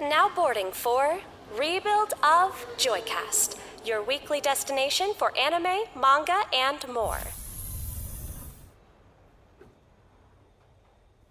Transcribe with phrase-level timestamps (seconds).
[0.00, 1.18] Now boarding for
[1.56, 7.18] Rebuild of Joycast, your weekly destination for anime, manga, and more.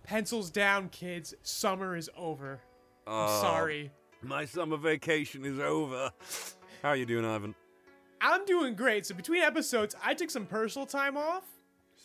[0.03, 1.33] Pencils down, kids.
[1.43, 2.59] Summer is over.
[3.05, 3.91] I'm Oh, sorry.
[4.21, 6.11] My summer vacation is over.
[6.81, 7.55] How are you doing, Ivan?
[8.21, 9.05] I'm doing great.
[9.05, 11.43] So between episodes, I took some personal time off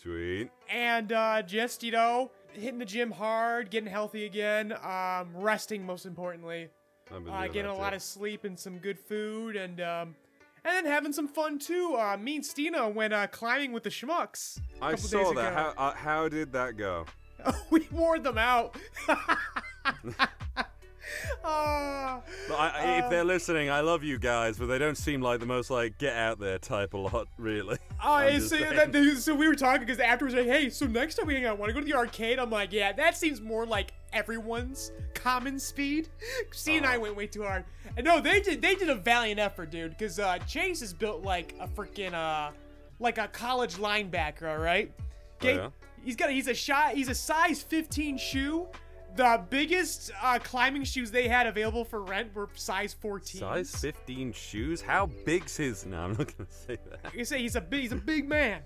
[0.03, 0.51] Sweet.
[0.69, 6.07] and uh, just, you know, hitting the gym hard, getting healthy again, um, resting most
[6.07, 6.69] importantly,
[7.11, 10.15] uh, getting a that lot of sleep and some good food, and um,
[10.65, 11.97] and then having some fun too.
[11.99, 14.61] Uh, me and Steena went uh, climbing with the schmucks.
[14.81, 15.53] I saw that.
[15.53, 17.07] How uh, how did that go?
[17.71, 18.77] we wore them out.
[21.45, 22.21] Ah.
[22.51, 25.47] I, I- if they're listening, I love you guys, but they don't seem like the
[25.47, 27.79] most like get out there type a lot, really.
[28.05, 31.15] Oh, it's- just so, that, so we were talking because afterwards, like, hey, so next
[31.15, 32.41] time we hang out, want to go to the arcade?
[32.41, 36.09] I'm like, yeah, that seems more like everyone's common speed.
[36.53, 37.65] C and I went way too hard.
[37.97, 39.91] And no, they did they did a valiant effort, dude.
[39.91, 42.51] Because uh, Chase is built like a freaking uh,
[42.99, 44.51] like a college linebacker.
[44.51, 44.91] All right.
[45.41, 45.57] Okay.
[45.57, 45.69] yeah?
[46.05, 46.95] He's got a, he's a shot.
[46.95, 48.67] He's a size 15 shoe.
[49.15, 53.41] The biggest uh, climbing shoes they had available for rent were size 14.
[53.41, 54.81] Size 15 shoes?
[54.81, 55.85] How big's his?
[55.85, 57.15] No, I'm not gonna say that.
[57.15, 58.63] You say he's a big, he's a big man,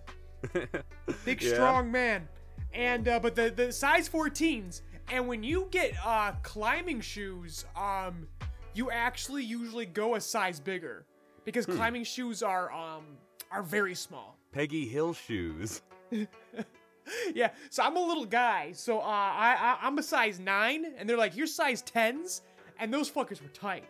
[1.25, 1.53] big Yeah.
[1.55, 2.29] strong man,
[2.73, 4.83] and uh, but the the size 14s.
[5.09, 8.27] And when you get uh, climbing shoes, um,
[8.75, 11.07] you actually usually go a size bigger
[11.45, 11.77] because Hmm.
[11.77, 13.05] climbing shoes are um
[13.51, 14.37] are very small.
[14.53, 15.83] Peggy Hill shoes.
[17.35, 21.09] Yeah, so I'm a little guy, so uh, I, I I'm a size nine, and
[21.09, 22.43] they're like you're size tens,
[22.79, 23.85] and those fuckers were tight,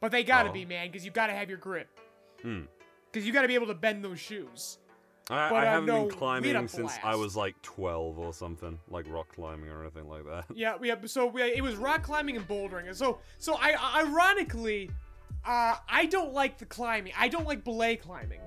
[0.00, 0.52] but they gotta Oh.
[0.52, 1.88] be man, because you gotta have your grip,
[2.42, 2.62] Hmm.
[3.10, 4.78] because you gotta be able to bend those shoes.
[5.28, 7.54] I, But, I uh, haven't no, been we had a climbing since I was like
[7.62, 10.44] 12 or something, like rock climbing or anything like that.
[10.54, 10.96] Yeah, yeah.
[11.06, 12.88] So we, it was rock climbing and bouldering.
[12.88, 14.90] And so, so I ironically,
[15.44, 17.12] uh, I don't like the climbing.
[17.16, 18.40] I don't like belay climbing,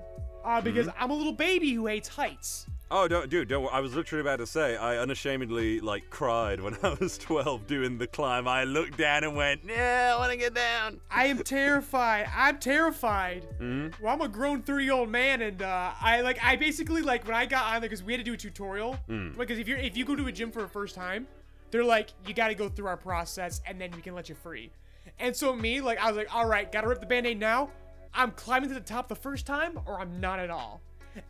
[0.44, 1.02] uh, because Mm-hmm.
[1.02, 2.66] I'm a little baby who hates heights.
[2.90, 3.72] Oh, don't, dude, don't.
[3.72, 7.98] I was literally about to say, I unashamedly like cried when I was 12 doing
[7.98, 8.46] the climb.
[8.46, 12.28] I looked down and went, "Yeah, I want to get down." I am terrified.
[12.36, 13.46] I'm terrified.
[13.58, 14.02] Mm-hmm.
[14.02, 17.26] Well, I'm a grown 30 year old man, and uh, I like I basically like
[17.26, 18.98] when I got on there because we had to do a tutorial.
[19.08, 19.36] Mm.
[19.36, 21.26] Because if you're if you go to a gym for the first time,
[21.70, 24.34] they're like you got to go through our process, and then we can let you
[24.34, 24.70] free.
[25.18, 27.70] And so me, like I was like, all right, gotta rip the band-aid now.
[28.12, 30.80] I'm climbing to the top the first time, or I'm not at all.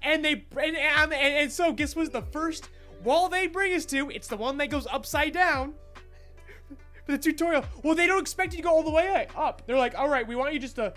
[0.03, 2.71] And they and and, and, so guess what's the first
[3.03, 4.11] wall they bring us to?
[4.11, 5.75] It's the one that goes upside down
[7.05, 7.65] for the tutorial.
[7.83, 9.62] Well, they don't expect you to go all the way up.
[9.67, 10.95] They're like, all right, we want you just to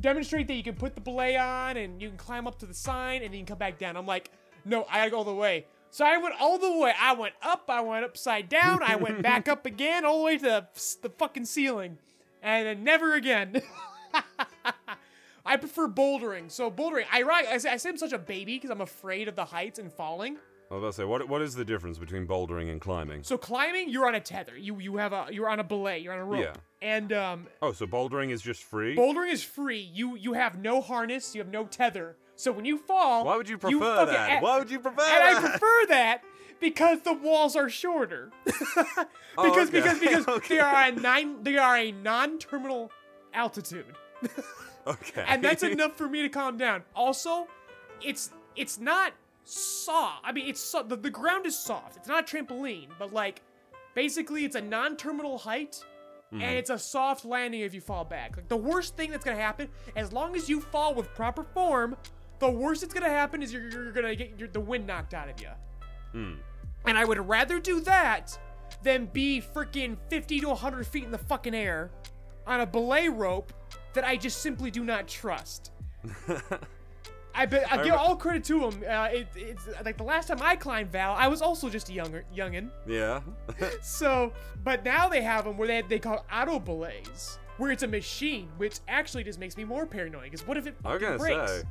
[0.00, 2.74] demonstrate that you can put the belay on and you can climb up to the
[2.74, 3.96] sign and then you can come back down.
[3.96, 4.30] I'm like,
[4.64, 5.66] no, I gotta go all the way.
[5.90, 6.92] So I went all the way.
[6.98, 10.38] I went up, I went upside down, I went back up again, all the way
[10.38, 10.66] to the,
[11.02, 11.98] the fucking ceiling.
[12.42, 13.60] And then never again.
[15.44, 16.50] I prefer bouldering.
[16.50, 19.28] So bouldering, I right, I say, I say I'm such a baby because I'm afraid
[19.28, 20.36] of the heights and falling.
[20.70, 23.24] I was about to say, what what is the difference between bouldering and climbing?
[23.24, 24.56] So climbing, you're on a tether.
[24.56, 25.98] You you have a you're on a belay.
[25.98, 26.40] You're on a rope.
[26.44, 26.52] Yeah.
[26.82, 28.94] And um, Oh, so bouldering is just free?
[28.96, 29.80] bouldering is free.
[29.92, 31.34] You you have no harness.
[31.34, 32.16] You have no tether.
[32.36, 34.30] So when you fall, Why would you prefer fucking- that?
[34.30, 36.22] and- Why would you prefer And I prefer that
[36.60, 38.30] because the walls are shorter.
[38.44, 39.64] because Oh, okay.
[39.72, 40.54] because because Okay.
[40.54, 42.92] they are a nine they are a non-terminal
[43.34, 43.86] altitude.
[44.86, 45.24] Okay.
[45.26, 46.82] and that's enough for me to calm down.
[46.94, 47.46] Also,
[48.02, 49.12] it's it's not
[49.44, 50.20] soft.
[50.24, 51.96] I mean, it's so, the, the ground is soft.
[51.96, 53.42] It's not a trampoline, but like
[53.94, 55.84] basically it's a non-terminal height.
[56.32, 56.42] Mm-hmm.
[56.42, 58.36] And it's a soft landing if you fall back.
[58.36, 61.96] Like the worst thing that's gonna happen, as long as you fall with proper form,
[62.38, 65.28] the worst that's gonna happen is you're, you're gonna get your, the wind knocked out
[65.28, 65.48] of you.
[66.12, 66.34] Hmm.
[66.86, 68.38] And I would rather do that
[68.84, 71.90] than be freaking 50 to 100 feet in the fucking air
[72.46, 73.52] on a belay rope
[73.94, 75.72] that I just simply do not trust.
[77.34, 78.82] I bet I give all credit to him.
[78.88, 81.92] Uh, it, it's like the last time I climbed Val, I was also just a
[81.92, 82.70] younger youngin.
[82.86, 83.20] yeah.
[83.82, 84.32] So,
[84.64, 88.48] but now they have them where they they call auto belays, where it's a machine,
[88.56, 90.24] which actually just makes me more paranoid.
[90.24, 91.52] Because what if it I was gonna breaks?
[91.52, 91.62] say.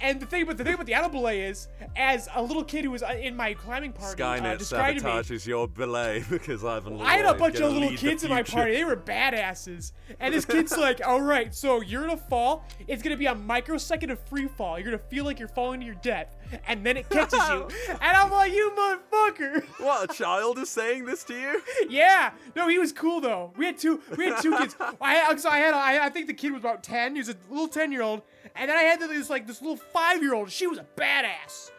[0.00, 2.84] And the thing, but the thing about the auto belay is, as a little kid
[2.84, 6.24] who was uh, in my climbing party, uh, Skynet described to me, sabotages your belay
[6.30, 7.00] because Ivan.
[7.00, 8.72] I had a bunch of little kids in my party.
[8.72, 9.92] They were badasses.
[10.18, 12.64] And this kid's like, all right, so you're gonna fall.
[12.88, 14.78] It's gonna be a microsecond of free fall.
[14.78, 16.34] You're gonna feel like you're falling to your death.
[16.66, 17.68] And then it catches you.
[17.88, 19.62] And I'm like, you motherfucker.
[19.78, 21.62] What a child is saying this to you?
[21.88, 22.32] yeah.
[22.56, 23.52] No, he was cool though.
[23.56, 24.76] We had two we had two kids.
[25.00, 27.14] I so I had I, I think the kid was about 10.
[27.14, 28.22] He was a little 10 year old.
[28.54, 30.50] And then I had this like this little five year old.
[30.50, 31.70] She was a badass.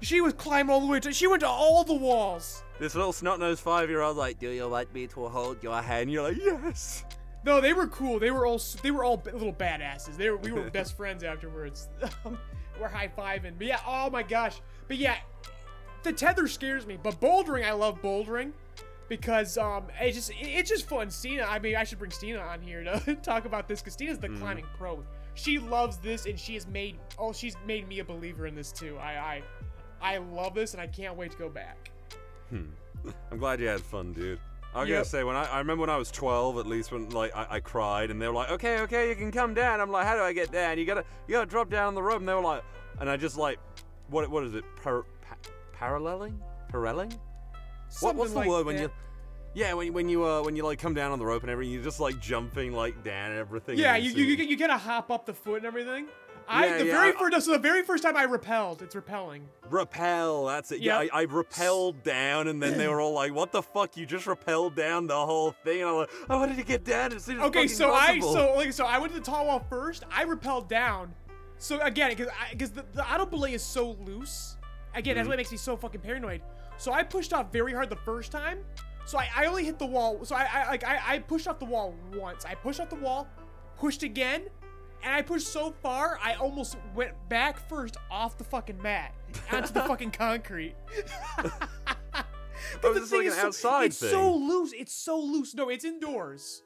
[0.00, 2.62] She was climbing all the way to she went to all the walls.
[2.78, 6.12] This little snot-nosed five-year-old like, do you want me to hold your hand?
[6.12, 7.04] You're like, yes.
[7.42, 8.18] No, they were cool.
[8.18, 10.16] They were all they were all little badasses.
[10.16, 11.88] They were we were best friends afterwards.
[12.80, 13.52] we're high fiving.
[13.56, 14.60] But yeah, oh my gosh.
[14.88, 15.16] But yeah,
[16.02, 16.98] the tether scares me.
[17.02, 18.52] But bouldering, I love bouldering
[19.08, 21.08] because um it's just it's just fun.
[21.08, 24.18] Steena, I mean, I should bring Steena on here to talk about this because Steena's
[24.18, 25.02] the climbing pro.
[25.36, 28.72] She loves this and she has made oh she's made me a believer in this
[28.72, 28.98] too.
[28.98, 29.42] I
[30.00, 31.90] I I love this and I can't wait to go back.
[32.50, 32.64] Hmm.
[33.30, 34.40] I'm glad you had fun, dude.
[34.74, 35.06] I gotta Yep.
[35.06, 37.60] say, when I, I remember when I was 12, at least when like I, I
[37.60, 40.22] cried, and they were like, "Okay, okay, you can come down." I'm like, "How do
[40.22, 42.62] I get down?" You gotta you gotta drop down the rope, and they were like,
[43.00, 43.58] and I just like,
[44.08, 44.64] what what is it?
[44.82, 45.36] Par, pa,
[45.72, 46.38] paralleling?
[46.70, 47.12] Paralleling?
[48.00, 48.90] What, what's the like word when you?
[49.56, 51.72] Yeah, when, when you uh when you like come down on the rope and everything,
[51.72, 53.78] you're just like jumping like down and everything.
[53.78, 56.08] Yeah, and you, you, you, you gotta hop up the foot and everything.
[56.46, 58.94] I Yeah, the yeah, very I- first so the very first time I repelled, it's
[58.94, 59.48] repelling.
[59.70, 60.80] Repel, that's it.
[60.80, 61.10] Yeah, Yep.
[61.14, 63.96] I, I repelled down, and then they were all like, "What the fuck?
[63.96, 67.14] You just repelled down the whole thing." And I'm like, "I wanted to get down
[67.14, 69.64] as soon as Okay, so I so like so I went to the tall wall
[69.70, 70.04] first.
[70.12, 71.14] I repelled down.
[71.56, 74.58] So again, because because the, the auto belay is so loose.
[74.94, 75.16] Again, Mm-hmm.
[75.18, 76.42] that's what makes me so fucking paranoid.
[76.76, 78.58] So I pushed off very hard the first time.
[79.06, 80.24] So I, I only hit the wall.
[80.24, 82.44] So I, I like I, I pushed off the wall once.
[82.44, 83.28] I pushed off the wall,
[83.78, 84.42] pushed again,
[85.02, 89.14] and I pushed so far I almost went back first off the fucking mat
[89.52, 90.74] onto the fucking concrete.
[92.82, 94.10] Oh, this is like an so- it's thing.
[94.10, 94.72] so loose.
[94.72, 95.54] It's so loose.
[95.54, 96.62] No, it's indoors,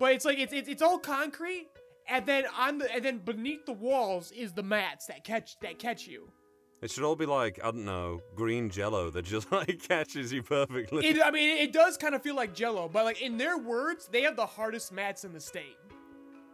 [0.00, 1.68] but it's like it's it's, it's all concrete,
[2.08, 5.78] and then on the and then beneath the walls is the mats that catch that
[5.78, 6.30] catch you.
[6.82, 10.42] It should all be like I don't know, green Jello that just like catches you
[10.42, 11.06] perfectly.
[11.06, 14.08] It, I mean, it does kind of feel like Jello, but like in their words,
[14.12, 15.76] they have the hardest mats in the state,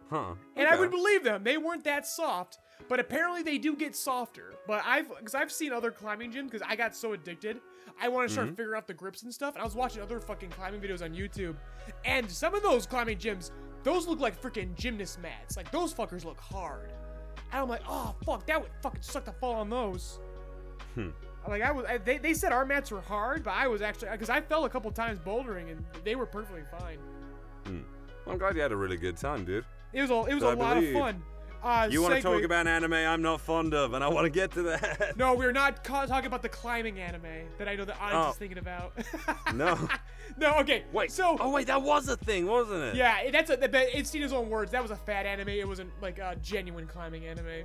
[0.09, 0.35] huh?
[0.55, 1.43] and I would believe them.
[1.43, 4.53] They weren't that soft, but apparently they do get softer.
[4.65, 7.59] But I've because I've seen other climbing gyms because I got so addicted.
[8.01, 8.55] I want to start Mm-hmm.
[8.55, 9.53] figuring out the grips and stuff.
[9.55, 11.55] And I was watching other fucking climbing videos on YouTube,
[12.05, 13.51] and some of those climbing gyms,
[13.83, 15.57] those look like freaking gymnast mats.
[15.57, 16.93] Like those fuckers look hard.
[17.53, 20.19] And I'm like, oh fuck, that would fucking suck to fall on those.
[20.95, 21.09] Hmm.
[21.47, 24.09] Like I was, I, they, they said our mats were hard, but I was actually
[24.11, 26.97] because I fell a couple times bouldering and they were perfectly fine.
[27.65, 27.81] hmm
[28.25, 29.65] I'm glad you had a really good time, dude.
[29.91, 31.21] It was a it was a lot of fun.
[31.63, 34.29] Uh, You want to talk about anime I'm not fond of, and I want to
[34.29, 35.13] get to that.
[35.17, 37.21] No, we're not ca- talking about the climbing anime
[37.57, 38.31] that I know the audience Oh.
[38.31, 38.93] is thinking about.
[39.53, 39.77] No.
[40.37, 40.83] no, okay.
[40.91, 41.11] Wait.
[41.11, 42.95] So, Oh wait, that was a thing, wasn't it?
[42.95, 44.71] yeah, that's a, that- it's Tina's own words.
[44.71, 45.49] That was a fat anime.
[45.49, 47.63] It wasn't like a genuine climbing anime.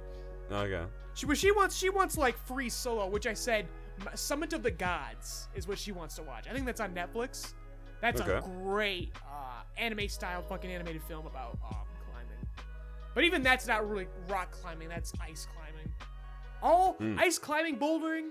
[0.53, 0.83] Okay.
[1.15, 3.67] She, what she wants, she wants like free solo, which I said,
[4.15, 6.47] Summit of the Gods is what she wants to watch.
[6.49, 7.55] I think that's on Netflix.
[8.01, 11.79] That's a great uh, anime-style fucking animated film about um.
[13.19, 14.89] But even that's not really rock climbing.
[14.89, 15.93] That's ice climbing.
[16.63, 17.19] All Hmm.
[17.19, 18.29] ice climbing, bouldering,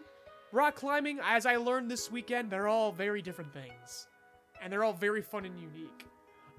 [0.54, 1.20] rock climbing.
[1.22, 4.08] As I learned this weekend, they're all very different things,
[4.62, 6.06] and they're all very fun and unique.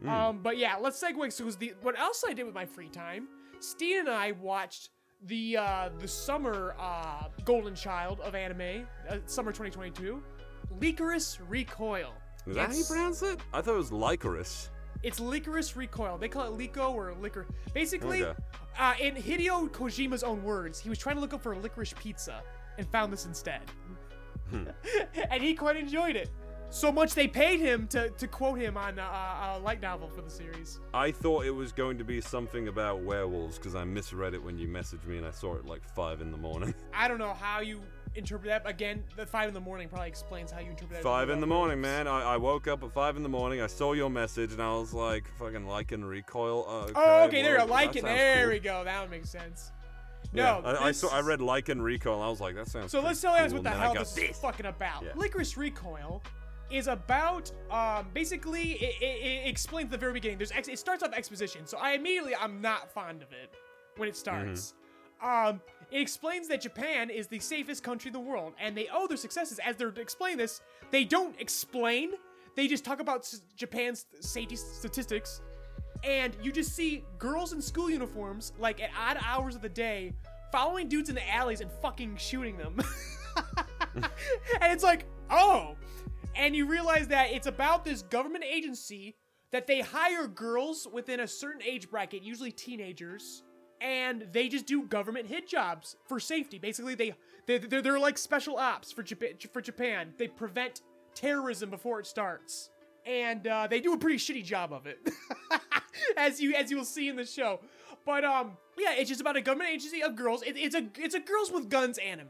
[0.03, 0.09] Hmm.
[0.11, 1.33] Um, but yeah, let's segue.
[1.33, 3.29] So, the what else I did with my free time?
[3.61, 4.91] Steen and I watched
[5.23, 10.23] the uh, the summer uh, Golden Child of anime, uh, summer 2022,
[10.79, 12.13] Licorice Recoil.
[12.47, 13.41] Is that how you pronounce it?
[13.55, 14.69] I thought it was Lycoris.
[15.03, 16.19] It's Licorice Recoil.
[16.19, 17.47] They call it Lico or Liquor.
[17.73, 18.39] Basically, Okay.
[18.79, 22.43] uh, in Hideo Kojima's own words, he was trying to look up for licorice pizza
[22.79, 23.63] and found this instead.
[24.51, 24.65] Hmm.
[25.31, 26.31] and he quite enjoyed it.
[26.71, 30.21] So much they paid him to, to quote him on uh, a light novel for
[30.21, 30.79] the series.
[30.93, 34.59] I thought it was going to be something about werewolves because I misread it when
[34.59, 36.75] you messaged me and I saw it like five in the morning.
[36.93, 37.81] I don't know how you
[38.15, 38.69] interpret that.
[38.69, 41.03] Again, the five in the morning probably explains how you interpret that.
[41.03, 42.07] five in the morning, man.
[42.09, 43.61] I, I woke up at five in the morning.
[43.61, 46.65] I saw your message and I was like, fucking like and recoil.
[46.69, 47.65] Uh, okay, Oh, okay, there you go.
[47.67, 48.53] Like sounds There cool.
[48.53, 48.85] we go.
[48.85, 49.73] That would make sense.
[50.33, 51.09] Yeah, No, I, I saw.
[51.09, 52.15] I read like and recoil.
[52.17, 52.91] And I was like, that sounds.
[52.91, 53.63] So let's tell you guys cool.
[53.63, 55.03] what the hell got this is fucking about.
[55.05, 55.13] Yeah.
[55.15, 56.23] Licorice Recoil
[56.71, 60.37] is about um basically it, it, it explains at the very beginning.
[60.37, 63.55] There's ex- it starts off exposition, so I immediately I'm not fond of it
[63.97, 64.75] when it starts.
[65.23, 69.07] Um, it explains that Japan is the safest country in the world, and they owe
[69.07, 70.61] their successes as they're explaining this.
[70.91, 72.13] They don't explain;
[72.57, 75.41] they just talk about s- Japan's safety statistics,
[76.05, 80.13] and you just see girls in school uniforms, like at odd hours of the day,
[80.53, 82.79] following dudes in the alleys and fucking shooting them.
[83.95, 85.77] and it's like, oh.
[86.37, 89.17] And you realize that it's about this government agency
[89.51, 93.43] that they hire girls within a certain age bracket, usually teenagers,
[93.81, 96.59] and they just do government hit jobs for safety.
[96.59, 97.15] Basically, they
[97.47, 99.31] they they're, they're like special ops for Japan.
[99.53, 100.83] For Japan, they prevent
[101.15, 102.71] terrorism before it starts,
[103.07, 104.99] and uh, they do a pretty shitty job of it,
[106.17, 107.61] as you as you will see in the show.
[108.05, 110.43] But um, yeah, it's just about a government agency of girls.
[110.43, 112.29] It, it's a it's a girls with guns anime.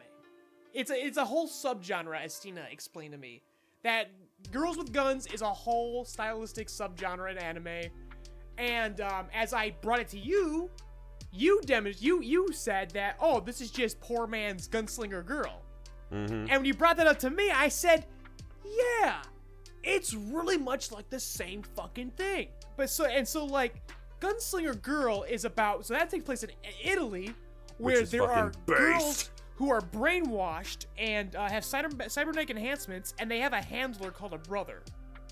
[0.75, 3.43] It's a it's a whole subgenre, as Tina explained to me.
[3.85, 4.11] That
[4.51, 7.91] girls with guns is a whole stylistic subgenre in anime,
[8.57, 10.71] And um, as I brought it to you,
[11.31, 15.63] you dem- you you said that oh this is just poor man's gunslinger girl.
[16.13, 16.33] Mm-hmm.
[16.33, 18.07] And when you brought that up to me, I said,
[18.65, 19.17] yeah,
[19.83, 22.49] it's really much like the same fucking thing.
[22.77, 23.75] But so and so like
[24.21, 26.51] Gunslinger Girl is about so that takes place in
[26.83, 27.35] Italy
[27.79, 33.31] where there are fucking girls who are brainwashed and uh, have cyber- cybernetic enhancements and
[33.31, 34.83] they have a handler called a brother.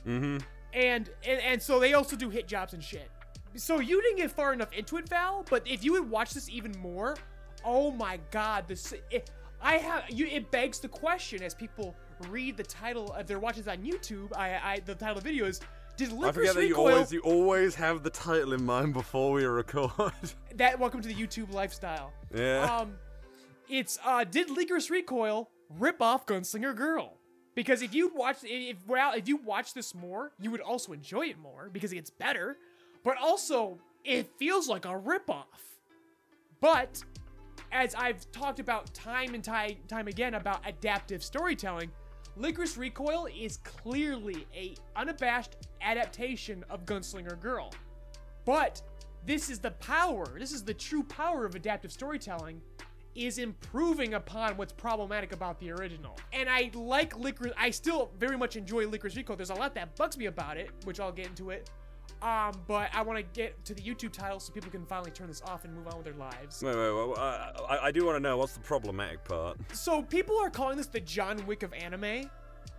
[0.07, 0.39] Mm-hmm.
[0.73, 3.11] And, and and so they also do hit jobs and shit.
[3.57, 5.45] So you didn't get far enough into it, Val.
[5.49, 7.17] But if you would watch this even more,
[7.65, 10.27] oh my god, this it, I have you.
[10.27, 11.95] It begs the question as people
[12.29, 14.37] read the title if they're watching this on YouTube.
[14.37, 15.61] I, I the title of the video is
[15.97, 19.45] did I forget that you always you always have the title in mind before we
[19.45, 20.13] record.
[20.57, 22.13] that welcome to the YouTube lifestyle.
[22.35, 22.65] yeah.
[22.65, 22.97] Um,
[23.69, 27.19] it's uh, did Licorice Recoil rip off Gunslinger Girl?
[27.55, 31.23] Because if you watch, if well, if you watch this more, you would also enjoy
[31.27, 32.59] it more because it gets better.
[33.07, 35.45] But also, it feels like a ripoff.
[36.61, 37.05] But
[37.71, 41.93] as I've talked about time and time time again about adaptive storytelling,
[42.37, 47.73] Licorice Recoil is clearly a unabashed adaptation of Gunslinger Girl.
[48.45, 48.83] But
[49.25, 52.61] this is the power, this is the true power of adaptive storytelling,
[53.15, 56.19] is improving upon what's problematic about the original.
[56.33, 59.37] And I like Licorice, I still very much enjoy Licorice Recoil.
[59.37, 61.71] There's a lot that bugs me about it, which I'll get into it.
[62.23, 65.29] Um, but I want to get to the YouTube title so people can finally turn
[65.29, 66.63] this off and move on with their lives.
[66.63, 67.19] wait, wait, wait.
[67.19, 69.59] I, I, I do want to know what's the problematic part.
[69.73, 72.31] So people are calling this the John Wick of anime,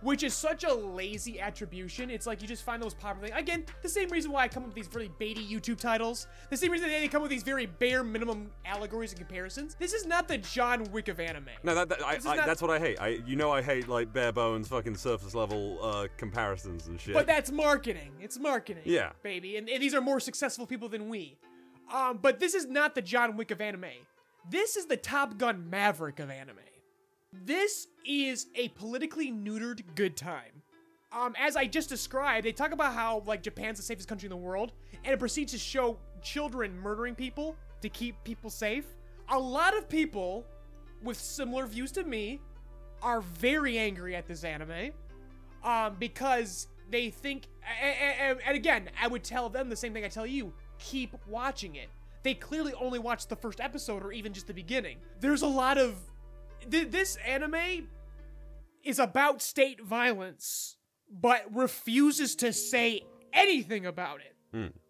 [0.02, 2.10] which is such a lazy attribution.
[2.10, 3.40] It's like you just find those popular things.
[3.40, 6.26] Again, the same reason why I come up with these really baity YouTube titles.
[6.50, 9.76] The same reason they come up with these very bare minimum allegories and comparisons.
[9.78, 11.48] This is not the John Wick of anime.
[11.62, 12.46] No, that, that, I, I, not...
[12.46, 13.00] that's what I hate.
[13.00, 17.14] I, you know, I hate like bare bones, fucking surface level uh, comparisons and shit.
[17.14, 18.12] But that's marketing.
[18.20, 18.82] It's marketing.
[18.86, 19.10] Yeah.
[19.22, 19.56] Baby.
[19.56, 21.38] And, and these are more successful people than we.
[21.92, 23.86] Um, but this is not the John Wick of anime.
[24.50, 26.56] This is the Top Gun Maverick of anime.
[27.32, 30.62] This is a politically neutered good time.
[31.12, 34.30] Um, as I just described, they talk about how like Japan's the safest country in
[34.30, 34.72] the world,
[35.04, 38.86] and it proceeds to show children murdering people to keep people safe.
[39.30, 40.46] A lot of people
[41.02, 42.40] with similar views to me
[43.02, 44.90] are very angry at this anime
[45.62, 47.44] um, because they think,
[47.82, 51.76] and, and again, I would tell them the same thing I tell you: keep watching
[51.76, 51.88] it.
[52.22, 54.98] They clearly only watched the first episode or even just the beginning.
[55.20, 55.94] There's a lot of
[56.70, 57.88] th- this anime
[58.84, 60.76] is about state violence,
[61.10, 64.36] but refuses to say anything about it.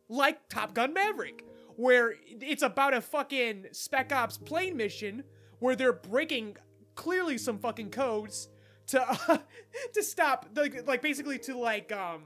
[0.08, 1.44] Like Top Gun Maverick,
[1.76, 5.24] where it's about a fucking Spec Ops plane mission
[5.58, 6.56] where they're breaking
[6.94, 8.48] clearly some fucking codes
[8.88, 9.38] to uh,
[9.94, 12.22] to stop like like basically to like um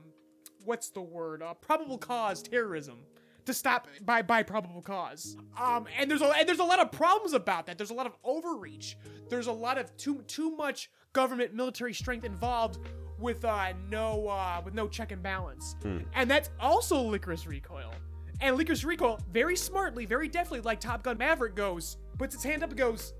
[0.64, 1.42] what's the word?
[1.42, 2.98] Uh, probable cause terrorism
[3.46, 5.36] to stop by by probable cause.
[5.58, 7.78] Um and there's a and there's a lot of problems about that.
[7.78, 8.96] There's a lot of overreach.
[9.28, 12.78] There's a lot of too too much government military strength involved
[13.18, 15.76] with uh no uh with no check and balance.
[16.14, 17.92] And that's also licorice recoil.
[18.40, 22.62] And licorice recoil very smartly very deftly like top gun maverick goes puts its hand
[22.62, 23.12] up and goes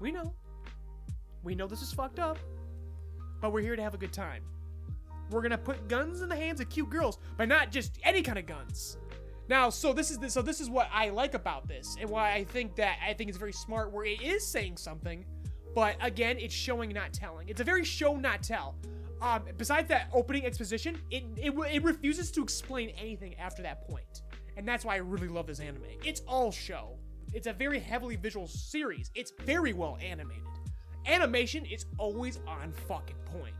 [0.00, 0.32] we know.
[1.42, 2.38] We know this is fucked up,
[3.40, 4.42] but we're here to have a good time.
[5.30, 8.38] We're gonna put guns in the hands of cute girls, but not just any kind
[8.38, 8.98] of guns.
[9.50, 12.34] Now, so this is the, so this is what I like about this, and why
[12.34, 15.24] I think that I think it's very smart, where it is saying something,
[15.74, 17.48] but again, it's showing not telling.
[17.48, 18.76] It's a very show not tell.
[19.20, 24.22] Um, besides that opening exposition, it, it it refuses to explain anything after that point,
[24.56, 25.82] and that's why I really love this anime.
[26.04, 26.96] It's all show.
[27.34, 29.10] It's a very heavily visual series.
[29.16, 30.44] It's very well animated
[31.06, 33.54] animation is always on fucking point.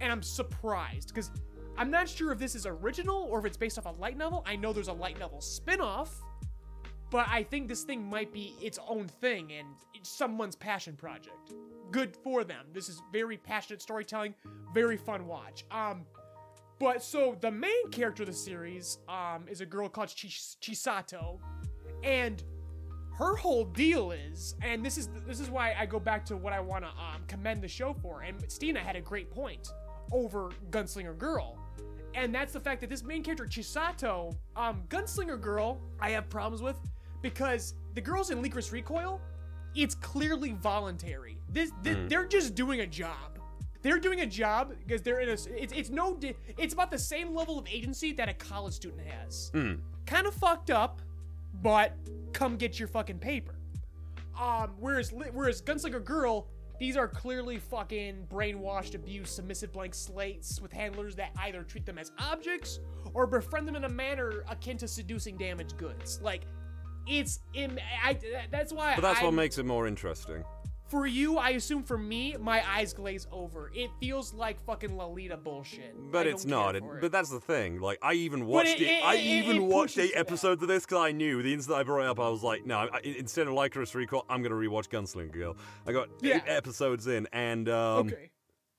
[0.00, 1.30] And I'm surprised because
[1.76, 4.44] I'm not sure if this is original or if it's based off a light novel.
[4.46, 6.20] I know there's a light novel spin-off,
[7.10, 9.66] but I think this thing might be its own thing and
[10.02, 11.52] someone's passion project.
[11.90, 12.66] Good for them.
[12.72, 14.34] This is very passionate storytelling,
[14.74, 15.64] very fun watch.
[15.70, 16.04] Um
[16.78, 21.38] but so the main character of the series um is a girl called Chis- Chisato
[22.02, 22.42] and
[23.18, 26.52] her whole deal is, and this is this is why I go back to what
[26.52, 28.22] I want to um, commend the show for.
[28.22, 29.68] And Steena had a great point
[30.12, 31.58] over Gunslinger Girl,
[32.14, 36.62] and that's the fact that this main character Chisato, um, Gunslinger Girl, I have problems
[36.62, 36.76] with
[37.22, 39.20] because the girls in Licorice Recoil,
[39.74, 41.38] it's clearly voluntary.
[41.48, 43.38] This, th- they're just doing a job.
[43.82, 45.32] They're doing a job because they're in a.
[45.32, 46.18] It's it's no.
[46.56, 49.50] It's about the same level of agency that a college student has.
[50.06, 51.02] Kind of fucked up,
[51.62, 51.96] but
[52.32, 53.54] come get your fucking paper.
[54.40, 56.46] Um, whereas whereas Gunslinger Girl,
[56.82, 61.96] these are clearly fucking brainwashed, abused, submissive blank slates with handlers that either treat them
[61.96, 62.80] as objects
[63.14, 66.20] or befriend them in a manner akin to seducing damaged goods.
[66.20, 66.42] Like,
[67.06, 68.18] it's Im- I,
[68.50, 68.96] that's why.
[68.96, 70.42] But that's I'm, what makes it more interesting.
[70.92, 73.72] For you, I assume for me, my eyes glaze over.
[73.74, 75.96] It feels like fucking Lolita bullshit.
[76.12, 76.76] But I it's don't.
[76.76, 77.00] It, it.
[77.00, 77.80] but that's the thing.
[77.80, 79.02] Like I even watched it- it.
[79.02, 82.08] I even watched eight episodes of this because I knew the instant I brought it
[82.10, 82.76] up, I was like, no.
[82.92, 85.56] I, instead of Lycoris Recoil, I'm gonna rewatch Gunslinger Girl.
[85.86, 86.36] I got Yeah.
[86.36, 88.28] eight episodes in, and um, okay.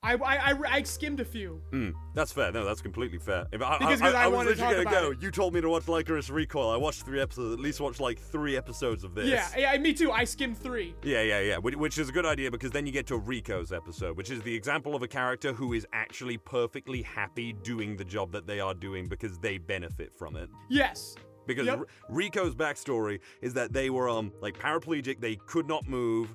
[0.04, 1.60] I, I, I, I skimmed a few.
[1.72, 2.52] mm, that's fair.
[2.52, 3.46] No, that's completely fair.
[3.52, 5.10] If I, Because- I, 'cause I I, was wanted to literally talk gonna go.
[5.12, 6.70] about You told me to watch Lycoris Recoil.
[6.70, 7.54] I watched three episodes.
[7.54, 9.28] At least watched like three episodes of this.
[9.28, 10.12] Yeah, yeah, me too.
[10.12, 10.94] I skimmed three.
[11.02, 11.56] Yeah, yeah, yeah.
[11.58, 14.42] Which, which is a good idea because then you get to Rico's episode, which is
[14.42, 18.60] the example of a character who is actually perfectly happy doing the job that they
[18.60, 20.50] are doing because they benefit from it.
[20.68, 21.14] Yes.
[21.46, 21.78] Because Yep.
[21.80, 26.34] R- Rico's backstory is that they were um like paraplegic, they could not move.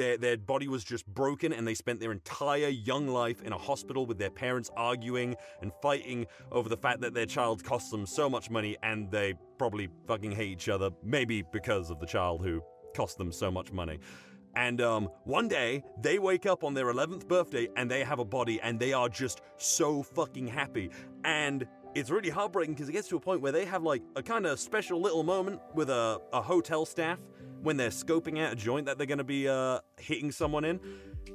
[0.00, 3.58] Their, their body was just broken, and they spent their entire young life in a
[3.58, 8.06] hospital with their parents arguing and fighting over the fact that their child cost them
[8.06, 12.40] so much money, and they probably fucking hate each other, maybe because of the child
[12.42, 12.62] who
[12.96, 13.98] cost them so much money.
[14.56, 18.24] And um, one day, they wake up on their 11th birthday and they have a
[18.24, 20.90] body and they are just so fucking happy.
[21.24, 24.22] And it's really heartbreaking because it gets to a point where they have like a
[24.22, 27.18] kind of special little moment with a, a hotel staff
[27.62, 30.80] when they're scoping out a joint that they're going to be uh, hitting someone in.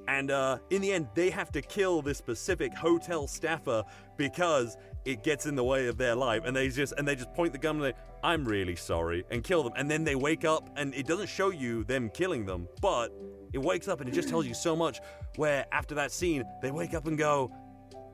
[0.07, 3.83] And uh, in the end, they have to kill this specific hotel staffer
[4.17, 6.43] because it gets in the way of their life.
[6.45, 9.43] And they just and they just point the gun and they, I'm really sorry, and
[9.43, 9.73] kill them.
[9.75, 13.09] And then they wake up, and it doesn't show you them killing them, but
[13.53, 14.99] it wakes up and it just tells you so much.
[15.35, 17.51] Where after that scene, they wake up and go,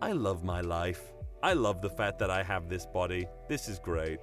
[0.01, 1.01] I love my life.
[1.43, 3.25] I love the fact that I have this body.
[3.47, 4.19] This is great.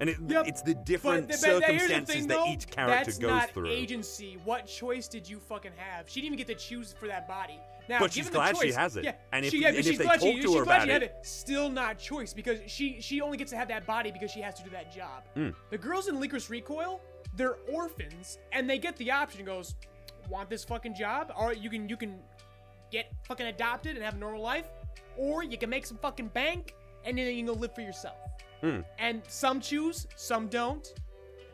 [0.00, 0.46] And it, Yep.
[0.48, 3.68] it's the different but, but circumstances thing, that though, each character that's goes not through.
[3.68, 4.38] agency.
[4.44, 6.08] What choice did you fucking have?
[6.08, 7.58] She didn't even get to choose for that body.
[7.88, 9.04] Now, But she's glad she has it.
[9.04, 10.64] Yeah, And if- she, yeah, and if she's they glad talk she, to she's her
[10.64, 11.26] glad about she had it- it.
[11.26, 14.54] Still not choice because she she only gets to have that body because she has
[14.54, 15.22] to do that job.
[15.34, 15.50] Hmm.
[15.70, 17.00] The girls in Licorice Recoil,
[17.34, 19.44] they're orphans and they get the option.
[19.44, 19.74] Goes,
[20.30, 22.20] want this fucking job, or you can you can
[22.90, 24.68] get fucking adopted and have a normal life,
[25.18, 28.16] or you can make some fucking bank and then you can go live for yourself.
[28.60, 28.80] Hmm.
[28.98, 30.86] And some choose, some don't.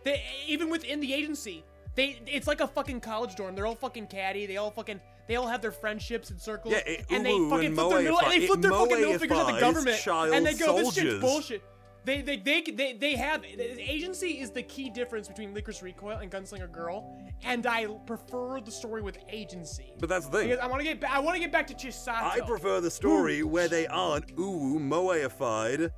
[0.04, 1.64] They even within the agency,
[1.94, 3.54] they it's like a fucking college dorm.
[3.54, 4.46] They're all fucking catty.
[4.46, 6.72] They all fucking they all have their friendships and circles.
[6.74, 8.88] Yeah, it- and they ooh, fucking and flip their middle, and they flip their fucking
[9.00, 11.62] middle fingers at the government, and they go, "This shit's bullshit."
[12.04, 16.30] They, they, they, they, they have agency is the key difference between Licorice Recoil and
[16.30, 19.92] Gunslinger Girl, and I prefer the story with agency.
[19.98, 20.48] But that's the thing.
[20.50, 22.22] Because I want to get ba- I want to get back to Chisato.
[22.22, 25.90] I prefer the story where they aren't ooh moeified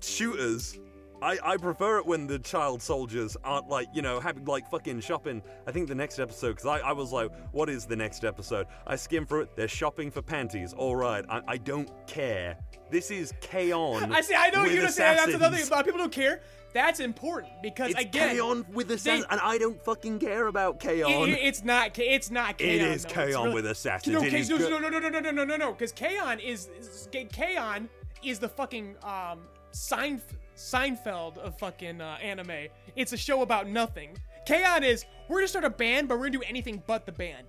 [0.00, 0.78] shooters.
[1.20, 5.00] I, I prefer it when the child soldiers aren't like you know having like fucking
[5.00, 5.42] shopping.
[5.66, 8.66] I think the next episode because I, I was like, what is the next episode?
[8.86, 9.56] I skim through it.
[9.56, 10.72] They're shopping for panties.
[10.74, 12.56] All right, I, I don't care.
[12.90, 14.12] This is K-On!
[14.12, 14.34] I see.
[14.36, 15.64] I know with you're gonna say that's another thing.
[15.64, 15.70] assassins.
[15.70, 16.40] A lot of people don't care.
[16.72, 18.64] That's important because It's again, K-On!
[18.72, 21.28] with assassins, and I don't fucking care about K-On!
[21.28, 21.94] It- it- it's not.
[21.94, 22.50] K- It's not.
[22.50, 23.08] It K-On, is though.
[23.08, 24.14] It's K-On really- with assassins.
[24.14, 24.70] No, It K- is no, good.
[24.70, 25.72] no, no, no, no, no, no, no, no, no.
[25.72, 27.88] Because K-On is, is K-On
[28.22, 29.40] is the fucking um
[29.72, 30.20] Seinf-
[30.56, 32.68] Seinfeld of fucking uh, anime.
[32.96, 34.16] It's a show about nothing.
[34.46, 37.46] K-On is we're gonna start a band, but we're gonna do anything but the band.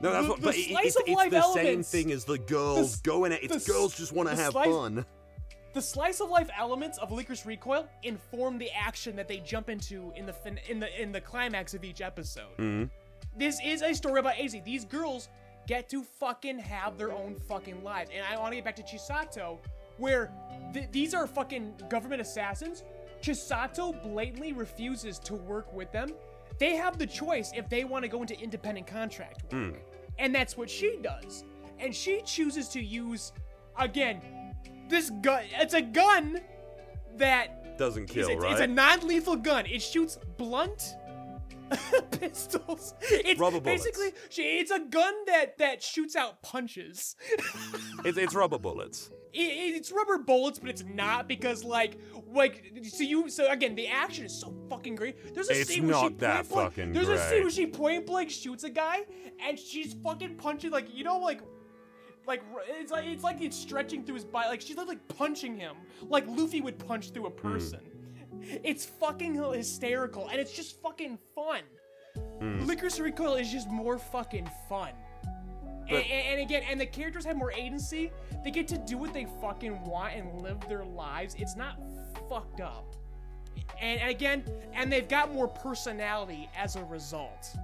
[0.00, 0.40] No, that's The- what.
[0.40, 3.40] the But it, it's, it's the same thing as the girls s- going at.
[3.40, 5.04] the It's s- girls just want to have slice- fun.
[5.72, 10.12] The slice of life elements of Licorice Recoil inform the action that they jump into
[10.16, 12.56] in the fin- in the in the climax of each episode.
[12.58, 12.84] Mm-hmm.
[13.38, 14.56] This is a story about AZ.
[14.64, 15.28] These girls
[15.68, 18.82] get to fucking have their own fucking lives, and I want to get back to
[18.82, 19.58] Chisato,
[20.00, 20.32] where
[20.72, 22.82] th- these are fucking government assassins.
[23.22, 26.10] Chisato blatantly refuses to work with them.
[26.58, 29.78] They have the choice if they want to go into independent contract work, hmm.
[30.18, 31.44] and that's what she does.
[31.78, 33.32] And she chooses to use,
[33.78, 34.20] again,
[34.88, 35.44] this gun.
[35.58, 36.40] It's a gun
[37.16, 38.52] that Doesn't kill, it's, right?
[38.52, 39.64] it's a non-lethal gun.
[39.66, 40.96] It shoots blunt
[42.10, 42.94] pistols.
[43.00, 43.84] It's Rubber bullets.
[43.84, 47.16] basically she, it's a gun that that shoots out punches.
[48.04, 49.10] it's, it's rubber bullets.
[49.32, 51.98] It- it's rubber bullets, but it's not because like
[52.32, 55.34] like so you so again the action is so fucking great.
[55.34, 58.06] There's a It's scene where she that point blank, There's a scene where she point
[58.06, 59.00] blank shoots a guy
[59.46, 61.40] and she's fucking punching like you know like
[62.26, 62.42] like
[62.78, 65.76] it's like it's like it's stretching through his body like she's like punching him
[66.08, 67.36] like Luffy would punch through a Hmm.
[67.52, 67.80] person.
[68.64, 71.62] It's fucking hysterical and it's just fucking fun.
[72.38, 72.60] Hmm.
[72.64, 74.92] Licorice Recoil is just more fucking fun.
[75.90, 78.10] And, and again, and the characters have more agency.
[78.44, 81.34] They get to do what they fucking want and live their lives.
[81.38, 81.80] It's not
[82.28, 82.94] fucked up.
[83.80, 87.56] And, and again, and they've got more personality as a result.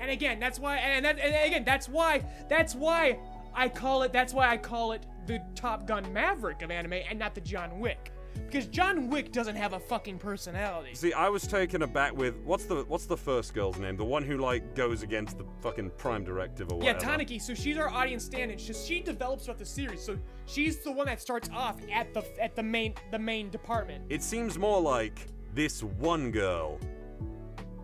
[0.00, 0.76] And again, that's why.
[0.76, 1.18] And that.
[1.18, 2.22] And again, that's why.
[2.48, 3.18] That's why
[3.54, 4.12] I call it.
[4.12, 7.80] That's why I call it the Top Gun Maverick of anime, and not the John
[7.80, 8.12] Wick.
[8.46, 10.94] Because John Wick doesn't have a fucking personality.
[10.94, 13.96] See, I was taken aback with what's the what's the first girl's name?
[13.96, 17.18] The one who like goes against the fucking prime directive or Yeah, whatever.
[17.24, 17.40] Tanaki.
[17.40, 18.58] So she's our audience stand-in.
[18.58, 20.02] She, she develops throughout the series.
[20.02, 24.04] So she's the one that starts off at the at the main the main department.
[24.08, 26.78] It seems more like this one girl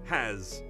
[0.04, 0.62] has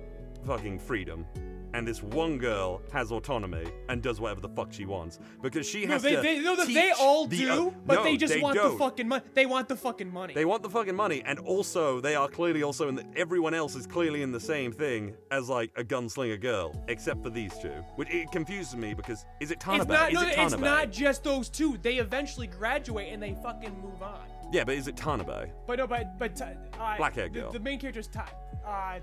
[0.45, 1.27] fucking freedom.
[1.75, 5.85] And this one girl has autonomy and does whatever the fuck she wants because she
[5.85, 6.23] No, has they, to.
[6.23, 8.71] they, no, they all the do, but No, they just want don't.
[8.73, 9.25] the fucking money.
[9.35, 10.35] They want the fucking money.
[10.35, 13.05] They want the fucking money, and also they are clearly also in the.
[13.17, 17.31] Everyone else is clearly in the same thing as like a gunslinger girl, except for
[17.31, 19.81] these two, which it confuses me because is it Tanabe?
[19.81, 20.09] it's not.
[20.13, 21.77] is No, it it's not just those two.
[21.83, 24.21] They eventually graduate and they fucking move on.
[24.53, 25.51] Yeah, but is it Tanabe?
[25.67, 26.51] But no, but but uh,
[26.99, 27.51] Black-haired the, girl.
[27.53, 28.29] the main character is Ta-
[28.67, 28.99] uh,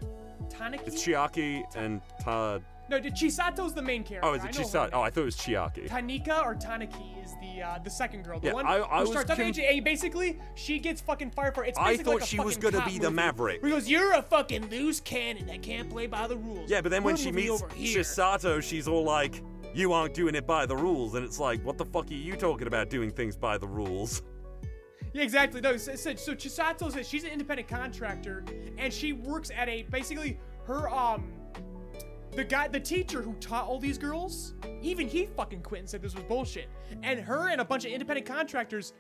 [0.50, 0.88] Tanaki.
[0.88, 2.60] It's Chiaki and Ta.
[2.90, 4.28] no, Chisato's the main character.
[4.30, 4.90] Oh, is it Chisato?
[4.94, 5.88] Oh, I thought it was Chiaki.
[5.88, 8.40] Tanika or Tanaki is the uh, the second girl.
[8.40, 9.84] The Yeah, one I- I who starts off con- age.
[9.84, 11.70] Basically, she gets fucking fired for it.
[11.70, 13.62] It's I thought like she was gonna be the movie, Maverick.
[13.62, 16.82] Where he goes, "You're a fucking loose cannon that can't play by the rules." Yeah,
[16.82, 17.62] but then when she meets.
[17.62, 19.42] Chisato, she's all like,
[19.74, 22.36] "You aren't doing it by the rules," and it's like, "What the fuck are you
[22.36, 24.22] talking about doing things by the rules?"
[25.14, 25.60] Yeah, exactly.
[25.62, 28.44] No, so, so, so Chisato says she's an independent contractor,
[28.78, 31.32] and she works at a basically her um
[32.34, 36.02] the guy the teacher who taught all these girls even he fucking quit and said
[36.02, 36.70] this was bullshit.
[37.04, 38.94] And her and a bunch of independent contractors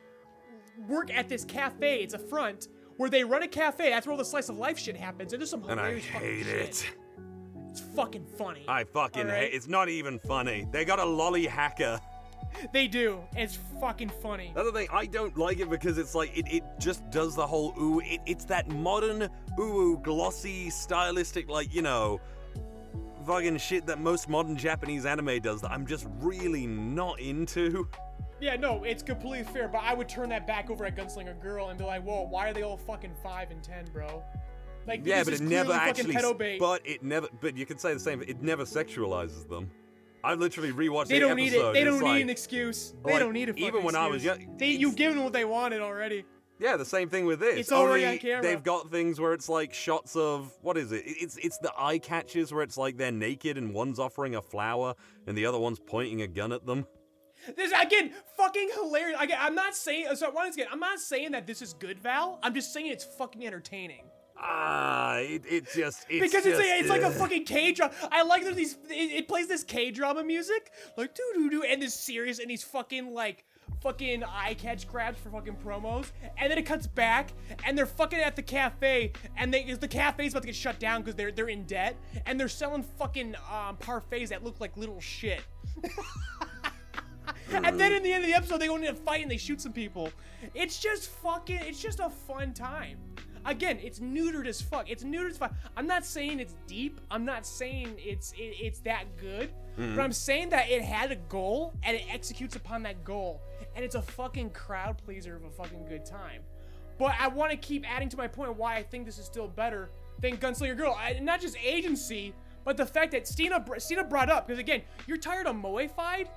[0.88, 2.02] work at this cafe.
[2.04, 3.90] It's a front where they run a cafe.
[3.90, 5.32] That's where all the slice of life shit happens.
[5.34, 6.56] And there's some And I hilarious fucking hate shit.
[6.56, 6.92] it.
[7.70, 8.66] It's fucking funny.
[8.68, 9.44] I fucking Alright?
[9.44, 9.54] hate.
[9.54, 10.68] It's not even funny.
[10.72, 12.00] They got a lolly hacker.
[12.74, 13.22] They do.
[13.36, 14.52] It's fucking funny.
[14.56, 17.74] The thing, I don't like it because it's like it, it just does the whole
[17.80, 18.00] ooh.
[18.02, 22.20] It, it's that modern ooh, ooh glossy, stylistic, like you know,
[23.26, 27.88] fucking shit that most modern Japanese anime does that I'm just really not into.
[28.40, 31.70] Yeah, no, it's completely fair, but I would turn that back over at Gunslinger Girl
[31.70, 34.24] and be like, whoa, why are they all fucking 5 and 10, bro?
[34.88, 36.14] Like, Yeah, but it never clearly actually.
[36.14, 36.60] fucking pedo bait.
[36.60, 37.28] But it never.
[37.40, 38.24] But you can say the same.
[38.24, 39.70] It never sexualizes them.
[40.24, 41.74] I literally rewatched they don't need it.
[41.74, 42.94] They don't need like- an excuse.
[43.06, 45.24] They like, don't need a fucking even when I was young, they, you've given them
[45.24, 46.26] what they wanted already.
[46.60, 47.58] Yeah, the same thing with this.
[47.58, 48.42] It's already Only on camera.
[48.44, 51.04] They've got things where it's like shots of what is it?
[51.08, 54.94] It's it's the eye catches where it's like they're naked and one's offering a flower
[55.26, 56.86] and the other one's pointing a gun at them.
[57.58, 59.20] This again, fucking hilarious.
[59.20, 60.16] Again, I'm not saying.
[60.16, 62.40] So once again, I'm not saying that this is good, Val.
[62.44, 64.04] I'm just saying it's fucking entertaining.
[64.44, 67.94] Ah, it, it just it's because it's just, like, it's like a fucking K drama.
[68.12, 71.64] I like that these it, it plays this K drama music like doo doo doo
[71.64, 73.46] and this serious and these fucking like
[73.82, 77.34] fucking eye catch grabs for fucking promos and then it cuts back
[77.66, 81.02] and they're fucking at the cafe and they the cafe's about to get shut down
[81.02, 85.00] because they're they're in debt and they're selling fucking um, parfaits that look like little
[85.00, 85.42] shit.
[87.52, 89.38] and then in the end of the episode, they go into a fight and they
[89.38, 90.10] shoot some people.
[90.54, 91.60] It's just fucking.
[91.62, 92.98] It's just a fun time.
[93.46, 94.90] Again, it's neutered as fuck.
[94.90, 95.54] It's neutered as fuck.
[95.76, 97.02] I'm not saying it's deep.
[97.10, 99.52] I'm not saying it's it, it's that good.
[99.78, 99.96] Mm-hmm.
[99.96, 103.42] But I'm saying that it had a goal and it executes upon that goal,
[103.76, 106.42] and it's a fucking crowd pleaser of a fucking good time.
[106.98, 109.48] But I want to keep adding to my point why I think this is still
[109.48, 110.96] better than Gunslinger Girl.
[111.00, 115.18] I, not just agency, but the fact that Steena Steena brought up because again, you're
[115.18, 116.28] tired of moeified.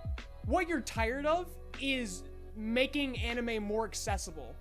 [0.47, 1.49] What you're tired of
[1.81, 2.23] is
[2.57, 4.55] making anime more accessible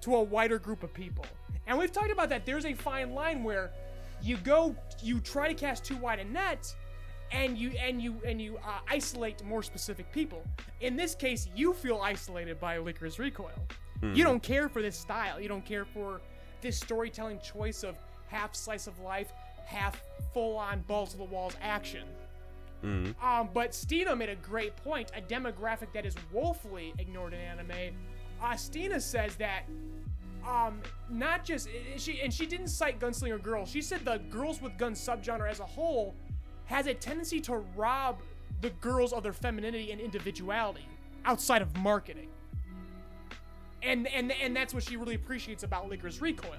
[0.00, 1.26] to a wider group of people.
[1.66, 2.46] And we've talked about that.
[2.46, 3.70] There's a fine line where
[4.22, 6.74] you go, you try to cast too wide a net,
[7.32, 10.42] and you and you and you uh, isolate more specific people.
[10.80, 13.50] In this case, you feel isolated by Licorice Recoil.
[14.14, 15.40] You don't care for this style.
[15.40, 16.20] You don't care for
[16.60, 17.96] this storytelling choice of
[18.28, 19.32] half slice of life,
[19.64, 20.00] half
[20.34, 22.04] full-on balls to the walls action.
[23.22, 27.94] Um, but Steena made a great point, a demographic that is woefully ignored in anime.
[28.40, 29.62] Uh, Steena says that,
[30.46, 30.80] um,
[31.10, 33.66] not just she and she didn't cite Gunslinger Girl.
[33.66, 36.14] She said the girls with guns subgenre as a whole
[36.66, 38.20] has a tendency to rob
[38.60, 40.88] the girls of their femininity and individuality
[41.24, 42.28] outside of marketing.
[43.82, 46.58] And and and that's what she really appreciates about Licorice Recoil,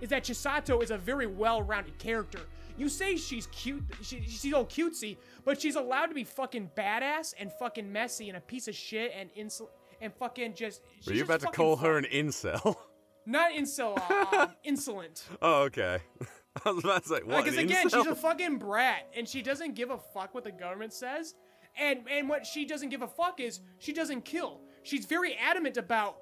[0.00, 2.40] is that Chisato is a very well-rounded character.
[2.76, 7.34] You say she's cute, she, she's all cutesy, but she's allowed to be fucking badass
[7.38, 9.68] and fucking messy and a piece of shit and insul
[10.00, 10.82] and fucking just.
[11.06, 12.76] Were you about to call her an incel?
[13.28, 15.22] Not incel, uh, um, insolent.
[15.42, 15.98] oh, okay.
[16.64, 17.44] I was about to say what?
[17.44, 20.94] Because again, she's a fucking brat, and she doesn't give a fuck what the government
[20.94, 21.34] says.
[21.78, 24.62] And and what she doesn't give a fuck is she doesn't kill.
[24.82, 26.16] She's very adamant about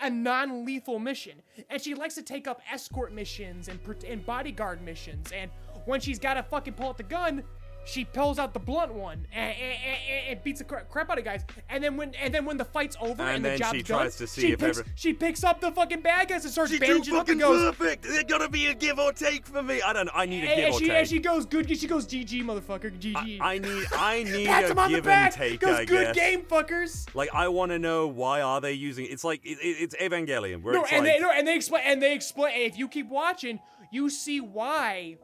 [0.00, 5.30] a non-lethal mission, and she likes to take up escort missions and and bodyguard missions.
[5.32, 5.50] And
[5.84, 7.44] when she's got to fucking pull out the gun,
[7.86, 11.24] she pulls out the blunt one and, and, and, and beats the crap out of
[11.24, 11.44] guys.
[11.70, 14.16] And then when and then when the fight's over and, the job's she done, tries
[14.16, 16.70] to see she if picks, ever- she picks up the fucking bad guys and starts
[16.72, 17.74] She's too bandaging up fucking and goes.
[17.76, 18.02] perfect.
[18.02, 19.80] There's gotta be a give or take for me.
[19.82, 20.10] I don't.
[20.12, 20.96] I need a give or she, take.
[20.96, 21.78] and she goes good.
[21.78, 23.38] She goes GG motherfucker GG.
[23.40, 23.86] I need.
[23.92, 25.32] I need a him on the give back.
[25.38, 25.60] and take.
[25.60, 26.16] goes I good guess.
[26.16, 27.06] game fuckers.
[27.14, 29.06] Like I want to know why are they using?
[29.08, 31.54] It's like it, it- it's Evangelion, where No, it's and like they no, and they
[31.54, 32.60] explain and they explain.
[32.62, 33.60] If you keep watching,
[33.92, 35.18] you see why.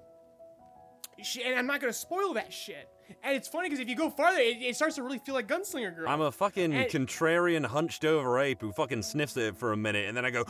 [1.22, 2.88] She, and I'm not gonna spoil that shit.
[3.22, 5.46] And it's funny because if you go farther, it, it starts to really feel like
[5.46, 6.08] Gunslinger Girl.
[6.08, 10.08] I'm a fucking And- contrarian, hunched over ape who fucking sniffs it for a minute,
[10.08, 10.44] and then I go,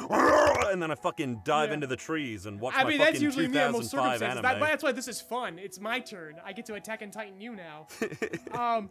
[0.70, 1.74] and then I fucking dive Yeah.
[1.74, 4.42] into the trees and watch I mean, that's usually me in most 2005 circumstances.
[4.42, 5.58] That, that's why this is fun.
[5.58, 6.37] It's my turn.
[6.44, 7.87] I get to attack and tighten you now.
[8.52, 8.90] um,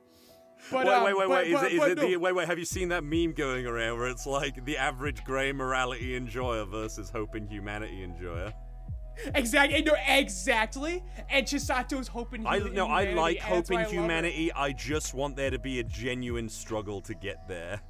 [0.69, 1.47] but Wait, um, wait, wait, but- wait!
[1.51, 2.07] Is it, is it no.
[2.07, 2.47] the wait, wait?
[2.47, 6.65] Have you seen that meme going around where it's like the average gray morality enjoyer
[6.65, 8.53] versus hope and humanity enjoyer?
[9.35, 9.81] Exactly.
[9.81, 11.03] No, exactly.
[11.29, 12.45] And Chisato's hoping.
[12.45, 14.01] I no, I like hope why I and love her.
[14.01, 14.51] humanity.
[14.53, 17.81] I just want there to be a genuine struggle to get there.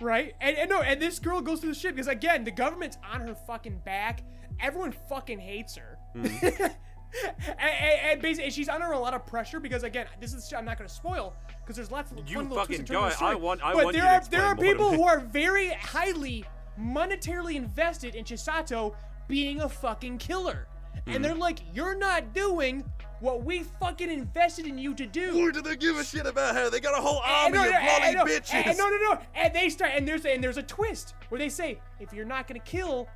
[0.00, 0.34] Right?
[0.40, 3.20] And, and no, and this girl goes through the shit because again, the government's on
[3.22, 4.22] her fucking back.
[4.60, 5.98] Everyone fucking hates her.
[7.14, 7.32] Mm-hmm.
[7.50, 10.58] and, and, and basically, she's under a lot of pressure because again, this is shit
[10.58, 13.02] I'm not going to spoil because there's lots of You fun little fucking and go
[13.02, 13.36] turns in the ahead.
[13.36, 16.44] I want- I but want you there are there are people who are very highly
[16.78, 18.94] monetarily invested in Chisato
[19.28, 20.66] being a fucking killer.
[21.06, 22.84] And they're like, you're not doing.
[23.20, 25.38] What we fucking invested in you to do.
[25.38, 26.68] Why do they give a shit about her?
[26.68, 28.66] They got a whole army no, of no, bloody no, bitches.
[28.66, 29.18] and no, no, no.
[29.34, 32.46] And they start, and there's and there's a twist where they say, if you're not
[32.46, 33.08] gonna kill,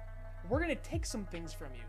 [0.49, 1.83] we're gonna take some things from you,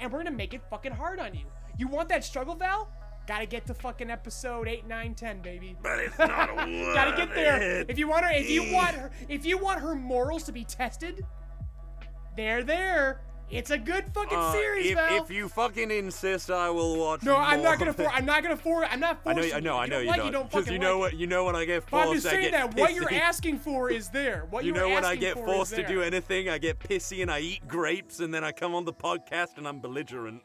[0.00, 1.44] and we're gonna make it fucking hard on you.
[1.76, 2.88] You want that struggle, Val?
[3.26, 5.76] Gotta get to fucking episode 8, 9, 10, baby.
[5.80, 6.94] But it's not a wall.
[6.94, 7.78] Gotta get there.
[7.78, 10.52] worth If you want her, if you want her, if you want her morals to
[10.52, 11.24] be tested,
[12.36, 13.20] they're there.
[13.52, 15.22] It's a good fucking Uh, series, if, Val.
[15.22, 17.22] if you fucking insist, I will watch.
[17.22, 18.08] no, I'm not gonna for.
[18.08, 18.82] I'm not gonna for.
[18.82, 19.78] I'm not I know, forcing I know, you.
[19.82, 20.28] I know you you don't like don't.
[20.28, 22.06] it, don't Because fucking you know like what, you know when I get But I'm
[22.06, 24.46] forced, just I saying that what you're asking for is there.
[24.48, 27.30] What You know when I get for forced to do anything, I get pissy and
[27.30, 30.42] I eat grapes, and then I come on the podcast and I'm belligerent.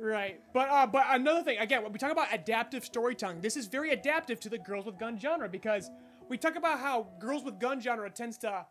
[0.00, 3.66] Right, but uh, but another thing again, when we talk about adaptive storytelling, this is
[3.66, 5.90] very adaptive to the girls with gun genre because
[6.28, 8.66] we talk about how girls with gun genre tends to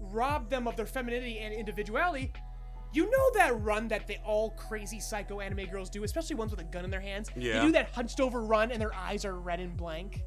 [0.00, 2.32] rob them of their femininity and individuality.
[2.92, 6.60] You know that run that they all crazy psycho anime girls do, especially ones with
[6.60, 7.30] a gun in their hands.
[7.36, 7.60] Yeah.
[7.60, 10.22] They do that hunched over run and their eyes are red and blank.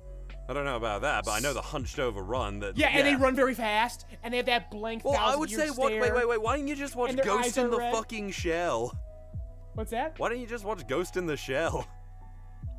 [0.48, 2.60] I don't know about that, but I know the hunched over run.
[2.60, 5.04] That Yeah, and they run very fast and they have that blank.
[5.04, 5.92] Well, I would say, what?
[5.92, 6.42] Wait, wait, wait.
[6.42, 7.94] Why don't you just watch Ghost in the red.
[7.94, 8.98] fucking Shell?
[9.74, 10.18] What's that?
[10.20, 11.88] Why don't you just watch Ghost in the Shell?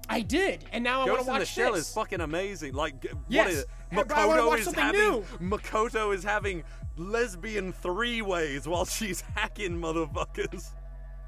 [0.09, 2.75] I did, and now I want Ghost to in watch the Shell is fucking amazing.
[2.75, 3.67] Like, Yes, is it?
[3.93, 5.23] but I wanna Makoto watch is having new.
[5.41, 6.63] Makoto is having
[6.97, 10.71] lesbian three ways while she's hacking motherfuckers.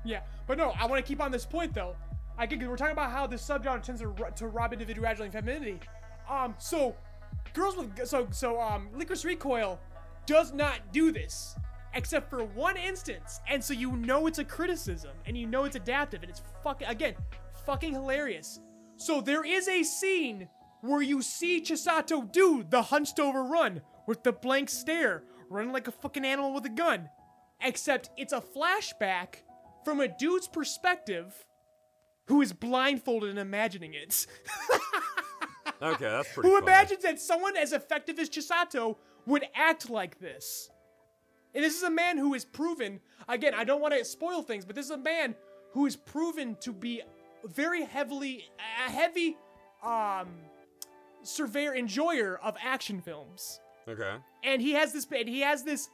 [0.05, 1.97] Yeah, but no, I want to keep on this point though.
[2.37, 5.81] I think we're talking about how this subgenre tends to, to rob individuality and femininity.
[6.31, 6.95] Um, so
[7.53, 9.79] girls with so so um, Licorice Recoil
[10.27, 11.57] does not do this
[11.95, 15.77] except for one instance, and so you know it's a criticism and you know it's
[15.77, 17.15] adaptive and it's fucking again
[17.67, 18.61] fucking hilarious.
[18.97, 20.49] So there is a scene
[20.81, 25.89] where you see Chisato do the hunched over run with the blank stare, running like
[25.89, 27.09] a fucking animal with a gun.
[27.61, 29.37] Except it's a flashback
[29.85, 31.35] from a dude's perspective
[32.27, 34.27] who is blindfolded and imagining it.
[35.81, 36.49] Okay, that's pretty.
[36.49, 36.67] who funny.
[36.67, 40.71] imagines that someone as effective as Chisato would act like this.
[41.55, 44.65] And this is a man who is proven, again, I don't want to spoil things,
[44.65, 45.37] but this is a man
[45.75, 47.03] who is proven to be
[47.45, 48.51] very heavily,
[48.87, 49.37] a heavy
[49.85, 50.29] um,
[51.23, 53.61] surveyor, enjoyer of action films.
[53.89, 54.15] Okay.
[54.45, 55.89] and he has this and he has this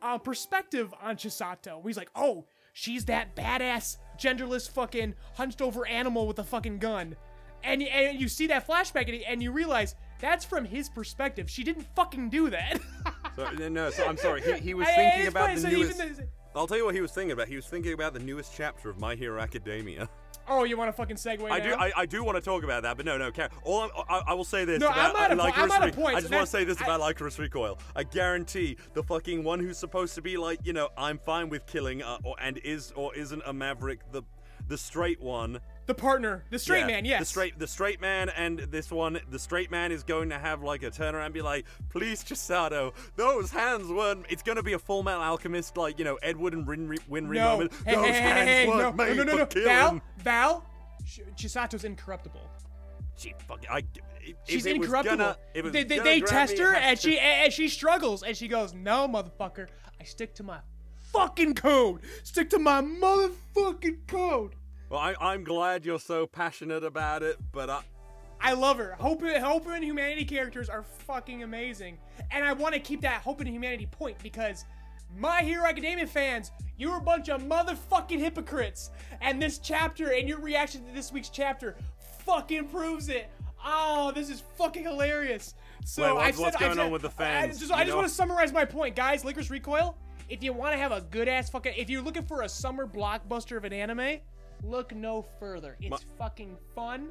[0.00, 1.76] uh, perspective on Chisato.
[1.76, 6.78] Where he's like, oh, she's that badass, genderless, fucking hunched over animal with a fucking
[6.78, 7.16] gun,
[7.64, 11.50] and and you see that flashback and, and you realize that's from his perspective.
[11.50, 12.80] She didn't fucking do that.
[13.34, 14.42] So, no, so I'm sorry.
[14.42, 15.96] He, he was thinking it's about funny, the so newest.
[16.18, 17.48] the- I'll tell you what he was thinking about.
[17.48, 20.06] He was thinking about the newest chapter of My Hero Academia.
[20.52, 21.50] Oh, you want to fucking segue?
[21.50, 21.74] I do.
[21.74, 23.30] I, I do want to talk about that, but no, no.
[23.32, 25.82] Car- all I, I will say this No, about I'm at a po- I'm at
[25.82, 27.78] a Re- point, I just want to say this about Lycanus Recoil.
[27.96, 31.66] I guarantee the fucking one who's supposed to be like, you know, I'm fine with
[31.66, 34.00] killing, uh, or and is or isn't a maverick.
[34.12, 34.22] The
[34.68, 35.60] the straight one.
[35.86, 37.20] The partner, the straight Yeah, man, yes.
[37.20, 40.62] The straight, the straight man, and this one, the straight man is going to have
[40.62, 44.78] like a turnaround, and be like, "Please, Chisato, those hands weren't." It's to be a
[44.78, 47.72] Full Metal Alchemist, like you know, Edward and Winry, Winry No, moment.
[47.84, 49.66] hey, those hey, hey, hands hey, no, weren't no, made no, no, no, killing.
[49.68, 50.66] Val, Val,
[51.04, 52.48] Ch- Chisato's incorruptible.
[53.16, 53.82] She fucking, I,
[54.46, 55.16] She's incorruptible.
[55.18, 58.22] Gonna, if it was they they, they test her and to- she and she struggles
[58.22, 59.66] and she goes, "No, motherfucker,
[60.00, 60.58] I stick to my
[61.12, 62.02] fucking code.
[62.22, 64.54] Stick to my motherfucking code."
[64.92, 67.80] Well, I, I'm glad you're so passionate about it, but I,
[68.42, 68.94] I love her.
[69.00, 71.96] Hope, Hope and Humanity characters are fucking amazing.
[72.30, 74.66] And I want to keep that Hope and Humanity point because
[75.16, 78.90] My Hero Academia fans, you're a bunch of motherfucking hypocrites.
[79.22, 81.74] And this chapter and your reaction to this week's chapter
[82.26, 83.30] fucking proves it.
[83.64, 85.54] Oh, this is fucking hilarious.
[85.86, 87.56] So Wait, what's- I said, what's I going said- on with the fans?
[87.56, 89.24] I just, I just want to summarize my point, guys.
[89.24, 89.96] Licorice Recoil.
[90.28, 92.86] If you want to have a good ass fucking, if you're looking for a summer
[92.86, 94.18] blockbuster of an anime,
[94.62, 95.76] look no further.
[95.80, 97.10] It's fucking fun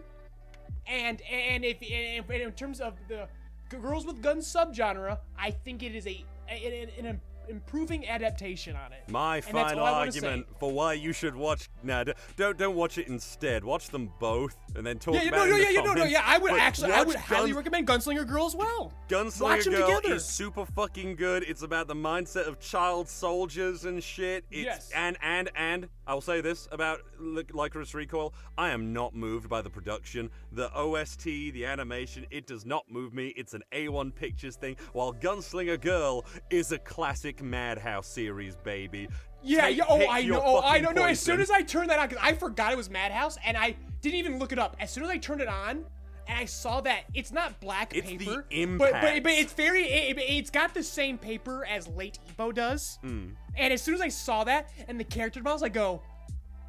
[0.88, 3.28] and and if and in terms of the
[3.70, 9.04] girls with guns subgenre, I think it is a an, an improving adaptation on it.
[9.10, 11.70] My And final I argument for why you should watch.
[11.84, 12.04] Nah,
[12.38, 13.64] don't don't watch it instead.
[13.64, 15.94] Watch them both, and then talk Yeah, yeah, about no, it no, yeah, yeah, no,
[15.94, 16.22] no, yeah.
[16.26, 18.94] I would But actually, I would highly recommend Gunslinger Girl as well.
[19.10, 20.16] Gunslinger Watch Girl together.
[20.16, 21.44] is super fucking good.
[21.48, 24.46] It's about the mindset of child soldiers and shit.
[24.52, 24.92] It's, Yes.
[24.96, 29.62] And and and I'll say this about Li- Lycoris Recoil: I am not moved by
[29.62, 32.26] the production, the OST, the animation.
[32.32, 33.34] It does not move me.
[33.36, 34.76] It's an A1 Pictures thing.
[34.94, 39.08] While Gunslinger Girl is a classic Madhouse series, baby.
[39.44, 39.84] Yeah, Take- yeah.
[39.88, 40.42] Oh, I know.
[40.44, 40.92] Oh, I fucking know.
[41.04, 43.56] No, as soon as I turned that on, because I forgot it was Madhouse, and
[43.58, 44.76] I didn't even look it up.
[44.80, 45.86] As soon as I turned it on,
[46.28, 48.46] and I saw that it's not black It's the paper,
[48.78, 49.84] but, but but it's very.
[49.84, 53.00] It, it- it's got the same paper as late Evo does.
[53.02, 53.30] Hmm.
[53.56, 56.02] And as soon as I saw that and the character models, I go,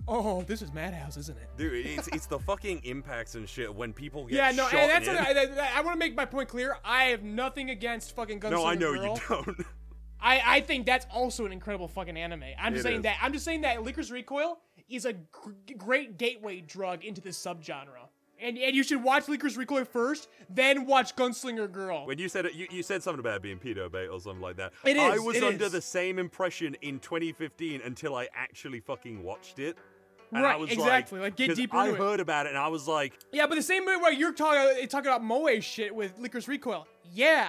[0.08, 3.92] "Oh, this is Madhouse, isn't it?" Dude, it's it's the fucking impacts and shit when
[3.92, 5.14] people get Yeah, no, and that's in.
[5.14, 6.78] what I, I, want to make my point clear.
[6.84, 9.04] I have nothing against fucking Gunslinger no, I know Girl.
[9.14, 9.66] you don't.
[10.22, 12.44] I, I think that's also an incredible fucking anime.
[12.58, 13.02] I'm just It saying is.
[13.02, 14.58] that I'm just saying that Lycoris Recoil
[14.88, 18.08] is a gr- great gateway drug into this subgenre.
[18.40, 22.06] And and you should watch Lycoris Recoil first, then watch Gunslinger Girl.
[22.06, 24.56] When you said it, you, you said something about being pedo bait or something like
[24.56, 24.72] that.
[24.84, 25.72] It I was under is.
[25.72, 29.76] the same impression in 2015 until I actually fucking watched it.
[30.32, 32.04] And Right, I was exactly, like, get 'cause deeper I into it.
[32.04, 34.88] heard about it and I was like, Yeah, but the same way where you're talking
[34.88, 36.86] talking about Moe shit with Lycoris Recoil.
[37.12, 37.48] Yeah.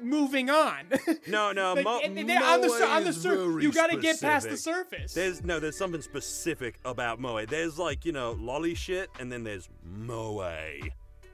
[0.00, 0.86] Moving on.
[1.26, 3.90] no, no, Like, Mo- and- and then on the sur- on the sur- you got
[3.90, 5.12] to get past the surface.
[5.14, 7.44] There's no, there's something specific about Moe.
[7.46, 10.40] There's like you know lolly shit, and then there's Moe.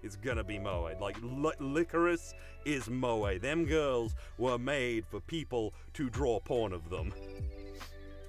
[0.02, 0.90] It's gonna be Moe.
[1.00, 3.38] Like li- licorice is Moe.
[3.38, 7.12] Them girls were made for people to draw porn of them.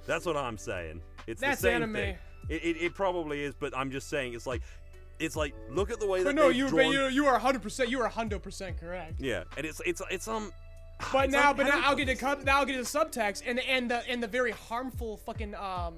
[0.06, 1.02] That's what I'm saying.
[1.28, 1.94] It's That's the same anime.
[1.96, 2.18] thing.
[2.50, 4.62] It, it, it probably is, but I'm just saying it's like,
[5.20, 6.92] it's like look at the way that but no, you drawn.
[6.92, 9.20] you you are 100% you are 100% correct.
[9.20, 10.52] yeah, and it's it's it's um.
[11.14, 12.44] But it's now, like, but now I'll get to cut.
[12.44, 15.96] Now I'll get to the subtext and and the and the very harmful fucking um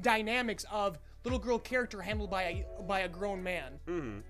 [0.00, 3.78] dynamics of little girl character handled by a by a grown man.
[3.86, 4.22] Mhm.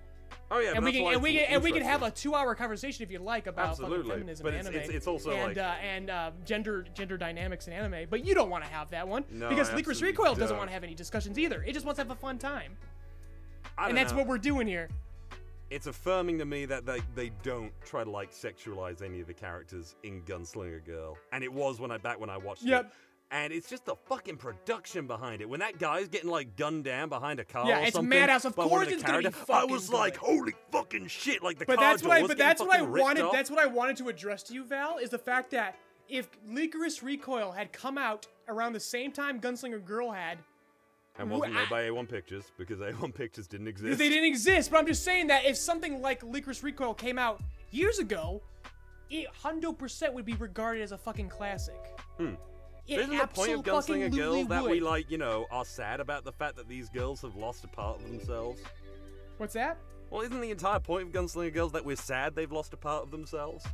[0.52, 2.56] Oh yeah, and we can and we can and we can have a two hour
[2.56, 4.74] conversation if you like about feminism But in it's- anime.
[4.80, 8.08] it's- it's also and like- uh, and uh, gender gender dynamics in anime.
[8.10, 10.74] But you don't want to have that one No, because Lycoris Recoil doesn't want to
[10.74, 11.62] have any discussions either.
[11.62, 12.76] It just wants to have a fun time,
[13.78, 14.18] and that's know.
[14.18, 14.88] what we're doing here.
[15.70, 19.34] it's affirming to me that they, they don't try to like sexualize any of the
[19.34, 21.16] characters in Gunslinger Girl.
[21.32, 22.68] And it was when I back when I watched it.
[22.70, 22.86] Yep.
[22.86, 22.90] it.
[23.32, 25.48] And it's just the fucking production behind it.
[25.48, 28.44] When that guy's getting like gunned down behind a car Yeah, or it's Madhouse.
[28.44, 31.40] Of course it's gonna be characters, I fucking was like, holy fucking shit!
[31.40, 32.26] Like the But car that's what I.
[32.26, 33.22] But that's what I wanted.
[33.22, 33.32] off.
[33.32, 34.98] That's what I wanted to address to you, Val.
[34.98, 35.76] Is the fact that
[36.08, 40.38] if Lycoris Recoil had come out around the same time Gunslinger Girl had,
[41.20, 43.98] and wasn't I- made by A1 Pictures because A1 Pictures didn't exist.
[43.98, 44.70] they didn't exist.
[44.70, 48.42] But I'm just saying that if something like Lycoris Recoil came out years ago,
[49.10, 51.80] it hundred percent would be regarded as a fucking classic.
[52.16, 52.34] Hmm.
[52.86, 56.24] It Isn't the point of Gunslinger Girl that we like, you know, are sad about
[56.24, 58.60] the fact that these girls have lost a part of themselves?
[59.36, 59.78] What's that?
[60.10, 63.04] Well, isn't the entire point of Gunslinger Girls that we're sad they've lost a part
[63.04, 63.64] of themselves?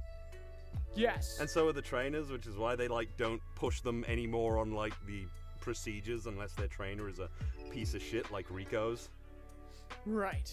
[0.94, 1.38] Yes.
[1.40, 4.72] And so are the trainers, which is why they like don't push them anymore on
[4.72, 5.26] like the
[5.66, 7.28] procedures unless their trainer is a
[7.72, 9.10] piece of shit like Rico's.
[10.06, 10.48] right.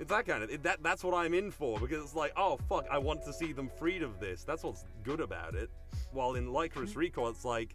[0.00, 0.82] It's that kind of it, that.
[0.82, 3.68] That's what I'm in for because it's like, oh fuck, I want to see them
[3.78, 4.42] freed of this.
[4.44, 5.70] That's what's good about it.
[6.12, 6.98] While in Lycoris mm-hmm.
[6.98, 7.74] Recoil, it's like,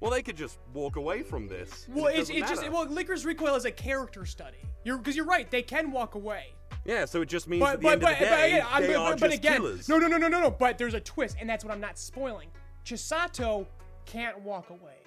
[0.00, 1.86] well, they could just walk away from this.
[1.88, 4.58] Well, it it's, doesn't just well, Lycoris Recoil is a character study.
[4.84, 5.50] You're because you're right.
[5.50, 6.54] They can walk away.
[6.84, 7.06] yeah.
[7.06, 9.26] So it just means But but but, the day, I'm- they but, are but, but
[9.30, 9.88] just again, killers.
[9.88, 10.50] no no no no no no.
[10.50, 12.48] But there's a twist, and that's what I'm not spoiling.
[12.84, 13.66] Chisato
[14.06, 14.99] can't walk away.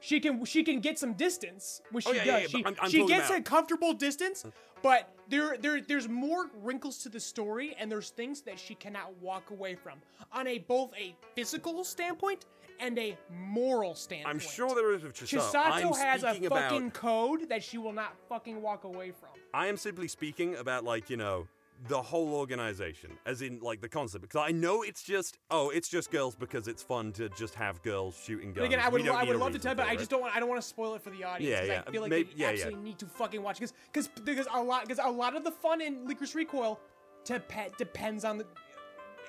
[0.00, 2.10] She can she can get some distance, which Hmm.
[2.10, 2.32] Oh, she yeah, does.
[2.34, 4.44] yeah, yeah, she I'm- I'm she gets a comfortable distance,
[4.82, 9.14] but there there there's more wrinkles to the story, and there's things that she cannot
[9.20, 10.00] walk away from
[10.32, 12.46] on a both a physical standpoint
[12.78, 14.34] and a moral standpoint.
[14.34, 15.54] I'm sure there is with Chisato.
[15.54, 19.10] I'm Chisato has a speaking about fucking code that she will not fucking walk away
[19.10, 19.28] from.
[19.52, 21.46] I am simply speaking about like you know
[21.88, 25.88] the whole organization, as in like the concept, because I know it's just oh, it's
[25.88, 28.58] just girls because it's fun to just have girls shooting guns.
[28.58, 30.36] But again, I would, I would love to tell, but for I just don't want.
[30.36, 31.50] I don't want to spoil it for the audience.
[31.50, 32.68] Yeah, yeah, I feel like may- they yeah, yeah.
[32.82, 35.80] need to fucking watch because because because a lot because a lot of the fun
[35.80, 36.78] in Lycoris Recoil
[37.24, 38.46] dep- depends on the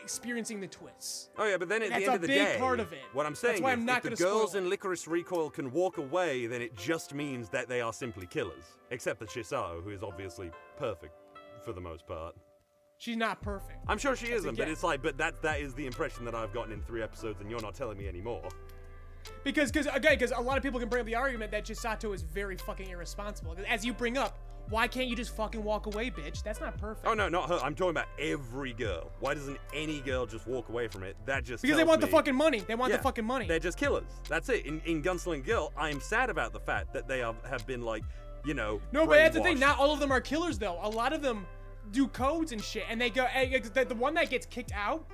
[0.01, 1.29] experiencing the twists.
[1.37, 2.99] Oh yeah, but then at the end of the big day, part of it.
[3.13, 4.69] what I'm That's saying why is, I'm not if the girls in.
[4.69, 8.63] Lycoris Recoil can walk away, then it just means that they are simply killers.
[8.89, 11.20] Except for Chisato, who is obviously perfect
[11.63, 12.35] for the most part.
[12.97, 13.79] She's not perfect.
[13.87, 16.53] I'm sure she isn't, but it's like, but that that is the impression that I've
[16.53, 18.47] gotten in three episodes, and you're not telling me anymore.
[19.43, 22.13] Because, because again, because a lot of people can bring up the argument that Chisato
[22.13, 23.55] is very fucking irresponsible.
[23.67, 24.37] As you bring up,
[24.69, 26.43] why can't you just fucking walk away, bitch?
[26.43, 27.05] That's not perfect.
[27.07, 27.59] Oh no, not her.
[27.63, 29.11] I'm talking about every girl.
[29.19, 31.17] Why doesn't any girl just walk away from it?
[31.25, 32.59] That just because they tells want the me- fucking money.
[32.59, 33.47] They want Yeah, the fucking money.
[33.47, 34.09] They're just killers.
[34.29, 34.65] That's it.
[34.65, 37.81] In, in Gunsling Girl, I am sad about the fact that they are, have been
[37.81, 38.03] like,
[38.45, 38.81] you know.
[38.91, 39.59] No, but that's the thing.
[39.59, 40.79] Not all of them are killers, though.
[40.81, 41.45] A lot of them
[41.91, 43.27] do codes and shit, and they go.
[43.73, 45.05] The, the one that gets kicked out,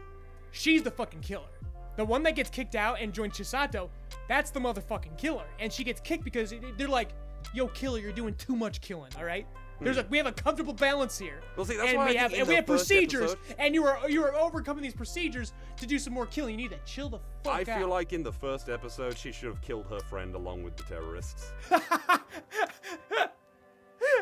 [0.52, 1.48] she's the fucking killer.
[1.96, 3.90] The one that gets kicked out and joins Chisato,
[4.28, 7.10] that's the motherfucking killer, and she gets kicked because they're like,
[7.54, 9.48] "Yo, killer, you're doing too much killing." All right.
[9.80, 11.42] There's a we have a comfortable balance here.
[11.56, 13.86] Well, see, that's and why we think have and we have procedures, episode- and you
[13.86, 16.58] are you are overcoming these procedures to do some more killing.
[16.60, 17.70] You need to chill the fuck I out.
[17.70, 20.76] I feel like in the first episode, she should have killed her friend along with
[20.78, 21.52] the terrorists.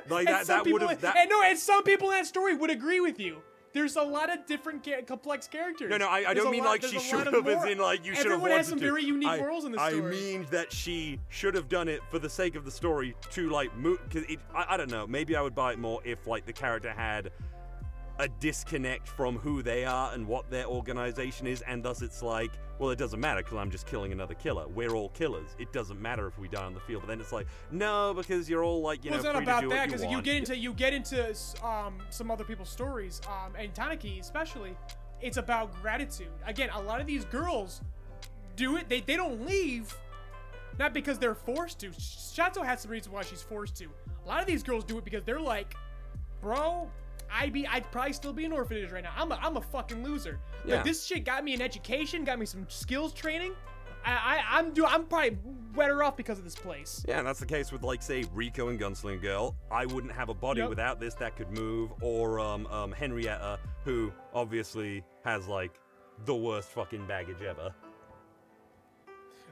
[0.09, 1.01] like that, that would have.
[1.01, 3.41] That, and no, and some people in that story would agree with you.
[3.75, 5.89] There's a lot of different ca- complex characters.
[5.89, 8.15] No, no, I, I don't mean lot- like she should have, as in like you
[8.15, 8.85] should have Everyone has some to.
[8.85, 10.01] very unique I, roles in the story.
[10.01, 13.49] I mean that she should have done it for the sake of the story to
[13.49, 13.99] like move.
[14.07, 15.05] Because it, I, I don't know.
[15.05, 17.31] Maybe I would buy it more if like the character had
[18.17, 22.53] a disconnect from who they are and what their organization is, and thus it's like,
[22.79, 24.67] well, it doesn't matter because I'm just killing another killer.
[24.67, 25.55] We're all killers.
[25.59, 27.03] It doesn't matter if we die on the field.
[27.03, 29.69] But then it's like, no, because you're all like, you well, know, it's not about
[29.69, 33.53] that because you, you get into you get into um, some other people's stories, um,
[33.57, 34.75] and Takina especially.
[35.21, 36.27] It's about gratitude.
[36.45, 37.81] Again, a lot of these girls
[38.55, 38.89] do it.
[38.89, 39.95] They they don't leave,
[40.77, 41.89] not because they're forced to.
[41.91, 43.85] Shato has some reason why she's forced to.
[44.25, 45.75] A lot of these girls do it because they're like,
[46.41, 46.89] bro,
[47.31, 49.13] I be I'd probably still be an orphanage right now.
[49.15, 50.39] I'm a I'm a fucking loser.
[50.65, 50.77] Yeah.
[50.77, 53.53] But this shit got me an education, got me some skills training.
[54.05, 55.37] I, I I'm do I'm probably
[55.75, 57.03] better off because of this place.
[57.07, 59.55] Yeah, and that's the case with like say Rico and Gunslinger Girl.
[59.71, 60.69] I wouldn't have a body Yep.
[60.69, 65.79] without this that could move, or um, um Henrietta, who obviously has like
[66.25, 67.73] the worst fucking baggage ever.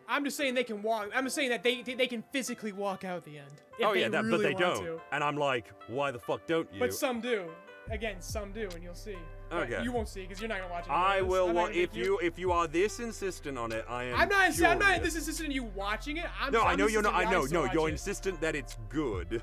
[0.08, 1.10] I'm just saying they can walk.
[1.16, 3.48] I'm just saying that they they, they can physically walk out the end.
[3.80, 4.86] If oh they yeah, really but they want don't.
[4.86, 5.02] To.
[5.12, 6.80] And I'm like, why the fuck don't you?
[6.80, 7.50] But some do.
[7.92, 9.16] Again, some do, and you'll see.
[9.50, 9.84] But Okay.
[9.84, 10.92] You won't see because you're not gonna watch it.
[10.92, 11.30] I anyways.
[11.32, 11.48] will.
[11.50, 14.16] I'm not Wa- gonna if you if you are this insistent on it, I am.
[14.20, 14.62] I'm not.
[14.64, 15.00] I'm not.
[15.04, 16.26] This is insistent in you watching it.
[16.42, 17.14] I'm, No, I'm I know you're not.
[17.14, 17.44] I know.
[17.46, 17.92] No, you're it.
[17.92, 19.42] insistent that it's good.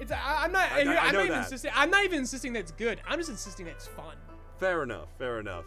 [0.00, 0.10] It's.
[0.12, 0.72] I, I'm not.
[0.72, 1.44] I- I- I'm I not know even that.
[1.44, 1.70] insisting.
[1.74, 3.00] I'm not even insisting that it's good.
[3.06, 4.16] I'm just insisting that it's fun.
[4.58, 5.08] Fair enough.
[5.18, 5.64] Fair enough.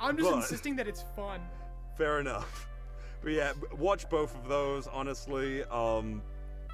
[0.00, 1.40] I'm just But- insisting that it's fun.
[1.96, 2.66] Fair enough.
[3.22, 4.86] But yeah, b- watch both of those.
[4.86, 6.22] Honestly, um,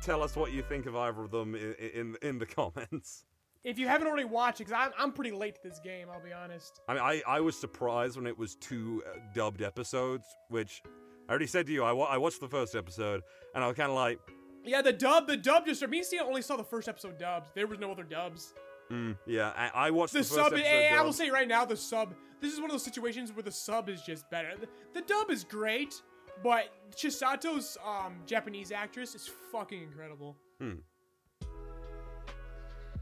[0.01, 3.25] tell us what you think of either of them in in, in the comments.
[3.67, 6.23] If you haven't already watched it, because I'm, I'm pretty late to this game, I'll
[6.23, 6.81] be honest.
[6.89, 10.83] I mean, I, I was surprised when it was two uh, dubbed episodes, which
[11.29, 11.83] I already said to you.
[11.83, 13.23] I, wa- I watched the first episode,
[13.57, 14.21] and I was kind of like,
[14.65, 15.87] Yeah, the dub, the dub just.
[15.89, 17.49] Me and Steena only saw the first episode dubbed.
[17.57, 18.55] There was no other dubs.
[18.91, 19.53] mm, yeah.
[19.57, 20.65] I, I watched the, The first sub, episode.
[20.65, 21.17] eh, I will dubbed.
[21.17, 22.15] say right now, the sub.
[22.41, 24.53] This is one of those situations where the sub is just better.
[24.61, 26.01] The, the dub is great,
[26.43, 30.37] but Chisato's um, Japanese actress is fucking incredible.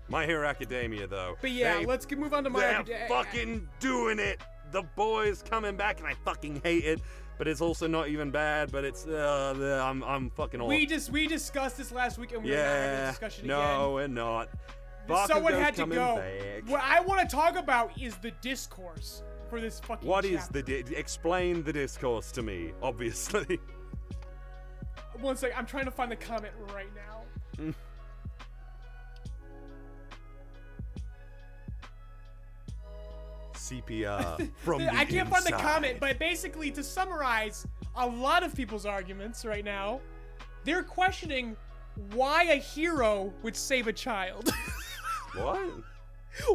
[0.08, 1.36] My Hero Academia, though.
[1.40, 2.60] But yeah, they, let's get, move on to my.
[2.60, 4.40] they're fucking doing it.
[4.72, 7.00] The boys coming back, and I fucking hate it.
[7.38, 8.70] But it's also not even bad.
[8.70, 10.68] But it's uh, I'm I'm fucking all.
[10.68, 13.10] We just we discussed this last week and we're not having a yeah.
[13.10, 14.48] discussion No, we're not.
[15.08, 15.26] again.
[15.26, 16.16] Someone Bakugo's had to go.
[16.16, 16.68] back.
[16.70, 20.08] What I want to talk about is the discourse for this fucking.
[20.08, 20.62] What is chapter.
[20.62, 22.72] the di- explain the discourse to me?
[22.82, 23.58] Obviously.
[25.20, 27.74] One sec, I'm trying to find the comment right now.
[33.70, 38.54] CPR from the I can't find the comment, but basically, to summarize a lot of
[38.54, 40.00] people's arguments right now,
[40.64, 41.56] they're questioning
[42.12, 44.52] why a hero would save a child.
[45.36, 45.70] what?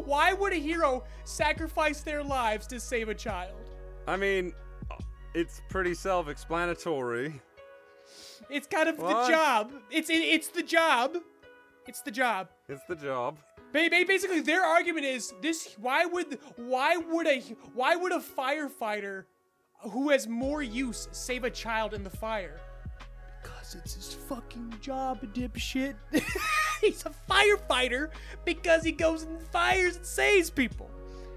[0.04, 3.70] why would a hero sacrifice their lives to save a child?
[4.06, 4.52] I mean,
[5.34, 7.40] it's pretty self-explanatory.
[8.48, 9.26] It's kind of What?
[9.26, 9.72] the job.
[9.90, 11.16] It's it, it's the job.
[11.86, 12.48] It's the job.
[12.68, 13.38] It's the job.
[13.72, 17.40] Ba- ba- Basically, their argument is this: Why would why would a
[17.74, 19.24] why would a firefighter
[19.90, 22.60] who has more use save a child in the fire?
[23.42, 25.94] Because it's his fucking job, dipshit.
[26.80, 28.10] he's a firefighter
[28.44, 30.90] because he goes and fires and saves people.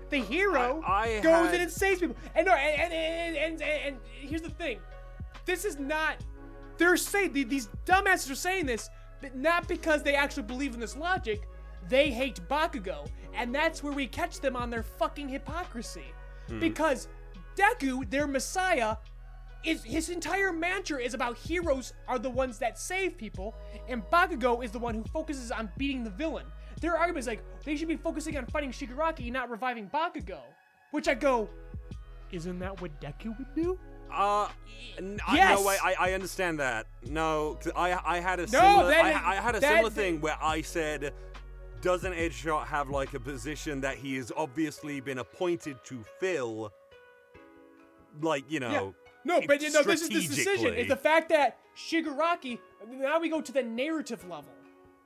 [0.09, 2.15] The hero I- I goes had- in and saves people.
[2.36, 4.79] And no, and and, and, and, and, and here's the thing.
[5.45, 6.15] This is not
[6.77, 8.89] they're saying these dumbasses are saying this,
[9.21, 11.47] but not because they actually believe in this logic.
[11.89, 16.05] They hate Bakugo, and that's where we catch them on their fucking hypocrisy.
[16.59, 17.07] Because
[17.55, 18.97] Deku, their messiah,
[19.63, 23.55] is his entire mantra is about heroes are the ones that save people,
[23.88, 26.45] and Bakugo is the one who focuses on beating the villain.
[26.81, 30.39] Their argument is like they should be focusing on fighting Shigaraki, not reviving Bakugo.
[30.91, 31.49] Which I go,
[32.31, 33.79] isn't that what Deku would do?
[34.13, 34.47] Uh,
[34.97, 35.59] n- I- Yes!
[35.59, 35.77] no way.
[35.81, 36.86] I, I understand that.
[37.07, 40.38] No, I I had a similar that I, I had a that- similar thing where
[40.41, 41.13] I said,
[41.84, 46.71] doesn't Edgeshot have like a position that he has obviously been appointed to fill?
[48.21, 48.95] Like you know.
[49.25, 50.73] No, but you know, this is the decision.
[50.73, 52.59] It's the fact that Shigaraki.
[52.89, 54.51] Now we go to the narrative level.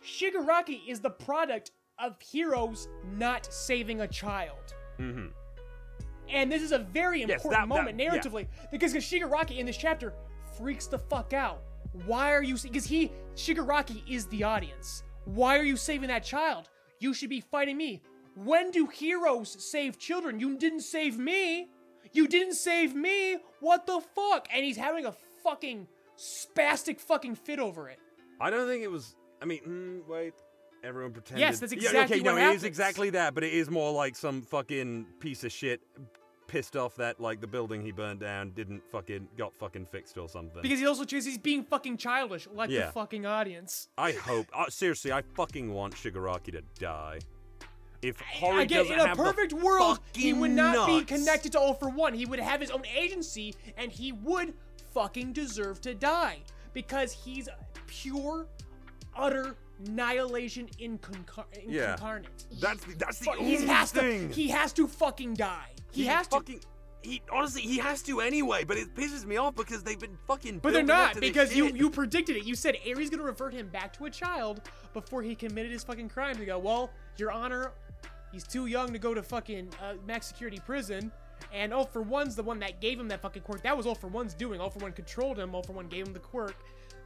[0.03, 4.75] Shigaraki is the product of heroes not saving a child.
[4.99, 5.32] Mhm.
[6.30, 8.11] And this is a very important that- that- moment yeah.
[8.11, 10.13] narratively because Shigaraki in this chapter
[10.57, 11.63] freaks the fuck out.
[12.05, 12.57] Why are you?
[12.57, 15.03] Because he Shigaraki is the audience.
[15.28, 16.69] Why are you saving that child?
[16.99, 18.01] You should be fighting me.
[18.36, 20.39] When do heroes save children?
[20.39, 21.67] You didn't save me.
[22.13, 23.38] You didn't save me.
[23.59, 24.47] What the fuck?
[24.53, 25.13] And he's having a
[25.43, 27.99] fucking spastic fucking fit over it.
[28.39, 29.15] I don't think it was.
[29.41, 30.34] I mean, mm, wait.
[30.84, 31.41] Everyone pretended.
[31.41, 32.61] Yes, that's Yeah, exactly okay, no, what it happens.
[32.61, 35.82] is exactly that, but it is more like some fucking piece of shit
[36.48, 40.28] pissed off that like the building he burned down didn't fucking got fucking fixed or
[40.30, 40.62] something.
[40.62, 42.88] Because he also because he's being fucking childish, like Yeah.
[42.88, 43.89] the fucking audience.
[43.98, 44.48] I hope.
[44.54, 47.20] Uh, seriously, I fucking want Shigaraki to die.
[48.02, 50.98] If Hori Again, doesn't in a have the perfect world, he fucking would not be
[51.00, 52.14] nuts- connected to All for One.
[52.14, 54.54] He would have his own agency, and he would
[54.93, 56.39] fucking deserve to die
[56.74, 57.50] because he's
[57.88, 58.48] pure,
[59.16, 61.93] utter annihilation inconcar- Yeah.
[61.93, 62.45] incarnate.
[62.59, 64.30] That's the, that's the Fu- only he has thing.
[64.30, 64.34] to.
[64.36, 65.71] He has to fucking die.
[65.91, 66.38] He, has to.
[66.38, 66.61] fucking.
[67.03, 68.63] He honestly, he has to anyway.
[68.63, 70.59] But it pisses me off because they've been fucking.
[70.59, 72.45] But they're not to because you you predicted it.
[72.45, 74.61] You said Eri's gonna revert him back to a child
[74.93, 76.38] before he committed his fucking crime.
[76.39, 77.71] You go, well, Your Honor,
[78.32, 81.11] he's too young to go to fucking uh, max security prison.
[81.53, 83.61] And All for One's the one that gave him that fucking quirk.
[83.61, 84.59] That was All for One's doing.
[84.59, 85.53] All for One controlled him.
[85.53, 86.55] All for One gave him the quirk.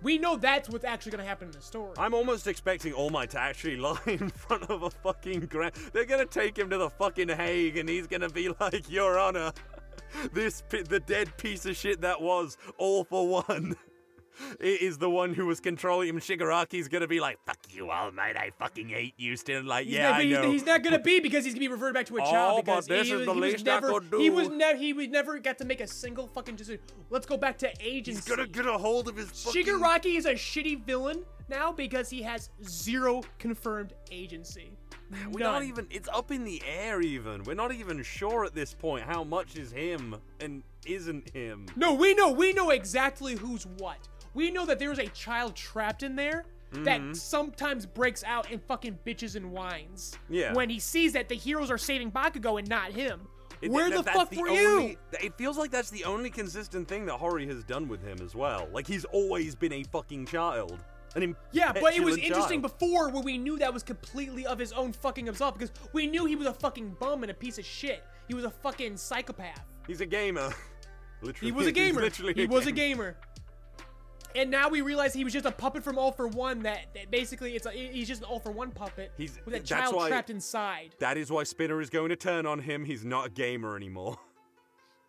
[0.01, 1.93] We know that's what's actually gonna happen in the story.
[1.97, 5.73] I'm almost expecting All Might to actually lie in front of a fucking grand.
[5.93, 9.51] They're gonna take him to the fucking Hague, and he's gonna be like, "Your Honor,
[10.33, 13.75] this pi- the dead piece of shit that was All for One."
[14.59, 16.19] It is the one who was controlling him.
[16.19, 18.37] Shigaraki's gonna be like, "Fuck you, All Might!
[18.37, 20.51] I fucking hate you." Still, like, He's yeah, not, I know.
[20.51, 22.87] he's not gonna be because he's gonna be reverted back to a child Oh, because
[22.87, 25.39] but this he, is was- the he was never he was never he was never
[25.39, 26.81] got to make a single fucking decision.
[27.09, 28.19] Let's go back to agency.
[28.21, 29.65] He's gonna get a hold of his fucking.
[29.65, 34.71] Shigaraki is a shitty villain now because he has zero confirmed agency.
[35.31, 35.53] We're None.
[35.53, 35.87] not even.
[35.91, 37.01] It's up in the air.
[37.01, 41.67] Even we're not even sure at this point how much is him and isn't him.
[41.75, 42.31] No, we know.
[42.31, 44.07] We know exactly who's what.
[44.33, 46.83] We know that there's a child trapped in there Mm-hmm.
[46.85, 50.17] that sometimes breaks out and fucking bitches and whines.
[50.29, 50.53] Yeah.
[50.53, 53.27] When he sees that the heroes are saving Bakugo and not him.
[53.61, 54.97] It- Where that- the fuck were only- you?
[55.21, 58.35] It feels like that's the only consistent thing that Hori has done with him as
[58.35, 58.69] well.
[58.71, 60.81] Like he's always been a fucking child.
[61.51, 62.79] Yeah, but it was interesting child.
[62.79, 66.25] before where we knew that was completely of his own fucking himself because we knew
[66.25, 68.03] he was a fucking bum and a piece of shit.
[68.27, 69.63] He was a fucking psychopath.
[69.87, 70.53] He's a gamer.
[71.21, 72.01] literally, He was a gamer.
[72.01, 73.17] literally He was a gamer.
[74.33, 76.59] And now we realize he was just a puppet from All for One.
[76.63, 79.59] That, that basically it's a, he's just an All for One puppet He's- with a
[79.59, 80.95] child why- trapped inside.
[80.99, 82.85] That is why Spinner is going to turn on him.
[82.85, 84.17] He's not a gamer anymore.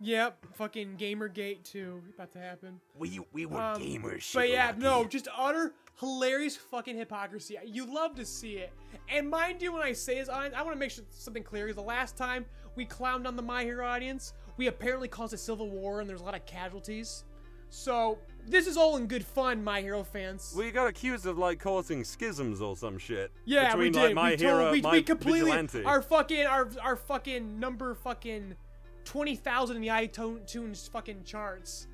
[0.04, 2.80] Yep, fucking Gamergate too about to happen.
[2.98, 4.34] We we were Um, gamers.
[4.34, 7.56] But yeah, no, just utter hilarious fucking hypocrisy.
[7.64, 8.72] You love to see it.
[9.08, 11.66] And mind you, when I say this, I, I want to make sure something clear.
[11.66, 12.44] Because the last time
[12.76, 16.20] we clowned on the My Hero audience, we apparently caused a civil war and there's
[16.20, 17.24] a lot of casualties.
[17.70, 20.54] So this is all in good fun, My Hero fans.
[20.56, 23.32] We got accused of like causing schisms or some shit.
[23.46, 24.14] yeah, between, we like, did.
[24.14, 25.84] my we hero, told, we, my we completely vigilante.
[25.84, 28.56] our fucking our our fucking number fucking
[29.04, 31.86] twenty thousand in the iTunes fucking charts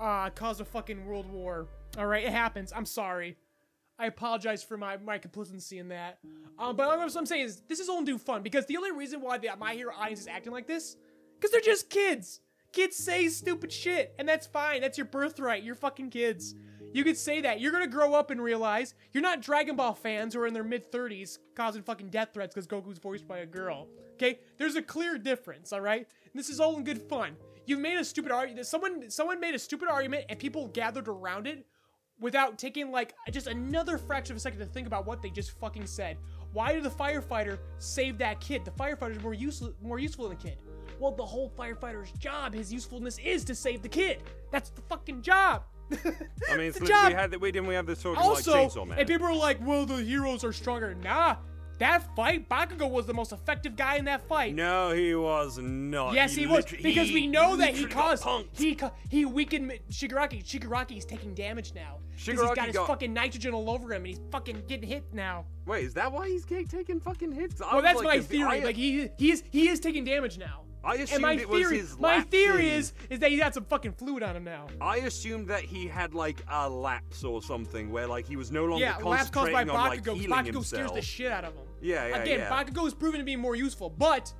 [0.00, 1.66] uh caused a fucking world war.
[1.98, 2.72] All right, it happens.
[2.74, 3.36] I'm sorry.
[3.98, 6.18] I apologize for my my complicity in that.
[6.58, 8.92] Um, but what I'm saying is this is all in due fun because the only
[8.92, 10.96] reason why the My Hero audience is acting like this,
[11.34, 12.40] because they're just kids.
[12.72, 14.82] Kids say stupid shit, and that's fine.
[14.82, 15.62] That's your birthright.
[15.62, 16.54] You're fucking kids.
[16.92, 17.60] You could say that.
[17.60, 20.64] You're gonna grow up and realize you're not Dragon Ball fans who are in their
[20.64, 23.88] mid 30s causing fucking death threats because Goku's voiced by a girl.
[24.14, 24.40] Okay?
[24.58, 26.08] There's a clear difference, alright?
[26.34, 27.36] This is all in good fun.
[27.66, 28.66] You've made a stupid argument.
[28.66, 31.66] Someone someone made a stupid argument and people gathered around it
[32.20, 35.58] without taking like just another fraction of a second to think about what they just
[35.58, 36.16] fucking said.
[36.52, 38.64] Why did the firefighter save that kid?
[38.64, 40.58] The firefighter's more useful more useful than the kid.
[40.98, 44.22] Well, the whole firefighter's job, his usefulness is to save the kid.
[44.50, 45.64] That's the fucking job.
[45.92, 47.08] I mean, It's the job.
[47.08, 48.98] we had we didn't we have this talk also, like Chainsaw Man?
[48.98, 50.94] and people are like, well, the heroes are stronger.
[50.94, 51.36] Nah,
[51.78, 54.54] that fight, Bakugo was the most effective guy in that fight.
[54.54, 56.14] no, he was not.
[56.14, 58.78] Yes, he, was literally- because we know that he caused he
[59.10, 60.44] he weakened Mi- Shigaraki.
[60.44, 64.06] Shigaraki's taking damage now because he's got his got- fucking nitrogen all over him and
[64.06, 65.44] he's fucking getting hit now.
[65.66, 67.60] Wait, is that why he's getting taking fucking hits?
[67.60, 68.60] I Well, that's like, my theory.
[68.60, 70.62] I- like he he is he is taking damage now.
[70.84, 73.52] I and assumed my it was theory his my theory is is that he got
[73.54, 74.68] some fucking fluid on him now.
[74.80, 78.66] I assumed that he had like a lapse or something where like he was no
[78.66, 80.14] longer Yeah, lapse caused by concentrating on like Bakugo.
[80.14, 80.66] healing Bakugo himself.
[80.66, 81.64] scares the shit out of him.
[81.80, 82.50] Yeah, yeah, Again, yeah.
[82.50, 84.32] Bakugo is proven to be more useful, but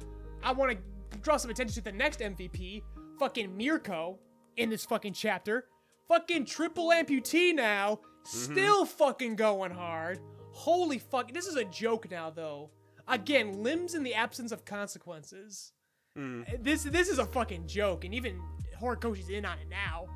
[0.43, 2.83] I want to draw some attention to the next MVP,
[3.19, 4.19] fucking Mirko,
[4.57, 5.67] in this fucking chapter.
[6.09, 8.53] Fucking triple amputee now, Mm-hmm.
[8.55, 10.19] still fucking going hard.
[10.51, 12.71] Holy fuck, this is a joke now though.
[13.07, 15.73] Again, limbs in the absence of consequences.
[16.19, 16.61] Mm.
[16.65, 18.41] This this is a fucking joke, and even
[18.81, 20.07] Horikoshi's in on it now.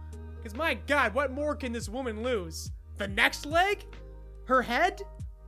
[0.42, 2.72] Cause my god, what more can this woman lose?
[2.96, 3.84] The next leg?
[4.46, 5.00] Her head?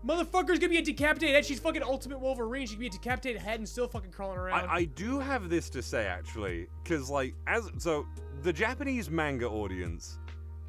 [0.05, 1.47] Motherfucker's gonna be a decapitated head.
[1.47, 2.67] She's fucking ultimate Wolverine.
[2.67, 4.69] She can be a decapitated head and still fucking crawling around.
[4.69, 8.07] I, I do have this to say actually, because like as so
[8.43, 10.19] the Japanese manga audience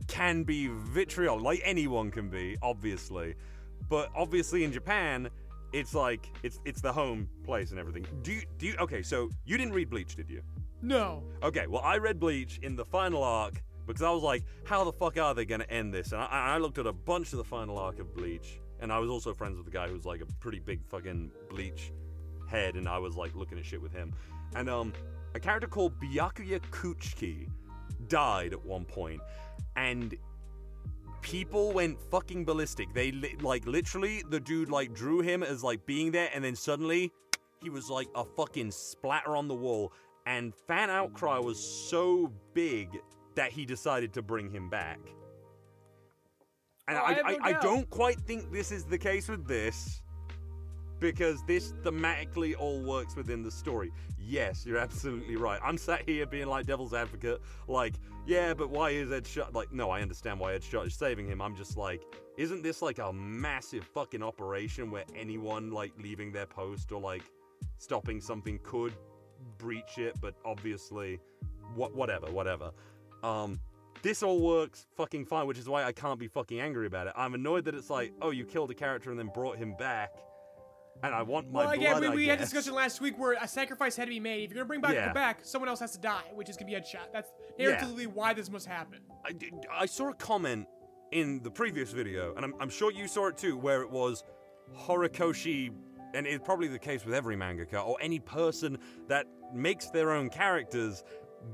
[0.08, 3.36] can be vitriol, like anyone can be, obviously,
[3.90, 5.30] but obviously in Japan,
[5.72, 8.06] it's like it's it's the home place and everything.
[8.22, 9.02] Do you do you okay?
[9.02, 10.42] So you didn't read Bleach, did you?
[10.84, 11.24] no.
[11.42, 14.92] Okay, well I read Bleach in the final arc because I was like, how the
[14.94, 16.12] fuck are they gonna end this?
[16.12, 19.00] And I, I looked at a bunch of the final arc of Bleach, and I
[19.00, 21.94] was also friends with the guy who's like a pretty big fucking Bleach
[22.48, 24.14] head, and I was like looking at shit with him.
[24.56, 24.94] And um,
[25.34, 27.48] a character called Byakuya Kuchiki
[28.10, 29.22] died at one point,
[29.78, 30.14] and
[31.22, 32.94] people went fucking ballistic.
[32.94, 36.56] They li- like literally the dude like drew him as like being there, and then
[36.56, 37.10] suddenly
[37.62, 39.94] he was like a fucking splatter on the wall.
[40.26, 43.00] And fan outcry was so big
[43.36, 45.00] that he decided to bring him back.
[46.88, 50.02] And Oh, I I, no I don't quite think this is the case with this
[51.00, 53.92] because this thematically all works within the story.
[54.18, 55.60] Yes, you're absolutely right.
[55.64, 59.54] I'm sat here being like devil's advocate, like, yeah, but why is Edgeshot?
[59.54, 61.42] Like, no, I understand why Edgeshot is saving him.
[61.42, 62.04] I'm just like,
[62.38, 67.24] isn't this like a massive fucking operation where anyone like leaving their post or like
[67.80, 68.94] stopping something could
[69.58, 70.16] breach it?
[70.22, 71.20] But obviously,
[71.76, 72.72] what, whatever, whatever.
[73.24, 73.60] Um,
[74.04, 77.14] this all works fucking fine, which is why I can't be fucking angry about it.
[77.16, 80.12] I'm annoyed that it's like, oh, you killed a character and then brought him back,
[81.02, 82.12] and I want my well, again, blood.
[82.12, 82.50] we, we had guess.
[82.52, 84.44] discussion last week where a sacrifice had to be made.
[84.52, 85.14] If you're gonna bring Bakugo Yeah.
[85.14, 87.12] back, someone else has to die, which is gonna be Edgeshot.
[87.12, 87.78] That's Yeah.
[87.82, 89.00] narratively why this must happen.
[89.26, 90.68] I, did- I saw a comment
[91.12, 94.24] in the previous video, and I'm, I'm sure you saw it too, where it was
[94.88, 95.72] Horikoshi,
[96.14, 98.78] and it's probably the case with every mangaka or any person
[99.08, 101.04] that makes their own characters.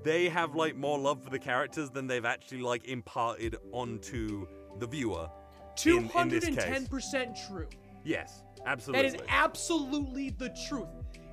[0.04, 4.48] They have like more love for the characters than they've actually like imparted onto
[4.80, 5.30] the viewer.
[5.76, 7.68] Two hundred and ten percent true.
[8.04, 9.08] Yes, absolutely.
[9.08, 10.88] is absolutely the truth.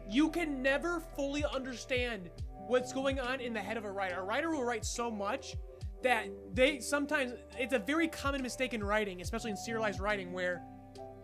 [0.09, 2.31] You can never fully understand
[2.67, 4.17] what's going on in the head of a writer.
[4.21, 5.57] A writer will write so much
[6.03, 10.63] that they sometimes it's a very common mistake in writing, especially in serialized writing, where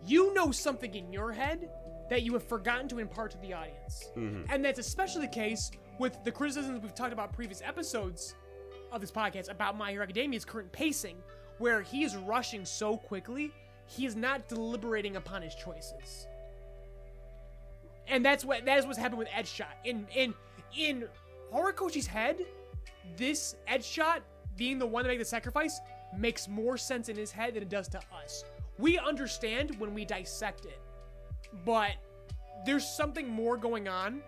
[0.05, 1.69] you know something in your head
[2.09, 4.09] that you have forgotten to impart to the audience.
[4.17, 4.51] Mm-hmm.
[4.51, 8.35] And that's especially the case with the criticisms we've talked about previous episodes
[8.91, 11.17] of this podcast about My Hero Academia's current pacing,
[11.57, 13.51] where he is rushing so quickly,
[13.85, 16.27] he is not deliberating upon his choices.
[18.07, 19.73] And that's what that is what's happened with Edgeshot.
[19.85, 20.33] In in
[20.77, 21.05] in
[21.53, 22.37] Horikoshi's head,
[23.15, 24.21] this Edgeshot
[24.57, 25.79] being the one to make the sacrifice
[26.17, 28.43] makes more sense in his head than it does to us.
[28.77, 30.79] We understand when we dissect it,
[31.65, 31.91] but
[32.65, 34.21] there's something more going on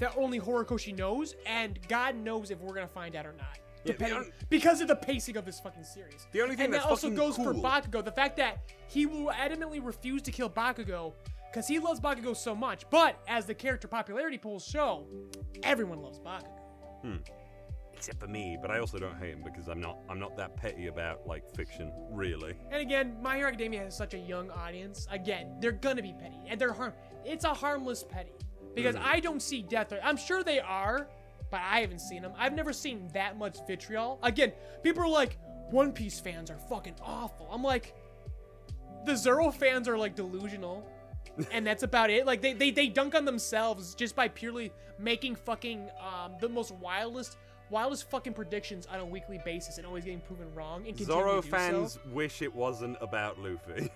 [0.00, 3.58] that only Horikoshi knows, and God knows if we're gonna find out or not.
[3.84, 6.26] Yeah, the Depending, on- because of the pacing of this fucking series.
[6.32, 8.04] The only thing and that's that also goes for cool- Bakugo.
[8.04, 11.14] The fact that he will adamantly refuse to kill Bakugo
[11.50, 12.88] because he loves Bakugo so much.
[12.90, 15.06] But as the character popularity polls show,
[15.62, 16.58] everyone loves Bakugo.
[17.02, 17.16] Hmm.
[17.94, 20.56] Except for me, but I also don't hate him because I'm not I'm not that
[20.56, 22.54] petty about like fiction, really.
[22.70, 25.08] And again, My Hero Academia has such a young audience.
[25.10, 26.92] Again, they're gonna be petty, and they're harm.
[27.24, 28.30] It's a harmless petty
[28.82, 29.04] because Mm.
[29.04, 29.92] I don't see death.
[30.02, 31.08] I'm sure they are,
[31.50, 32.32] but I haven't seen them.
[32.38, 34.18] I've never seen that much vitriol.
[34.22, 34.52] Again,
[34.82, 35.38] people are like,
[35.70, 37.48] One Piece fans are fucking awful.
[37.50, 37.94] I'm like,
[39.04, 40.86] the Zoro fans are like delusional.
[41.52, 42.26] and that's about it.
[42.26, 46.72] Like they, they they dunk on themselves just by purely making fucking um the most
[46.72, 47.36] wildest,
[47.70, 51.92] wildest fucking predictions on a weekly basis and always getting proven wrong and Zoro fans
[51.92, 52.00] so.
[52.12, 53.90] wish it wasn't about Luffy.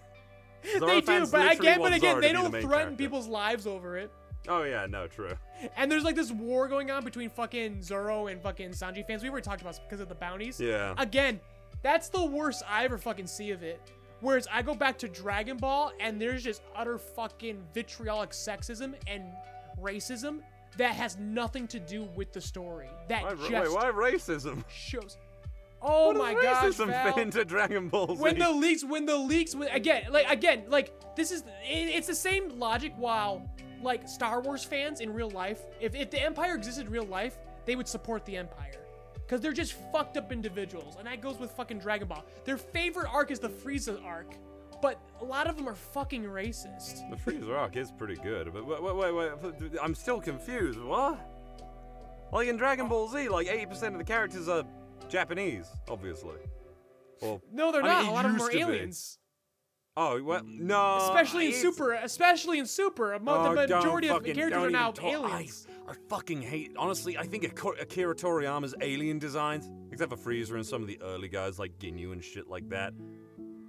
[0.81, 2.97] they do, but again, but again, Zoro they to be the don't threaten character.
[2.97, 4.11] people's lives over it.
[4.49, 5.33] Oh yeah, no, true.
[5.77, 9.23] And there's like this war going on between fucking Zoro and fucking Sanji fans.
[9.23, 10.61] We already talked about this because of the bounties.
[10.61, 10.95] Yeah.
[10.99, 11.39] Again,
[11.83, 13.81] that's the worst I ever fucking see of it.
[14.21, 19.25] Whereas I go back to Dragon Ball and there's just utter fucking vitriolic sexism and
[19.81, 20.41] racism
[20.77, 22.89] that has nothing to do with the story.
[23.09, 24.65] That Why, just wait, why racism?
[24.73, 25.19] shows.
[25.81, 27.13] Oh What my god, racism Val.
[27.13, 28.23] fit into Dragon Ball Z?
[28.23, 32.07] when the leaks when the leaks when, again like again like this is it, it's
[32.07, 33.51] the same logic while
[33.83, 37.39] like star wars fans in real life if, if the empire existed in real life
[37.67, 38.81] they would support the empire
[39.15, 43.09] because they're just fucked up individuals and that goes with fucking dragon ball their favorite
[43.13, 44.35] arc is the frieza arc
[44.83, 48.67] but a lot of them are fucking racist The Frieza arc is pretty good, but
[48.67, 50.79] wait, wait, wait, I'm still confused.
[50.81, 51.21] What?
[52.33, 54.65] Like in Dragon Ball Z, like 80% of the characters are
[55.09, 56.39] Japanese, obviously.
[57.21, 58.93] Or no they're I mean, not it a lot of them are to be.
[59.97, 60.59] Aliens oh, well, mm.
[60.61, 60.97] no.
[61.03, 64.71] especially in super especially in super mo- Oh, the don't majority of fucking- characters are
[64.71, 66.73] now talk- aliens I, I fucking hate.
[66.77, 71.01] Honestly, I think Ak- Akira Toriyama's alien designs, except for Frieza and some of the
[71.03, 72.95] early guys like Ginyu and shit like that,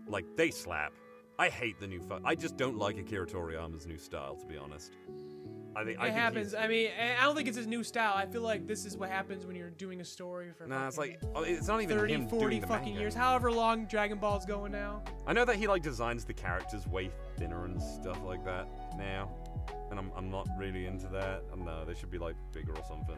[0.07, 0.93] like they slap.
[1.39, 1.99] I hate the new.
[2.01, 4.91] Fu- I just don't like Akira Toriyama's new style, to be honest.
[5.75, 6.55] I think I it think happens.
[6.55, 8.13] I mean, I don't think it's his new style.
[8.15, 10.97] I feel like this is what happens when you're doing a story for Nah, it's
[10.97, 14.45] like it's not even 30, him 40 doing the fucking years, however long Dragon Ball's
[14.45, 15.01] going now.
[15.25, 18.67] I know that he like designs the characters way thinner and stuff like that
[18.97, 19.31] now,
[19.89, 21.43] and I'm, I'm not really into that.
[21.51, 23.17] I don't know, they should be like bigger or something.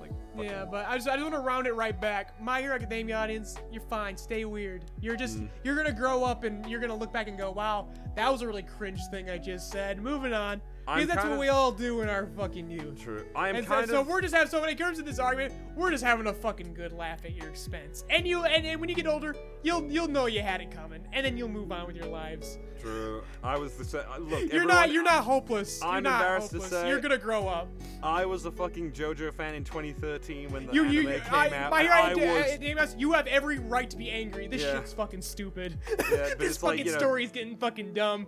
[0.00, 2.38] Like Yeah, but I just I just want to round it right back.
[2.40, 4.16] My Hero Academia audience, you're fine.
[4.16, 4.84] Stay weird.
[5.00, 5.48] You're just Mm.
[5.64, 8.46] you're gonna grow up and you're gonna look back and go, wow, that was a
[8.46, 9.98] really cringe thing I just said.
[10.02, 10.60] Moving on.
[10.86, 13.00] Because that's kind what we all do in our fucking youth.
[13.00, 13.24] True.
[13.36, 14.08] I am And so, kind so of.
[14.08, 16.74] we're just having so when it comes to this argument, we're just having a fucking
[16.74, 18.04] good laugh at your expense.
[18.10, 21.06] And you and, and when you get older, you'll you'll know you had it coming,
[21.12, 22.58] and then you'll move on with your lives.
[22.82, 23.22] True.
[23.42, 24.02] I was the same.
[24.12, 25.80] Uh, look, You're everyone, not you're not hopeless.
[25.80, 27.68] You're I'm not embarrassed to say- You're gonna grow up.
[28.02, 31.48] I was a fucking JoJo fan in 2013 when the You anime you came I,
[31.56, 31.70] out.
[31.70, 32.96] my I Academia- was.
[32.98, 34.48] you have every right to be angry.
[34.48, 34.74] This Yeah.
[34.78, 35.78] shit's fucking stupid.
[35.88, 38.26] but this it's like, fucking you know- story's getting fucking dumb.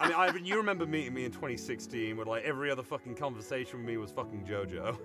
[0.00, 3.78] I mean, Ivan, you remember meeting me in 2016 where like every other fucking conversation
[3.78, 4.98] with me was fucking JoJo.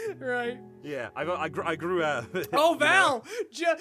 [0.18, 0.58] right.
[0.82, 2.26] Yeah, I, I, grew, I grew out.
[2.52, 2.74] Oh?
[2.78, 3.74] Val, jo-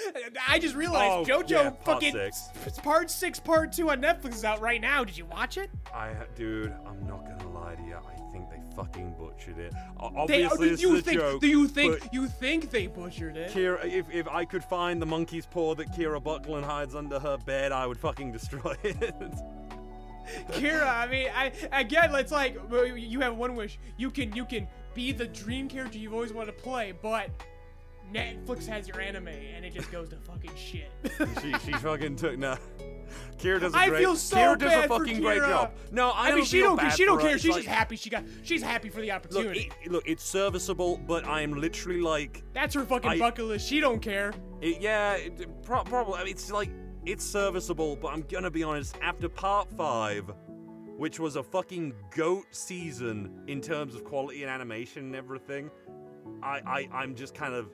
[0.47, 2.49] I just realized Oh, JoJo yeah, part fucking six.
[2.83, 5.03] part six, part two on Netflix is out right now.
[5.03, 5.69] Did you watch it?
[5.93, 7.95] I, dude, I'm not gonna lie to you.
[7.95, 9.73] I think they fucking butchered it.
[9.99, 11.19] O- They, oh, Obviously, do this you is a think?
[11.19, 11.41] joke.
[11.41, 11.99] do you think?
[12.01, 13.51] but You think they butchered it?
[13.51, 17.37] Kira, if, if I could find the monkey's paw that Kira Buckland hides under her
[17.37, 19.13] bed, I would fucking destroy it.
[20.53, 23.77] Kira, I mean, I again, it's like well, you have one wish.
[23.97, 27.29] You can you can be the dream character you've always wanted to play, but
[28.11, 30.91] Netflix has your anime, and it just goes to fucking shit.
[31.41, 32.55] she, she fucking took no.
[33.37, 33.99] Kira does a I great.
[34.01, 35.73] feel so Kira does a fucking great job.
[35.91, 37.29] No, I, I, don't mean, she don't she don't for her.
[37.29, 37.37] care.
[37.39, 38.23] She's like- just happy she got.
[38.43, 39.71] She's happy for the Look, opportunity.
[39.83, 43.67] it, look, it's serviceable, but I am literally like, That's her fucking I- bucket list.
[43.67, 44.33] She don't care.
[44.61, 46.15] it, yeah, it, pro- probably.
[46.15, 46.69] I mean, it's like
[47.05, 48.97] it's serviceable, but I'm gonna be honest.
[49.01, 50.31] After part five,
[50.97, 55.69] which was a fucking goat season in terms of quality and animation and everything,
[56.43, 57.69] I, I, I'm just kind of.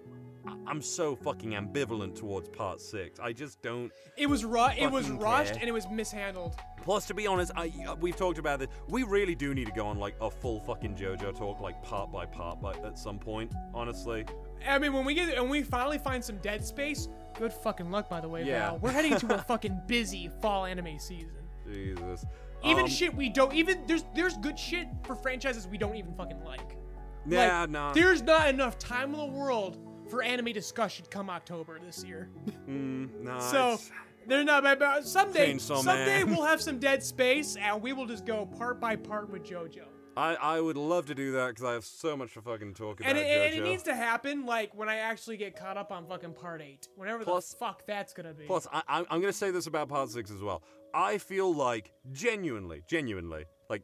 [0.66, 3.20] I'm so fucking ambivalent towards part six.
[3.20, 3.92] I just don't.
[4.18, 5.60] It was ru- It was rushed care.
[5.60, 6.56] and it was mishandled.
[6.82, 8.70] Plus, to be honest, I, uh, we've talked about this.
[8.90, 12.12] We really do need to go on like a full fucking JoJo talk, like part
[12.12, 13.54] by part, by, at some point.
[13.76, 14.26] Honestly,
[14.68, 17.08] I mean, when we get and we finally find some dead space,
[17.38, 18.72] good fucking luck, by the way, Yeah.
[18.72, 18.80] Val.
[18.80, 21.30] We're heading to a fucking busy fall anime season.
[21.72, 22.26] Jesus.
[22.64, 26.14] Even Um, shit we don't even there's there's good shit for franchises we don't even
[26.14, 26.78] fucking like.
[27.26, 27.92] Yeah, like, no.
[27.94, 32.30] There's not enough time in the world for anime discussion come October this year.
[32.68, 33.40] Mm, no.
[33.40, 33.80] So
[34.28, 34.80] they're not bad.
[34.80, 36.36] But someday, Chainsaw someday Man.
[36.36, 39.86] we'll have some dead space and we will just go part by part with JoJo.
[40.18, 43.00] I, I would love to do that because I have so much to fucking talk
[43.00, 43.10] about.
[43.10, 46.06] And it, and it needs to happen like when I actually get caught up on
[46.06, 48.46] fucking part eight, whenever Plus- the fuck that's gonna be.
[48.46, 50.64] Plus, I, I'm, I'm going to say this about part six as well.
[50.94, 53.84] I feel like, genuinely, genuinely, like,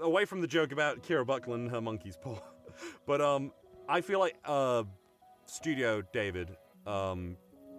[0.00, 2.38] away from the joke about Kira Buckland and her monkey's paw,
[3.06, 3.52] but um,
[3.88, 4.84] I feel like uh,
[5.46, 6.56] Studio David,
[6.86, 7.36] um,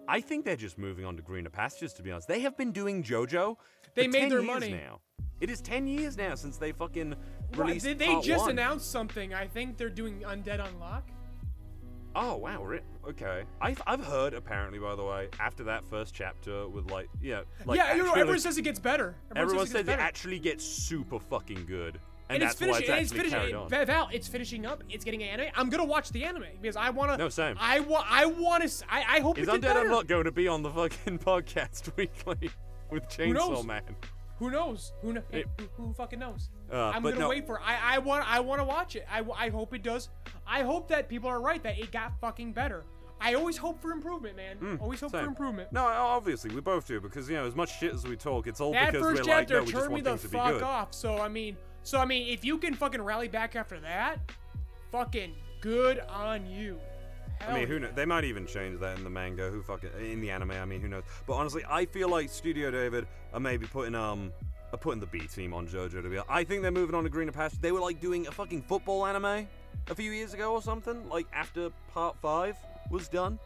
[0.08, 1.92] I think they're just moving on to greener pastures.
[1.94, 3.56] To be honest, they have been doing JoJo.
[3.94, 4.70] They made 10 their money.
[4.70, 5.00] now.
[5.40, 7.14] It is ten years now since they fucking
[7.56, 7.86] released.
[7.86, 7.98] Right, released.
[7.98, 8.50] they, just one.
[8.50, 9.34] announced something.
[9.34, 11.02] I think they're doing Undead Unluck.
[12.14, 13.44] Oh wow, re- okay.
[13.60, 17.76] I've I've heard apparently, by the way, after that first chapter with like yeah, like
[17.76, 19.16] yeah, you know, actually, everyone says it gets better.
[19.36, 20.02] everyone says it it gets better.
[20.02, 22.00] actually gets super fucking good.
[22.30, 22.94] And, it's that's why finishing.
[22.94, 23.56] it's it's actually finishing.
[23.56, 23.86] on.
[23.86, 24.84] Val, it's finishing up.
[24.90, 25.52] It's getting an anime.
[25.54, 27.16] I'm gonna watch the anime because I wanna.
[27.16, 27.56] No, same.
[27.58, 28.06] I want.
[28.10, 28.84] I want to.
[28.90, 29.88] I, I hope Is it did Undead better.
[29.88, 32.50] Unluck going to be on the fucking podcast weekly
[32.90, 33.64] with Chainsaw knows?
[33.64, 33.82] Man?
[34.38, 34.92] Who knows?
[35.02, 36.50] Who, kn- It- who, fucking knows?
[36.72, 37.60] Uh, I'm gonna no- wait for.
[37.60, 38.30] I I want.
[38.30, 39.06] I want to watch it.
[39.10, 40.10] I, I hope it does.
[40.46, 42.84] I hope that people are right that it got fucking better.
[43.20, 44.78] I always hope for improvement, man.
[44.80, 45.22] always hope Same.
[45.22, 45.72] for improvement.
[45.72, 48.60] No, obviously we both do because you know as much shit as we talk, it's
[48.60, 50.28] all that because first we're like, no, we just turned me want the things to
[50.28, 50.94] be fuck off.
[50.94, 54.20] So I mean, so I mean, if you can fucking rally back after that,
[54.92, 56.78] fucking good on you.
[57.40, 57.92] Hell I mean, who knows?
[57.94, 59.50] They might even change that in the manga.
[59.50, 60.52] Who fucking in the anime?
[60.52, 61.04] I mean, who knows?
[61.26, 64.32] But honestly, I feel like Studio David are maybe putting um
[64.72, 66.18] are putting the B team on JoJo to be.
[66.28, 67.60] I think they're moving on to greener pastures.
[67.60, 69.46] They were like doing a fucking football anime
[69.88, 71.08] a few years ago or something.
[71.08, 72.56] Like after part five
[72.90, 73.38] was done.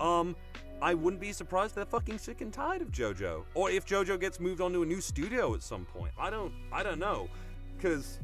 [0.00, 0.36] Um,
[0.80, 4.38] I wouldn't be surprised they're fucking sick and tired of JoJo, or if JoJo gets
[4.38, 6.12] moved on to a new studio at some point.
[6.18, 7.28] I don't, I don't know,
[7.76, 8.20] because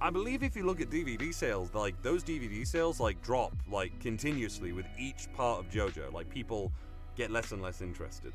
[0.00, 3.98] I believe if you look at DVD sales, like those DVD sales like drop like
[4.00, 6.12] continuously with each part of JoJo.
[6.12, 6.72] Like people
[7.16, 8.32] get less and less interested.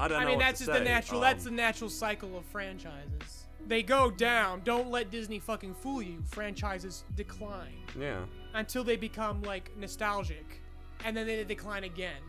[0.00, 0.26] I don't I know.
[0.26, 0.84] I mean, that's just the say.
[0.84, 1.20] natural.
[1.20, 3.46] that's the Um, natural cycle of franchises.
[3.66, 4.60] They go down.
[4.64, 6.22] Don't let Disney fucking fool you.
[6.26, 8.24] Franchises decline yeah.
[8.54, 10.62] until they become like nostalgic,
[11.04, 12.20] and then they decline again.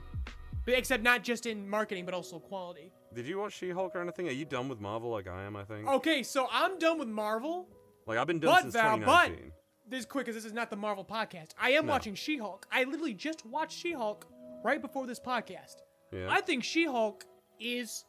[0.65, 2.91] But except not just in marketing, but also quality.
[3.13, 4.27] Did you watch She-Hulk or anything?
[4.27, 5.55] Are you done with Marvel like I am?
[5.55, 5.87] I think.
[5.87, 7.67] Okay, so I'm done with Marvel.
[8.09, 9.51] Like I've been done But since Val, but 2019.
[9.87, 11.49] this is quick because this is not the Marvel podcast.
[11.61, 11.91] I am No.
[11.91, 12.65] watching She-Hulk.
[12.71, 14.25] I literally just watched She-Hulk
[14.63, 15.75] right before this podcast.
[16.11, 16.25] Yeah.
[16.27, 17.23] I think She-Hulk
[17.59, 18.05] is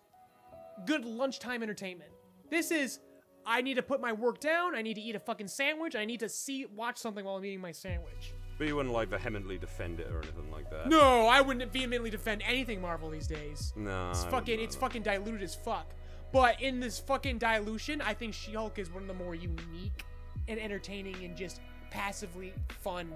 [0.87, 2.11] good lunchtime entertainment.
[2.49, 2.99] This is
[3.45, 4.75] I need to put my work down.
[4.75, 5.95] I need to eat a fucking sandwich.
[5.95, 8.33] I need to see watch something while I'm eating my sandwich.
[8.57, 10.87] But you wouldn't like vehemently defend it or anything like that.
[10.89, 13.73] No, I wouldn't vehemently defend anything Marvel these days.
[13.77, 14.11] No.
[14.11, 15.93] It's fucking it's fucking diluted as fuck.
[16.33, 20.05] But in this fucking dilution, I think She-Hulk is one of the more unique
[20.49, 21.61] and entertaining and just
[21.91, 23.11] passively fun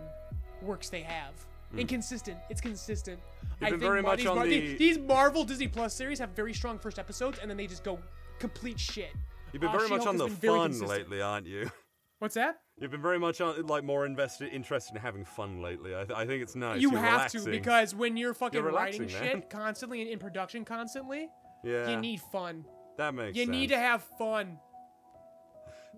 [0.62, 1.33] works they have.
[1.77, 2.39] And consistent.
[2.51, 3.19] It's consistent.
[3.43, 5.93] You've I been think very Mar- much these, on Mar- the- these, Marvel Disney Plus
[5.93, 7.99] series have very strong first episodes and then they just go
[8.39, 9.11] complete shit.
[9.53, 11.69] You've been Uh, very much on the fun lately, aren't you?
[12.21, 12.61] What's that?
[12.79, 15.95] You've been very much on, like more invested, interested in having fun lately.
[15.97, 16.81] I, th- I think it's nice.
[16.81, 17.45] you You're have relaxing.
[17.45, 19.09] to because when you're fucking You're writing man.
[19.11, 21.29] shit constantly and in production constantly,
[21.65, 22.65] yeah, you need fun.
[22.97, 23.53] That makes You sense.
[23.57, 24.59] need to have fun.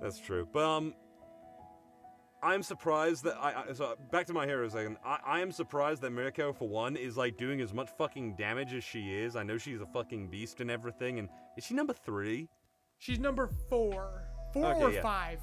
[0.01, 0.47] That's true.
[0.53, 0.95] But um,
[2.43, 4.99] I'm surprised that I, I so back to my hero second.
[5.05, 8.75] I, I am surprised that Mirko for one is like doing as much fucking damage
[8.75, 9.37] as she is.
[9.37, 11.19] I know she's a fucking beast and everything.
[11.19, 12.49] And is she number three?
[12.99, 14.23] She's number four.
[14.53, 15.03] Four Okay, or yeah.
[15.03, 15.41] five.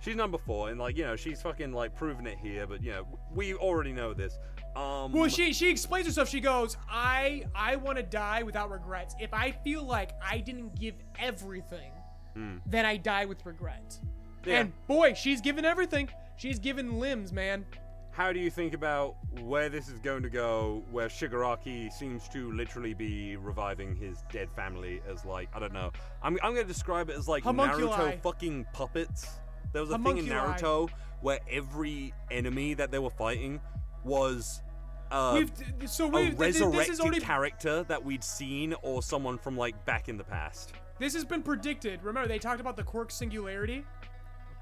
[0.00, 2.66] She's number four, and like you know, she's fucking like proving it here.
[2.66, 4.38] But you know, we already know this.
[4.76, 6.28] Um, Well, she she explains herself.
[6.28, 9.14] She goes, "I I want to die without regrets.
[9.20, 11.92] If I feel like I didn't give everything,
[12.66, 13.98] then I die with regret."
[14.44, 14.60] Yeah.
[14.60, 16.08] And boy, she's given everything.
[16.36, 17.64] She's given limbs, man.
[18.10, 20.84] How do you think about where this is going to go?
[20.92, 25.90] Where Shigaraki seems to literally be reviving his dead family as like I don't know.
[26.22, 27.88] I'm I'm gonna describe it as like Homunculi.
[27.88, 29.26] Naruto fucking puppets.
[29.72, 30.58] There was a thing in Homunculi.
[30.58, 30.90] Naruto
[31.22, 33.60] where every enemy that they were fighting
[34.04, 34.60] was
[35.14, 39.38] uh, We've so a we this resurrected is already character that we'd seen or someone
[39.38, 40.72] from like back in the past.
[40.98, 42.02] This has been predicted.
[42.02, 43.84] Remember, they talked about the quirk singularity,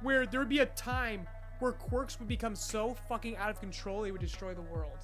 [0.02, 1.26] where there would be a time
[1.60, 4.98] where quirks would become so fucking out of control they would destroy the world.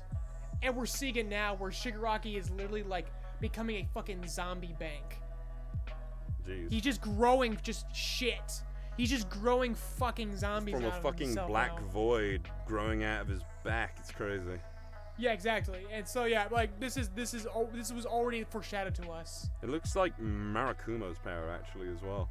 [0.62, 3.06] And we're seeing it now, where Shigaraki is literally like
[3.40, 5.20] becoming a fucking zombie bank.
[6.46, 6.70] Jeez.
[6.70, 8.62] He's just growing just shit.
[8.96, 11.86] He's just growing fucking zombies from a fucking black now.
[11.88, 13.96] void growing out of his back.
[14.00, 14.58] It's crazy.
[15.18, 15.84] Yeah, exactly.
[15.92, 19.50] And so yeah, like this is this is al- this was already foreshadowed to us,
[19.62, 22.28] It looks like Marakumo's power actually as well.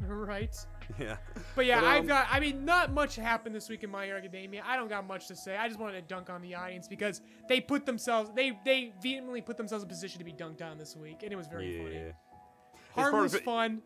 [0.00, 0.54] right?
[0.98, 1.16] Yeah.
[1.54, 2.26] But yeah, But, I've um, got.
[2.30, 4.62] I mean, not much happened this week in My Hero Academia.
[4.66, 5.56] I don't got much to say.
[5.56, 9.40] I just wanted to dunk on the audience because they put themselves, they they vehemently
[9.40, 11.94] put themselves in position to be dunked on this week, and it was very funny.
[11.94, 12.12] Yeah.
[12.94, 13.82] part Harmless of it- fun.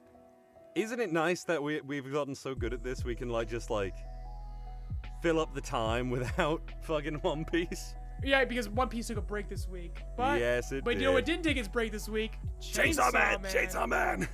[0.75, 3.05] Isn't it nice that we we've gotten so good at this?
[3.05, 3.95] We can like just like
[5.23, 7.95] fill up the time without fucking One Piece.
[8.23, 10.03] Yeah, because One Piece took a break this week.
[10.17, 11.33] But Yes, it But you know what did.
[11.33, 12.33] didn't take its break this week?
[12.61, 13.43] Chainsaw, Chainsaw Man!
[13.43, 13.53] Man.
[13.53, 14.29] Chainsaw Man.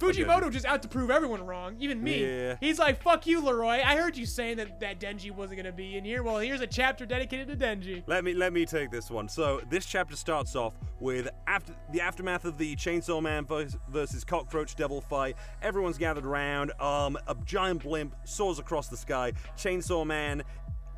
[0.00, 2.24] Fujimoto just out to prove everyone wrong, even me.
[2.24, 2.56] Yeah.
[2.58, 3.82] He's like, "Fuck you, Leroy.
[3.84, 6.22] I heard you saying that that Denji wasn't gonna be in here.
[6.22, 9.28] Well, here's a chapter dedicated to Denji." Let me let me take this one.
[9.28, 14.74] So this chapter starts off with after the aftermath of the Chainsaw Man versus Cockroach
[14.74, 15.36] Devil fight.
[15.60, 16.72] Everyone's gathered around.
[16.80, 19.32] Um, a giant blimp soars across the sky.
[19.58, 20.42] Chainsaw Man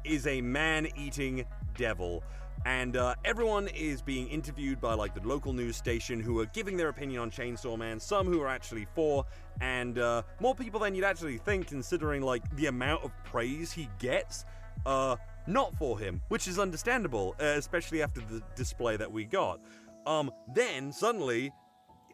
[0.04, 1.44] is a man-eating
[1.76, 2.22] devil.
[2.64, 6.76] and uh, everyone is being interviewed by like the local news station who are giving
[6.76, 7.98] their opinion on Chainsaw Man.
[7.98, 9.24] Some who are actually for,
[9.60, 13.88] and uh, more people than you'd actually think, considering like the amount of praise he
[13.98, 14.44] gets.
[14.86, 15.16] Uh,
[15.46, 19.60] not for him, which is understandable, uh, especially after the display that we got.
[20.06, 21.52] Um, then suddenly,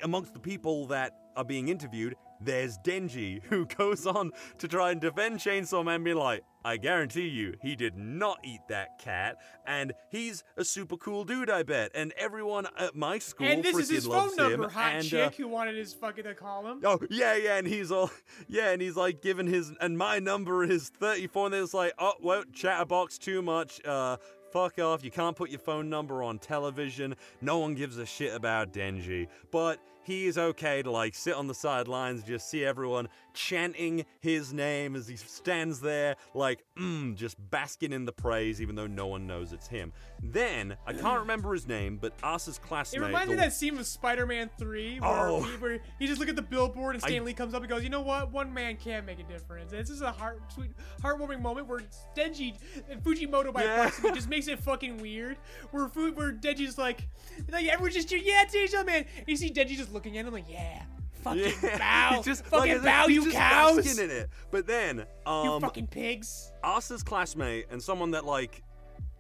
[0.03, 5.01] amongst the people that are being interviewed, there's Denji, who goes on to try and
[5.01, 9.37] defend Chainsaw Man, being like, I guarantee you, he did not eat that cat,
[9.67, 11.91] and he's a super cool dude, I bet.
[11.95, 14.37] And everyone at my school and this is his phone him.
[14.37, 16.81] number, hot and, uh, chick who wanted his fucking to call him.
[16.85, 18.11] Oh yeah, yeah, and he's all
[18.49, 22.15] yeah, and he's like giving his and my number is 34, and it's like, oh
[22.21, 23.81] well, chatterbox too much.
[23.87, 24.17] Uh,
[24.53, 25.05] fuck off.
[25.05, 27.15] You can't put your phone number on television.
[27.41, 29.79] No one gives a shit about Denji, but
[30.09, 33.09] he is okay to like sit on the sidelines, just see everyone
[33.39, 38.75] chanting his name as he stands there, like, mm, just basking in the praise, even
[38.75, 39.93] though no one knows it's him.
[40.21, 43.01] Then I can't remember his name, but Asa's classmate.
[43.03, 45.43] It reminds me of that scene with Spider-Man 3 where, Oh.
[45.43, 47.71] he, where he just look at the billboard and I- Stan Lee comes up and
[47.71, 48.33] goes, you know what?
[48.33, 49.73] One man can make a difference.
[49.73, 51.81] And this is a heart, sweet, heartwarming moment where
[52.17, 52.55] Denji
[52.91, 53.83] and Fujimoto by Yeah.
[53.83, 55.37] proximity just makes it fucking weird.
[55.71, 57.07] Where Fu, where Denji's like,
[57.51, 59.05] like everyone's just cheering, yeah, Chainsaw Man.
[59.19, 60.83] And you see Denji just looking at him like, yeah,
[61.23, 64.31] fucking bow, just fucking like bow, you cows, in it.
[64.51, 66.53] But then, um, you fucking pigs.
[66.63, 68.63] Asa's classmate and someone that like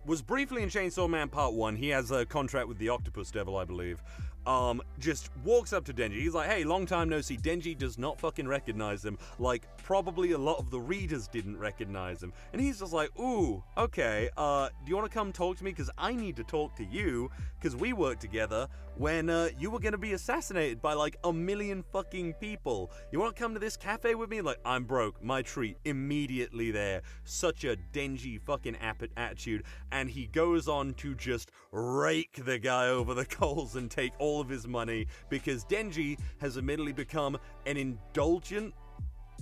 [0.06, 1.76] was briefly in Chainsaw Man Part One.
[1.76, 4.02] He has a contract with the Octopus Devil, I believe.
[4.48, 6.20] Um, just walks up to Denji.
[6.20, 9.18] He's like, "Hey, long time no see." Denji does not fucking recognize him.
[9.38, 12.32] Like, probably a lot of the readers didn't recognize him.
[12.54, 14.30] And he's just like, "Ooh, okay.
[14.38, 15.70] Uh, do you want to come talk to me?
[15.70, 17.30] Because I need to talk to you.
[17.60, 21.84] Because we worked together when uh, you were gonna be assassinated by like a million
[21.92, 22.90] fucking people.
[23.12, 24.40] You want to come to this cafe with me?
[24.40, 25.22] Like, I'm broke.
[25.22, 27.02] My treat immediately there.
[27.24, 29.64] Such a Denji fucking attitude.
[29.92, 34.37] And he goes on to just rake the guy over the coals and take all
[34.40, 38.74] of his money because Denji has admittedly become an indulgent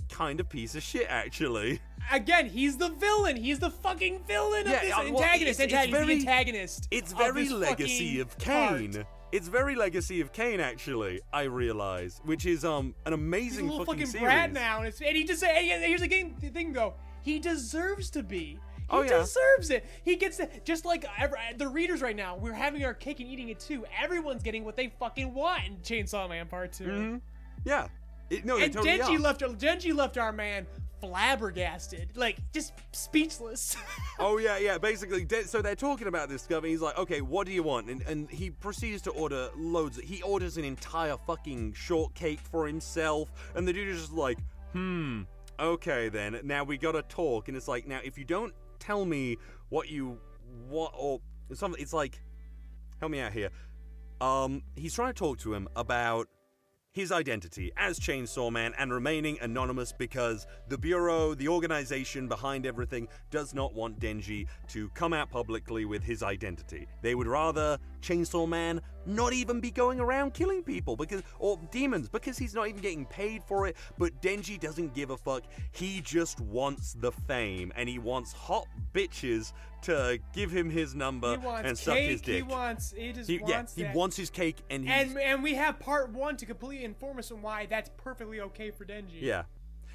[0.09, 1.79] kind of piece of shit, actually.
[2.11, 3.35] Again, he's the villain.
[3.35, 5.59] He's the fucking villain Yeah, of this uh, well, antagonist.
[5.59, 6.87] it's- it's antagonist, very- antagonist.
[6.91, 8.93] It's very this legacy of Kain.
[8.93, 9.05] part.
[9.33, 11.19] It's very legacy of Kain, actually.
[11.33, 14.23] I realize, which is um an He's a amazing little fucking, fucking series.
[14.25, 16.07] brat now, and, it's, and he just and he- here's the
[16.39, 16.93] the thing though.
[17.23, 18.57] He deserves to be.
[18.89, 19.19] He Oh, yeah.
[19.19, 19.85] deserves it.
[20.03, 20.63] He gets it.
[20.65, 23.85] Just like ever, the readers right now, we're having our cake and eating it too.
[24.01, 27.21] Everyone's getting what they fucking want in Chainsaw Man Part 2 Mhm.
[27.65, 27.87] Yeah.
[28.29, 29.41] It, no, And totally Denji left.
[29.41, 30.65] Denji left our man
[31.01, 33.75] flabbergasted, like just speechless.
[34.19, 34.79] Oh yeah, yeah.
[34.79, 37.87] Basically, so they're talking about this stuff, and he's like, "Okay, what do you want?"
[37.87, 39.99] And, and he proceeds to order loads.
[40.01, 44.39] He orders an entire fucking shortcake for himself, and the dude is just like,
[44.73, 45.21] "Hmm,
[45.59, 46.39] okay then.
[46.43, 48.53] Now we gotta talk." And it's like, now if you don't
[48.87, 50.17] tell me what you
[50.69, 51.19] want or
[51.53, 52.21] something, it's like,
[52.99, 53.49] help me out here.
[54.21, 56.27] Um, he's trying to talk to him about
[56.93, 63.07] his identity as Chainsaw Man and remaining anonymous because the Bureau, the organization behind everything,
[63.29, 66.87] does not want Denji to come out publicly with his identity.
[67.03, 72.09] They would rather Chainsaw Man not even be going around killing people because or demons
[72.09, 75.43] because he's not even getting paid for it, but Denji doesn't give a fuck.
[75.71, 79.53] He just wants the fame and he wants hot bitches
[79.83, 82.09] to give him his number and suck cake.
[82.11, 82.35] his dick.
[82.35, 82.93] He wants.
[82.95, 83.75] He just He- yeah, wants.
[83.75, 87.19] he wants his cake and he's And and we have part one to completely inform
[87.19, 89.21] us on why that's perfectly okay for Denji.
[89.21, 89.43] Yeah.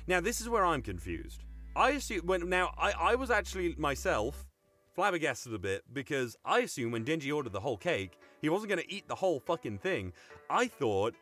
[0.07, 1.45] Now this is where I'm confused.
[1.77, 4.47] I assume when now I, I was actually myself
[4.95, 8.83] flabbergasted a bit because I assume when Denji ordered the whole cake, he wasn't gonna
[8.89, 10.13] eat the whole fucking thing.
[10.51, 11.15] I thought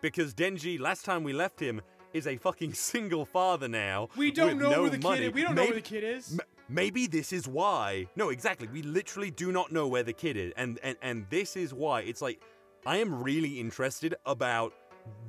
[0.00, 1.82] because Denji last time we left him
[2.14, 4.08] is a fucking single father now.
[4.16, 5.18] We don't with know no where the money.
[5.20, 5.34] kid is.
[5.34, 6.32] We don't know where Maybe- the kid is.
[6.32, 8.06] M- maybe this is why.
[8.16, 8.68] No, exactly.
[8.68, 12.00] We literally do not know where the kid is, and and and this is why.
[12.02, 12.40] It's like
[12.86, 14.72] I am really interested about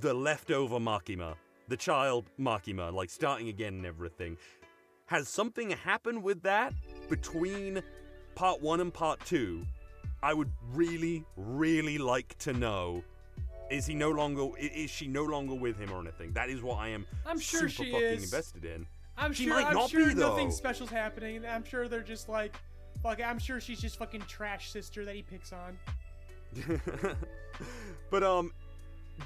[0.01, 1.35] the leftover Makima,
[1.67, 4.37] the child Makima, like starting again and everything.
[5.07, 6.71] Has something happened with that
[7.09, 7.81] between
[8.35, 9.65] part one and part two?
[10.21, 13.03] I would really, really like to know.
[13.69, 14.47] Is he no longer?
[14.57, 16.33] Is she no longer with him or anything?
[16.33, 17.05] That is what I am.
[17.25, 18.23] I'm sure super she fucking is.
[18.23, 18.85] invested in.
[19.17, 19.53] I'm She sure.
[19.53, 20.55] might I'm not sure be, nothing though.
[20.55, 21.45] special's happening.
[21.45, 22.55] I'm sure they're just like,
[23.03, 23.21] fuck.
[23.21, 25.77] I'm sure she's just fucking trash sister that he picks on.
[28.09, 28.51] but um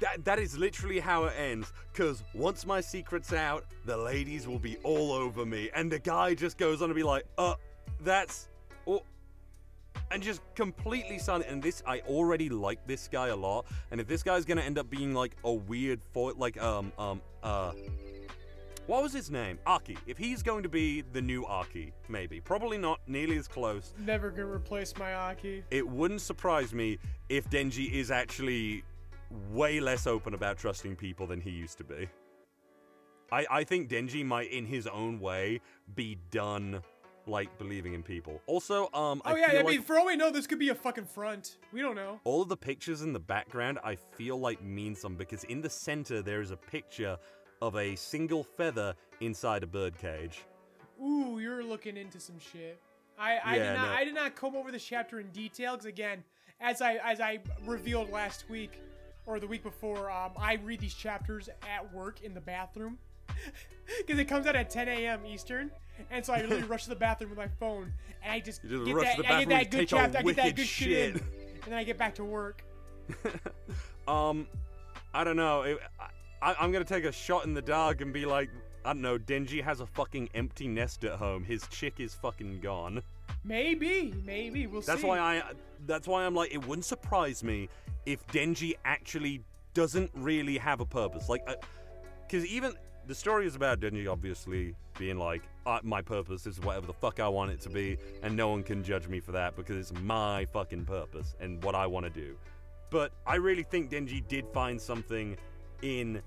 [0.00, 4.58] that that is literally how it ends cuz once my secret's out the ladies will
[4.58, 7.54] be all over me and the guy just goes on to be like uh
[8.00, 8.48] that's
[8.86, 9.02] oh
[10.10, 14.06] and just completely silent and this I already like this guy a lot and if
[14.06, 17.72] this guy's to end up being like a weird for like um um uh
[18.86, 19.58] what was his name?
[19.66, 19.96] Aki.
[20.06, 22.38] If he's going to be the new Aki, maybe.
[22.40, 23.94] Probably not nearly as close.
[23.98, 25.64] Never gonna replace my Aki.
[25.70, 26.98] It wouldn't surprise me
[27.30, 28.84] if Denji is actually
[29.50, 32.08] way less open about trusting people than he used to be.
[33.32, 35.60] I, I think Denji might, in his own way,
[35.94, 36.82] be done
[37.26, 38.40] like believing in people.
[38.46, 40.68] Also, um, I Oh yeah, I like mean, for all we know, this could be
[40.68, 41.56] a fucking front.
[41.72, 42.20] We don't know.
[42.24, 45.70] all of the pictures in the background I feel like mean something because in the
[45.70, 47.16] center there is a picture
[47.62, 50.42] of a single feather inside a bird cage.
[51.02, 52.78] Ooh, you're looking into some shit.
[53.18, 53.94] I, I Yeah, did not no.
[53.94, 56.22] I did not comb over this chapter in detail because again,
[56.60, 58.80] as I as I revealed last week
[59.26, 62.98] or the week before, um, I read these chapters at work in the bathroom
[63.98, 65.24] because it comes out at 10 a.m.
[65.26, 65.70] Eastern,
[66.10, 67.92] and so I literally rush to the bathroom with my phone
[68.22, 70.56] and I just, just get rush that I get that good chapter, I get that
[70.56, 72.64] good shit in, and then I get back to work.
[74.06, 74.46] Um,
[75.12, 75.62] I don't know.
[75.62, 75.78] It,
[76.42, 78.50] I, I'm gonna take a shot in the dark and be like,
[78.84, 79.18] I don't know.
[79.18, 81.42] Denji has a fucking empty nest at home.
[81.42, 83.02] His chick is fucking gone.
[83.44, 85.06] Maybe, maybe we'll That's see.
[85.06, 85.42] why I.
[85.86, 87.68] That's why I'm like, it wouldn't surprise me
[88.06, 89.42] if Denji actually
[89.72, 91.28] doesn't really have a purpose.
[91.28, 91.46] Like,
[92.26, 92.74] because even
[93.06, 97.20] the story is about Denji obviously being like, uh, my purpose is whatever the fuck
[97.20, 100.00] I want it to be, and no one can judge me for that because it's
[100.02, 102.36] my fucking purpose and what I want to do.
[102.90, 105.36] But I really think Denji did find something
[105.82, 106.22] in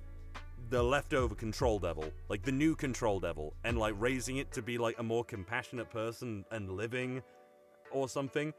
[0.69, 4.77] the leftover control devil, like the new control devil, and like raising it to be
[4.77, 7.21] like a more compassionate person and living
[7.91, 8.53] or something.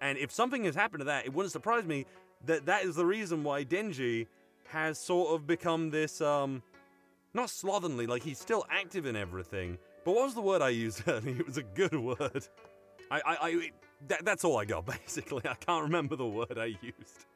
[0.00, 2.04] And if something has happened to that, it wouldn't surprise me
[2.44, 4.26] that that is the reason why Denji
[4.68, 6.62] has sort of become this, um,
[7.34, 9.78] not slovenly, like he's still active in everything.
[10.04, 11.36] But what was the word I used earlier?
[11.40, 12.46] It was a good word.
[13.10, 13.70] I, I, I
[14.08, 15.42] that, that's all I got basically.
[15.48, 17.26] I can't remember the word I used.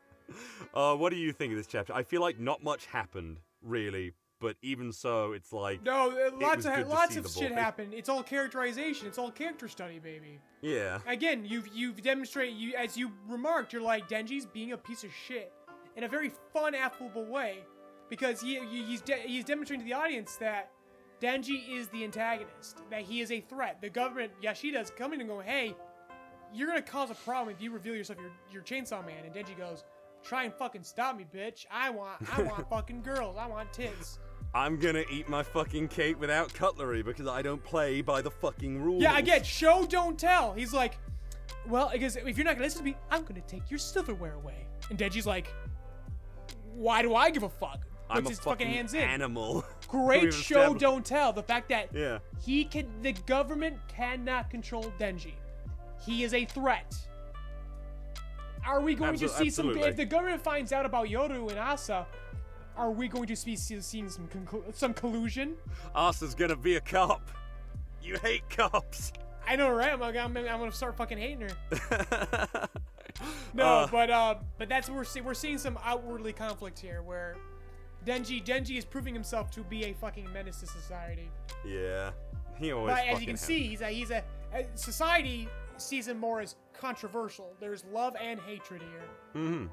[0.74, 1.92] Uh, what do you think of this chapter?
[1.94, 6.66] I feel like not much happened really, but even so, it's like No, uh, lots
[6.66, 7.54] of lots of shit boy.
[7.56, 7.92] happen.
[7.92, 9.06] It's all characterization.
[9.08, 10.38] It's all character study, baby.
[10.60, 15.02] yeah, Again, you've you've demonstrated you as you remarked, you're like Denji's being a piece
[15.02, 15.52] of shit
[15.96, 17.58] in a very fun, affable way,
[18.08, 20.70] because he he- he's de- he's demonstrating to the audience that
[21.20, 23.80] Denji is the antagonist, that he is a threat.
[23.80, 25.74] The government, Yoshida, is coming and going, hey,
[26.54, 29.24] you're gonna cause a problem if you reveal yourself your your chainsaw man.
[29.24, 29.84] And Denji goes,
[30.22, 31.66] try and fucking stop me, bitch.
[31.70, 33.36] I want I want fucking girls.
[33.38, 34.18] I want tits.
[34.54, 38.80] I'm gonna eat my fucking cake without cutlery because I don't play by the fucking
[38.80, 39.02] rules.
[39.02, 40.54] Yeah, again, show don't tell.
[40.54, 40.98] He's like,
[41.66, 44.66] well, because if you're not gonna listen to me, I'm gonna take your silverware away.
[44.88, 45.52] And Denji's like,
[46.72, 47.84] why do I give a fuck?
[48.10, 49.00] I'm a his fucking fucking hands in.
[49.02, 49.64] animal.
[49.88, 51.32] Great show don't tell.
[51.32, 52.18] The fact that Yeah.
[52.44, 55.32] he can, the government cannot control Denji.
[56.04, 56.94] He is a threat.
[58.66, 59.66] Are we going to Abso- see some?
[59.68, 59.88] absolutely.
[59.90, 62.06] If the government finds out about Yoru and Asa,
[62.76, 65.54] are we going to see- seeing some conclu- some collusion?
[65.94, 67.30] Asa's gonna be a cop.
[68.02, 69.12] You hate cops.
[69.46, 69.92] I know, right?
[69.92, 72.68] I'm, I'm, I'm gonna start fucking hating her.
[73.52, 75.24] No, Uh, but uh, but that's what we're seeing.
[75.24, 77.34] We're seeing some outwardly conflict here, where
[78.08, 81.30] Denji Denji is proving himself to be a fucking menace to society.
[81.66, 82.10] yeah.
[82.56, 82.94] He always.
[82.96, 84.24] But as you can has- see, he's a he's a
[84.74, 87.52] society sees him more as controversial.
[87.60, 89.42] There's love and hatred here.
[89.42, 89.66] Mm-hmm.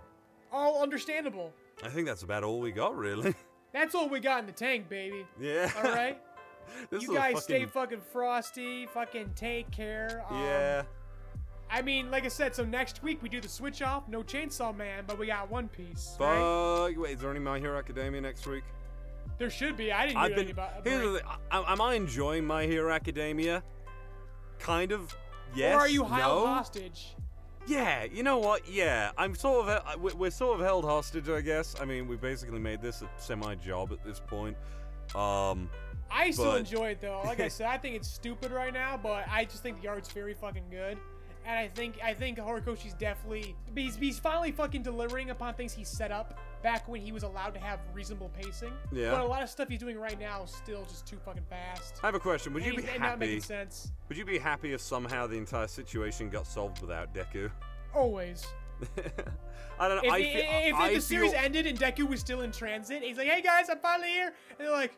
[0.51, 1.51] All understandable.
[1.83, 3.33] I think that's about all we got, really.
[3.73, 5.25] That's all we got in the tank, baby.
[5.37, 5.69] yeah.
[5.75, 6.17] All right.
[6.91, 8.85] you guys fucking, stay fucking frosty.
[8.85, 10.23] Fucking take care.
[10.29, 10.83] Um, Yeah.
[11.75, 14.07] I mean, like I said, so next week we do the switch off.
[14.07, 16.15] No Chainsaw Man, but we got One Piece.
[16.21, 16.89] right?
[16.93, 17.03] Fuck.
[17.03, 18.63] Wait, is there any My Hero Academia next week?
[19.37, 19.91] There should be.
[19.91, 20.45] I didn't I've hear been.
[20.45, 20.87] anything about.
[20.87, 21.27] Here's the thing.
[21.51, 23.61] I- Am I enjoying My Hero Academia?
[24.57, 25.13] Kind of.
[25.53, 25.75] Yes.
[25.75, 26.53] or are you held no?
[26.53, 27.13] hostage?
[27.67, 28.69] Yeah, you know what?
[28.69, 31.75] Yeah, I'm sort of uh, we- we're sort of held hostage, I guess.
[31.81, 34.55] I mean, we basically made this a semi-job at this point.
[35.13, 35.69] Um,
[36.09, 37.21] I still But- enjoy it though.
[37.25, 40.11] Like I said, I think it's stupid right now, but I just think the art's
[40.13, 40.97] very fucking good.
[41.47, 45.83] And I think I think Horikoshi's definitely he's, he's finally fucking delivering upon things he
[45.83, 48.73] set up back when he was allowed to have reasonable pacing.
[48.91, 49.11] Yeah.
[49.11, 51.99] But a lot of stuff he's doing right now is still just too fucking fast.
[52.01, 52.51] I have a question.
[52.53, 53.39] Would you be and not making happy?
[53.41, 53.91] sense.
[54.09, 57.51] Would you be happy if somehow the entire situation got solved without Deku?
[57.93, 58.45] Always.
[59.79, 60.03] I don't know.
[60.07, 63.03] If, I i- feel, if, I the series ended and Deku was still in transit,
[63.03, 64.97] he's like, "Hey guys, I'm finally here," and they're like,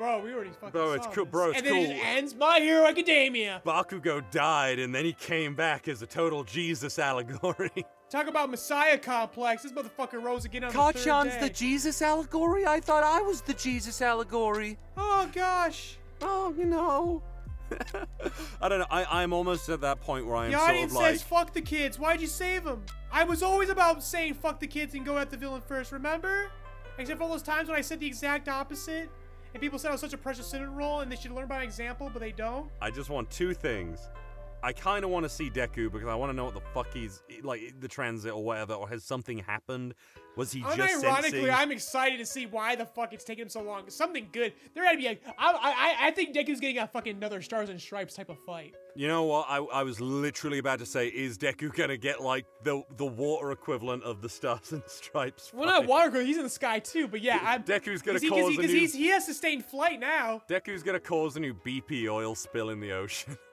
[0.00, 1.94] "Bro, we already fucking Bro, it's solved cool- this." bro, it's and then it cool.
[1.96, 3.60] just ends My Hero Academia.
[3.66, 7.70] Bakugo died and then he came back as a total Jesus allegory.
[8.10, 9.62] Talk about Messiah complex.
[9.62, 11.40] This motherfucker rose again on the third Kacchan's day.
[11.40, 12.66] the Jesus allegory?
[12.66, 14.78] I thought I was the Jesus allegory.
[14.96, 15.98] Oh gosh.
[16.22, 17.22] oh, you know.
[18.60, 18.86] I don't know.
[18.90, 21.10] I, I'm almost at that point where I am The sort audience of like.
[21.12, 22.82] says, "Fuck the kids." Why'd you save them?
[23.12, 25.92] I was always about saying "fuck the kids" and go at the villain first.
[25.92, 26.50] Remember?
[26.98, 29.08] Except for all those times when I said the exact opposite,
[29.52, 32.10] and people said I was such a precious roll, and they should learn by example,
[32.12, 32.70] but they don't.
[32.80, 34.08] I just want two things.
[34.62, 36.92] I kind of want to see Deku because I want to know what the fuck
[36.92, 39.94] he's like the transit or whatever, or has something happened?
[40.36, 41.50] Was he just Unironically, sensing?
[41.50, 43.90] I'm excited to see why the fuck it's taking him so long.
[43.90, 44.52] Something good.
[44.74, 45.18] There had to be a.
[45.38, 48.74] I, I, I think Deku's getting a fucking another Stars and Stripes type of fight.
[48.94, 49.46] You know what?
[49.48, 53.50] I, I was literally about to say, is Deku gonna get like the the water
[53.52, 55.50] equivalent of the Stars and Stripes?
[55.52, 55.88] Well, not fight?
[55.88, 57.08] water he's in the sky too.
[57.08, 57.62] But yeah, I'm.
[57.64, 59.98] Deku's gonna 'cause he, 'cause cause he, a 'cause new- he's, he has sustained flight
[60.00, 60.42] now.
[60.48, 63.36] Deku's gonna cause a new BP oil spill in the ocean.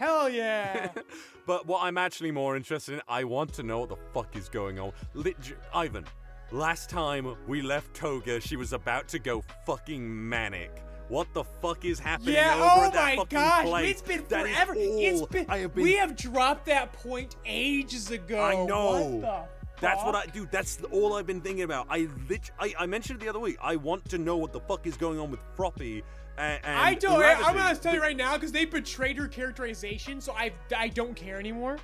[0.00, 0.88] Hell yeah.
[1.46, 4.48] but what I'm actually more interested in, I want to know what the fuck is
[4.48, 4.92] going on.
[5.12, 5.36] Lit-
[5.74, 6.06] Ivan,
[6.50, 10.82] last time we left Toga, she was about to go fucking manic.
[11.08, 12.54] What the fuck is happening yeah.
[12.54, 13.66] over Oh at that my fucking gosh.
[13.66, 13.90] place?
[13.90, 14.74] It's been That forever.
[14.76, 15.44] It's been.
[15.50, 15.84] I have been.
[15.84, 18.40] We have dropped that point ages ago.
[18.42, 19.02] I know.
[19.02, 20.46] What the That's what I do.
[20.50, 21.88] That's all I've been thinking about.
[21.90, 22.50] I lit.
[22.58, 23.58] I, I mentioned it the other week.
[23.60, 26.04] I want to know what the fuck is going on with Froppy.
[26.38, 27.22] And, and I don't.
[27.22, 31.14] I'm gonna tell you right now because they betrayed her characterization, so I I don't
[31.14, 31.78] care anymore.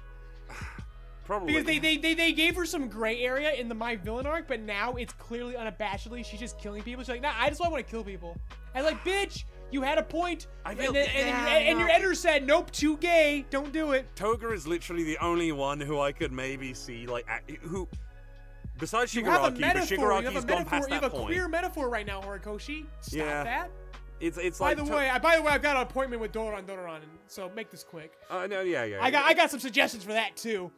[1.25, 1.49] Probably.
[1.55, 4.47] Because they, they, they, they gave her some gray area in the My Villain arc,
[4.47, 7.03] but now it's clearly unabashedly she's just killing people.
[7.03, 8.37] She's like, nah, I just want to kill people.
[8.77, 9.43] And like, bitch,
[9.73, 10.47] you had a point.
[10.65, 13.45] I and, feel- then, and, yeah, and, and your editor said, nope, too gay.
[13.51, 14.07] Don't do it.
[14.15, 17.27] Toga is literally the only one who I could maybe see like
[17.61, 17.89] who.
[18.79, 19.87] Besides You have a Shigaraki, but metaphor.
[19.89, 20.71] You Shigaraki's have a gone metaphor.
[20.71, 21.27] past You have that a point.
[21.27, 22.85] queer metaphor right now, Horikoshi.
[23.01, 23.43] Stop Yeah.
[23.43, 23.71] that.
[24.21, 26.23] It's it's By like the to- way, I, by the way, I've got an appointment
[26.23, 28.13] with Doran Doron, so make this quick.
[28.31, 28.99] Uh, no, yeah, yeah.
[29.03, 30.71] I got I got some suggestions for that too.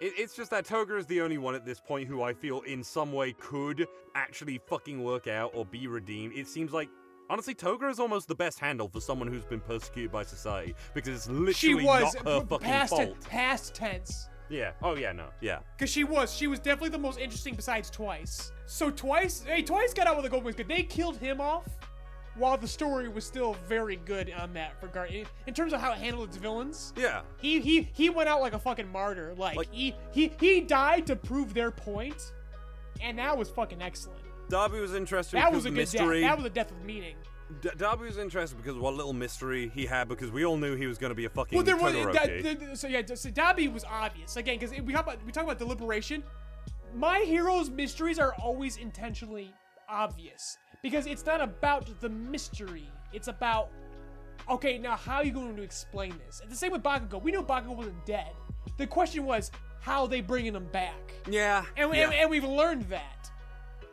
[0.00, 2.62] It, it's just that Toga is the only one at this point who I feel
[2.62, 6.34] in some way could actually fucking work out or be redeemed.
[6.36, 6.88] It seems like.
[7.28, 11.14] Honestly, Toga is almost the best handle for someone who's been persecuted by society because
[11.14, 13.20] it's literally She was not her p- fucking past fault.
[13.20, 14.28] past tense.
[14.48, 14.72] Yeah.
[14.82, 15.12] Oh yeah.
[15.12, 15.26] No.
[15.40, 15.60] Yeah.
[15.78, 18.50] Cause she was, she was definitely the most interesting besides Twice.
[18.66, 20.56] So Twice, hey, Twice got out with the gold wings.
[20.56, 21.68] They killed him off,
[22.36, 25.10] while the story was still very good on that regard.
[25.10, 27.22] In, in terms of how it handled its villains, Yeah.
[27.40, 29.34] he he he went out like a fucking martyr.
[29.36, 32.32] Like, Like- he he he died to prove their point,
[33.00, 34.20] and that was fucking excellent.
[34.48, 36.20] Dabi was interesting That because was a of good mystery.
[36.20, 36.30] death.
[36.30, 37.16] That was a death with meaning.
[37.62, 40.76] D- Dabi was interested because of what little mystery he had because we all knew
[40.76, 43.02] he was going to be a fucking Well, there was that, the- so yeah.
[43.14, 46.22] So Dabi was obvious again because we talk about we talk about deliberation.
[46.94, 49.52] My hero's mysteries are always intentionally
[49.88, 52.88] obvious because it's not about the mystery.
[53.12, 53.70] It's about
[54.48, 56.40] okay, now how are you going to explain this?
[56.40, 57.22] And the same with Bakugo.
[57.22, 58.32] We know Bakugo wasn't dead.
[58.78, 59.50] The question was
[59.80, 62.04] how they bringing him back, yeah, and, yeah.
[62.04, 63.29] and, and we've learned that.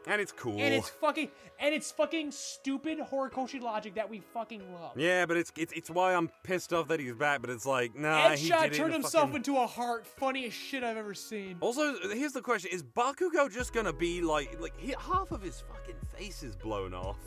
[0.07, 0.59] And it's cool.
[0.59, 1.29] And it's fucking
[1.59, 4.93] and it's fucking stupid Horikoshi logic that we fucking love.
[4.95, 7.41] yeah, but it's, it's it's why I'm pissed off that he's back.
[7.41, 10.05] But it's like, nah, he Headshot turned himself fucking- into a heart.
[10.07, 11.57] Funniest shit I've ever seen.
[11.61, 15.61] Also, here's the question: Is Bakugo just gonna be like, like he, half of his
[15.61, 17.17] fucking face is blown off?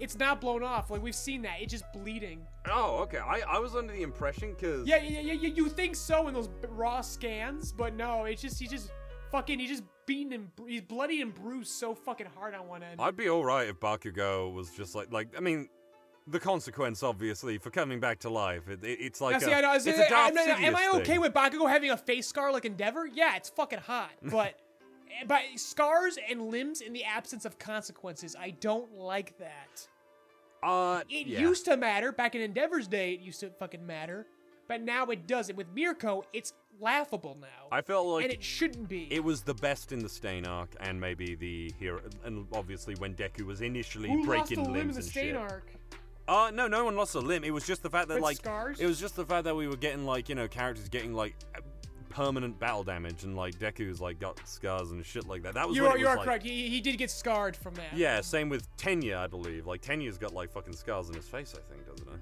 [0.00, 0.90] It's not blown off.
[0.90, 1.56] Like we've seen that.
[1.60, 2.46] It's just bleeding.
[2.70, 3.18] Oh, okay.
[3.18, 5.48] I, I was under the impression because Yeah, yeah, yeah, yeah.
[5.54, 8.24] You think so in those raw scans, but no.
[8.24, 8.90] It's just he just
[9.32, 9.58] fucking.
[9.58, 13.00] he just beaten and bru- he's bloody and bruised so fucking hard on one end.
[13.00, 15.68] I'd be all right if Bakugo was just like, like I mean,
[16.26, 18.68] the consequence obviously for coming back to life.
[18.68, 20.74] It, it- it's like Now, a, see, I know, it's a Darth am, I- am
[20.76, 21.20] I okay thing.
[21.20, 23.06] with Bakugo having a face scar like Endeavor?
[23.06, 24.10] Yeah, it's fucking hot.
[24.22, 24.58] But,
[25.26, 29.88] but scars and limbs in the absence of consequences, I don't like that.
[30.62, 31.40] Uh, It yeah.
[31.40, 33.12] used to matter back in Endeavor's day.
[33.14, 34.26] It used to fucking matter,
[34.68, 35.56] but now it doesn't.
[35.56, 39.08] With Mirko, it's laughable now, I felt like and it shouldn't be.
[39.12, 43.14] It was the best in the Stain arc, and maybe the hero, and obviously when
[43.14, 45.36] Deku was initially Who lost breaking a limb in the and Stain shit.
[45.36, 45.72] arc?
[46.28, 47.42] Uh, no, no one lost a limb.
[47.42, 48.78] It was just the fact that With like scars?
[48.80, 51.34] it was just the fact that we were getting like you know characters getting like
[52.10, 55.54] permanent battle damage, and like Deku's like got scars and shit like that.
[55.54, 56.44] That was You are, you was, are like- correct.
[56.44, 57.94] He, he did get scarred from that.
[57.96, 59.66] Yeah, same with Tenya, I believe.
[59.66, 62.18] Like Tenya's got like fucking scars on his face, I think, doesn't he?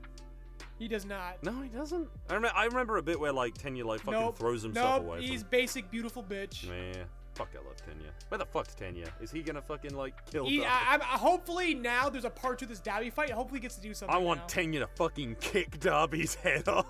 [0.78, 1.42] He does not.
[1.42, 2.08] No, he doesn't.
[2.28, 4.38] I remember, I remember a bit where like Tenya like fucking nope.
[4.38, 5.06] throws himself nope.
[5.06, 5.26] away.
[5.26, 6.68] He's basic, beautiful bitch.
[6.68, 7.04] Nah,
[7.34, 8.10] fuck, I love Tenya.
[8.28, 9.08] Where the fuck's Tenya?
[9.20, 10.46] Is he gonna fucking like kill?
[10.46, 10.64] He?
[10.64, 13.30] I, I, uh, hopefully now there's a part to this Dabi fight.
[13.30, 14.14] Hopefully he gets to do something.
[14.14, 14.46] I want now.
[14.46, 16.86] Tenya to fucking kick Dabi's head off.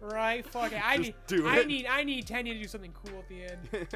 [0.00, 0.46] Right?
[0.46, 0.86] Fuck it.
[0.86, 1.14] I Just need.
[1.26, 1.66] do I it.
[1.66, 1.86] need.
[1.86, 3.58] I need Tenya to do something cool at the end.
[3.72, 3.88] and,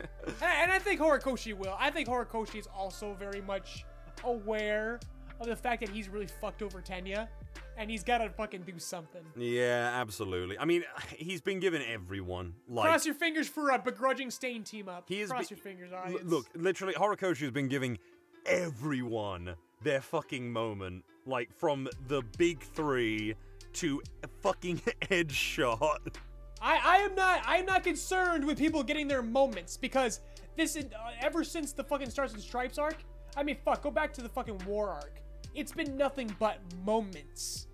[0.43, 1.77] and I think Horikoshi will.
[1.79, 3.85] I think Horikoshi is also very much
[4.25, 4.99] aware
[5.41, 7.29] of the fact that he's really fucked over Tenya,
[7.77, 9.23] and he's got to fucking do something.
[9.37, 10.59] yeah, absolutely.
[10.59, 10.85] I mean,
[11.17, 12.87] he's been given everyone like.
[12.89, 15.05] Cross your fingers for a begrudging stain team up.
[15.09, 17.99] He Cross been- your fingers, L- Look, literally, Horikoshi has been giving
[18.47, 23.35] everyone their fucking moment, like from the big three
[23.75, 24.03] to
[24.43, 26.17] fucking Edgeshot.
[26.61, 30.21] I, I am not I am not concerned with people getting their moments because
[30.57, 32.97] this is, uh, ever since the fucking Stars and Stripes arc.
[33.37, 35.21] I mean, fuck, go back to the fucking War arc.
[35.59, 37.67] It's been nothing but moments.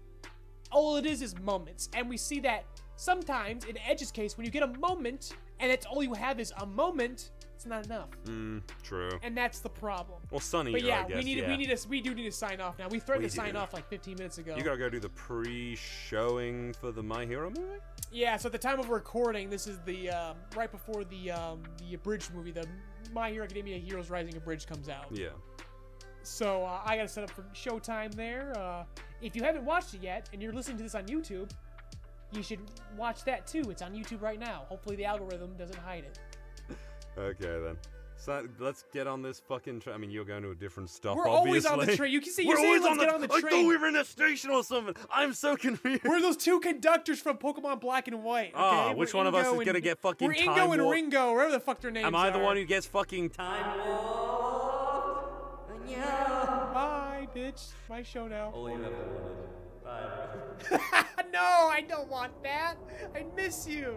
[0.73, 2.65] All it is is moments, and we see that
[2.97, 6.53] sometimes in Edge's case, when you get a moment and that's all you have is
[6.59, 9.11] a moment, it's not enough, Mm, true.
[9.23, 10.21] and that's the problem.
[10.33, 11.49] Well, Sunny, But yeah, I guess, we need yeah.
[11.49, 12.89] we need to we do need to sign off now.
[12.89, 14.57] We threatened We to sign off like 15 minutes ago.
[14.57, 17.79] You gotta go do the pre-showing for the My Hero movie.
[18.11, 21.63] Yeah, so at the time of recording, this is the um, right before the um,
[21.79, 22.67] the abridged movie, the
[23.13, 25.07] My Hero Academia Heroes Rising abridged comes out.
[25.13, 25.29] Yeah.
[26.25, 28.53] So uh, I gotta set up for showtime there.
[28.57, 28.85] Uh,
[29.23, 31.51] if you haven't watched it yet and you're listening to this on YouTube,
[32.33, 32.61] you should
[32.97, 33.63] watch that too.
[33.71, 34.65] It's on YouTube right now.
[34.69, 36.19] Hopefully the algorithm doesn't hide it.
[37.17, 37.77] Okay then.
[38.17, 39.95] So let's get on this fucking train.
[39.95, 41.17] I mean, you're going to a different stop.
[41.17, 41.97] We're always on the obviously.
[41.99, 42.13] train.
[42.13, 43.87] You can see We're you're saying always on the, on the I thought we were
[43.87, 44.95] in a station or something.
[45.13, 46.03] I'm so confused.
[46.05, 48.55] We're those two conductors from Pokemon Black and White.
[48.55, 48.57] Okay?
[48.57, 50.47] Ah, We're which one of us is gonna get fucking time?
[50.47, 50.91] We're Ingo and?
[50.91, 52.43] Ringo, whatever the fuck their names Am I the are.
[52.43, 53.79] one who gets fucking time?
[55.93, 57.73] Bye, bitch.
[57.89, 58.51] My show now.
[58.55, 59.45] All you ever wanted.
[59.85, 61.05] Bye.
[61.33, 62.77] no, I don't want that.
[63.15, 63.97] I miss you.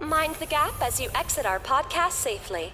[0.00, 2.72] Mind the gap as you exit our podcast safely.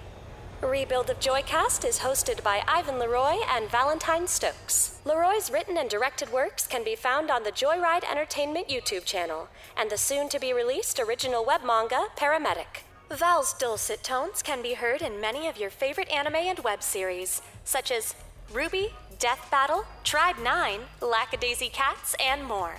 [0.61, 4.99] Rebuild of Joycast is hosted by Ivan Leroy and Valentine Stokes.
[5.05, 9.89] Leroy's written and directed works can be found on the Joyride Entertainment YouTube channel and
[9.89, 12.83] the soon to be released original web manga, Paramedic.
[13.15, 17.41] Val's dulcet tones can be heard in many of your favorite anime and web series,
[17.65, 18.15] such as
[18.53, 22.75] RWBY, Death Battle, Tribe 9, Lackadaisy Cats, and more.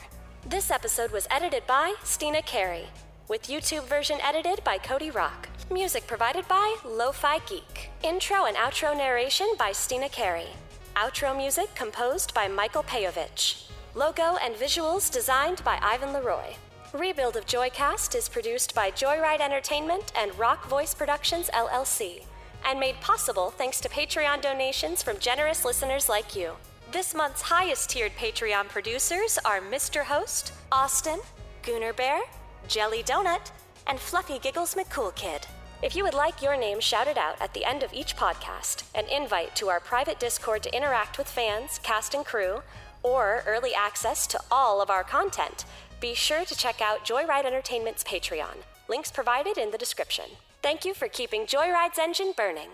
[0.47, 2.87] This episode was edited by Steena Carey,
[3.29, 5.49] with YouTube version edited by Cody Rock.
[5.71, 7.91] Music provided by Lo-Fi Geek.
[8.03, 10.49] Intro and outro narration by Steena Carey.
[10.97, 13.69] Outro music composed by Michael Peyovich.
[13.95, 16.55] Logo and visuals designed by Ivan Leroy.
[16.93, 22.24] Rebuild of Joycast is produced by Joyride Entertainment and Rock Voice Productions LLC,
[22.66, 26.52] and made possible thanks to Patreon donations from generous listeners like you.
[26.93, 30.05] This month's highest tiered Patreon producers are Mr.
[30.05, 31.20] Host, Austin,
[31.62, 32.20] Gooner Bear,
[32.69, 33.51] Jelly Donut,
[33.86, 35.47] and Fluffy Giggles McCool Kid.
[35.82, 39.06] If you would like your name shouted out at the end of each podcast, an
[39.09, 42.60] invite to our private Discord to interact with fans, cast, and crew,
[43.02, 45.64] or early access to all of our content,
[46.03, 48.57] be sure to check out Joyride Entertainment's Patreon.
[48.89, 50.24] Links provided in the description.
[50.61, 52.70] Thank you for keeping Joyride's engine burning.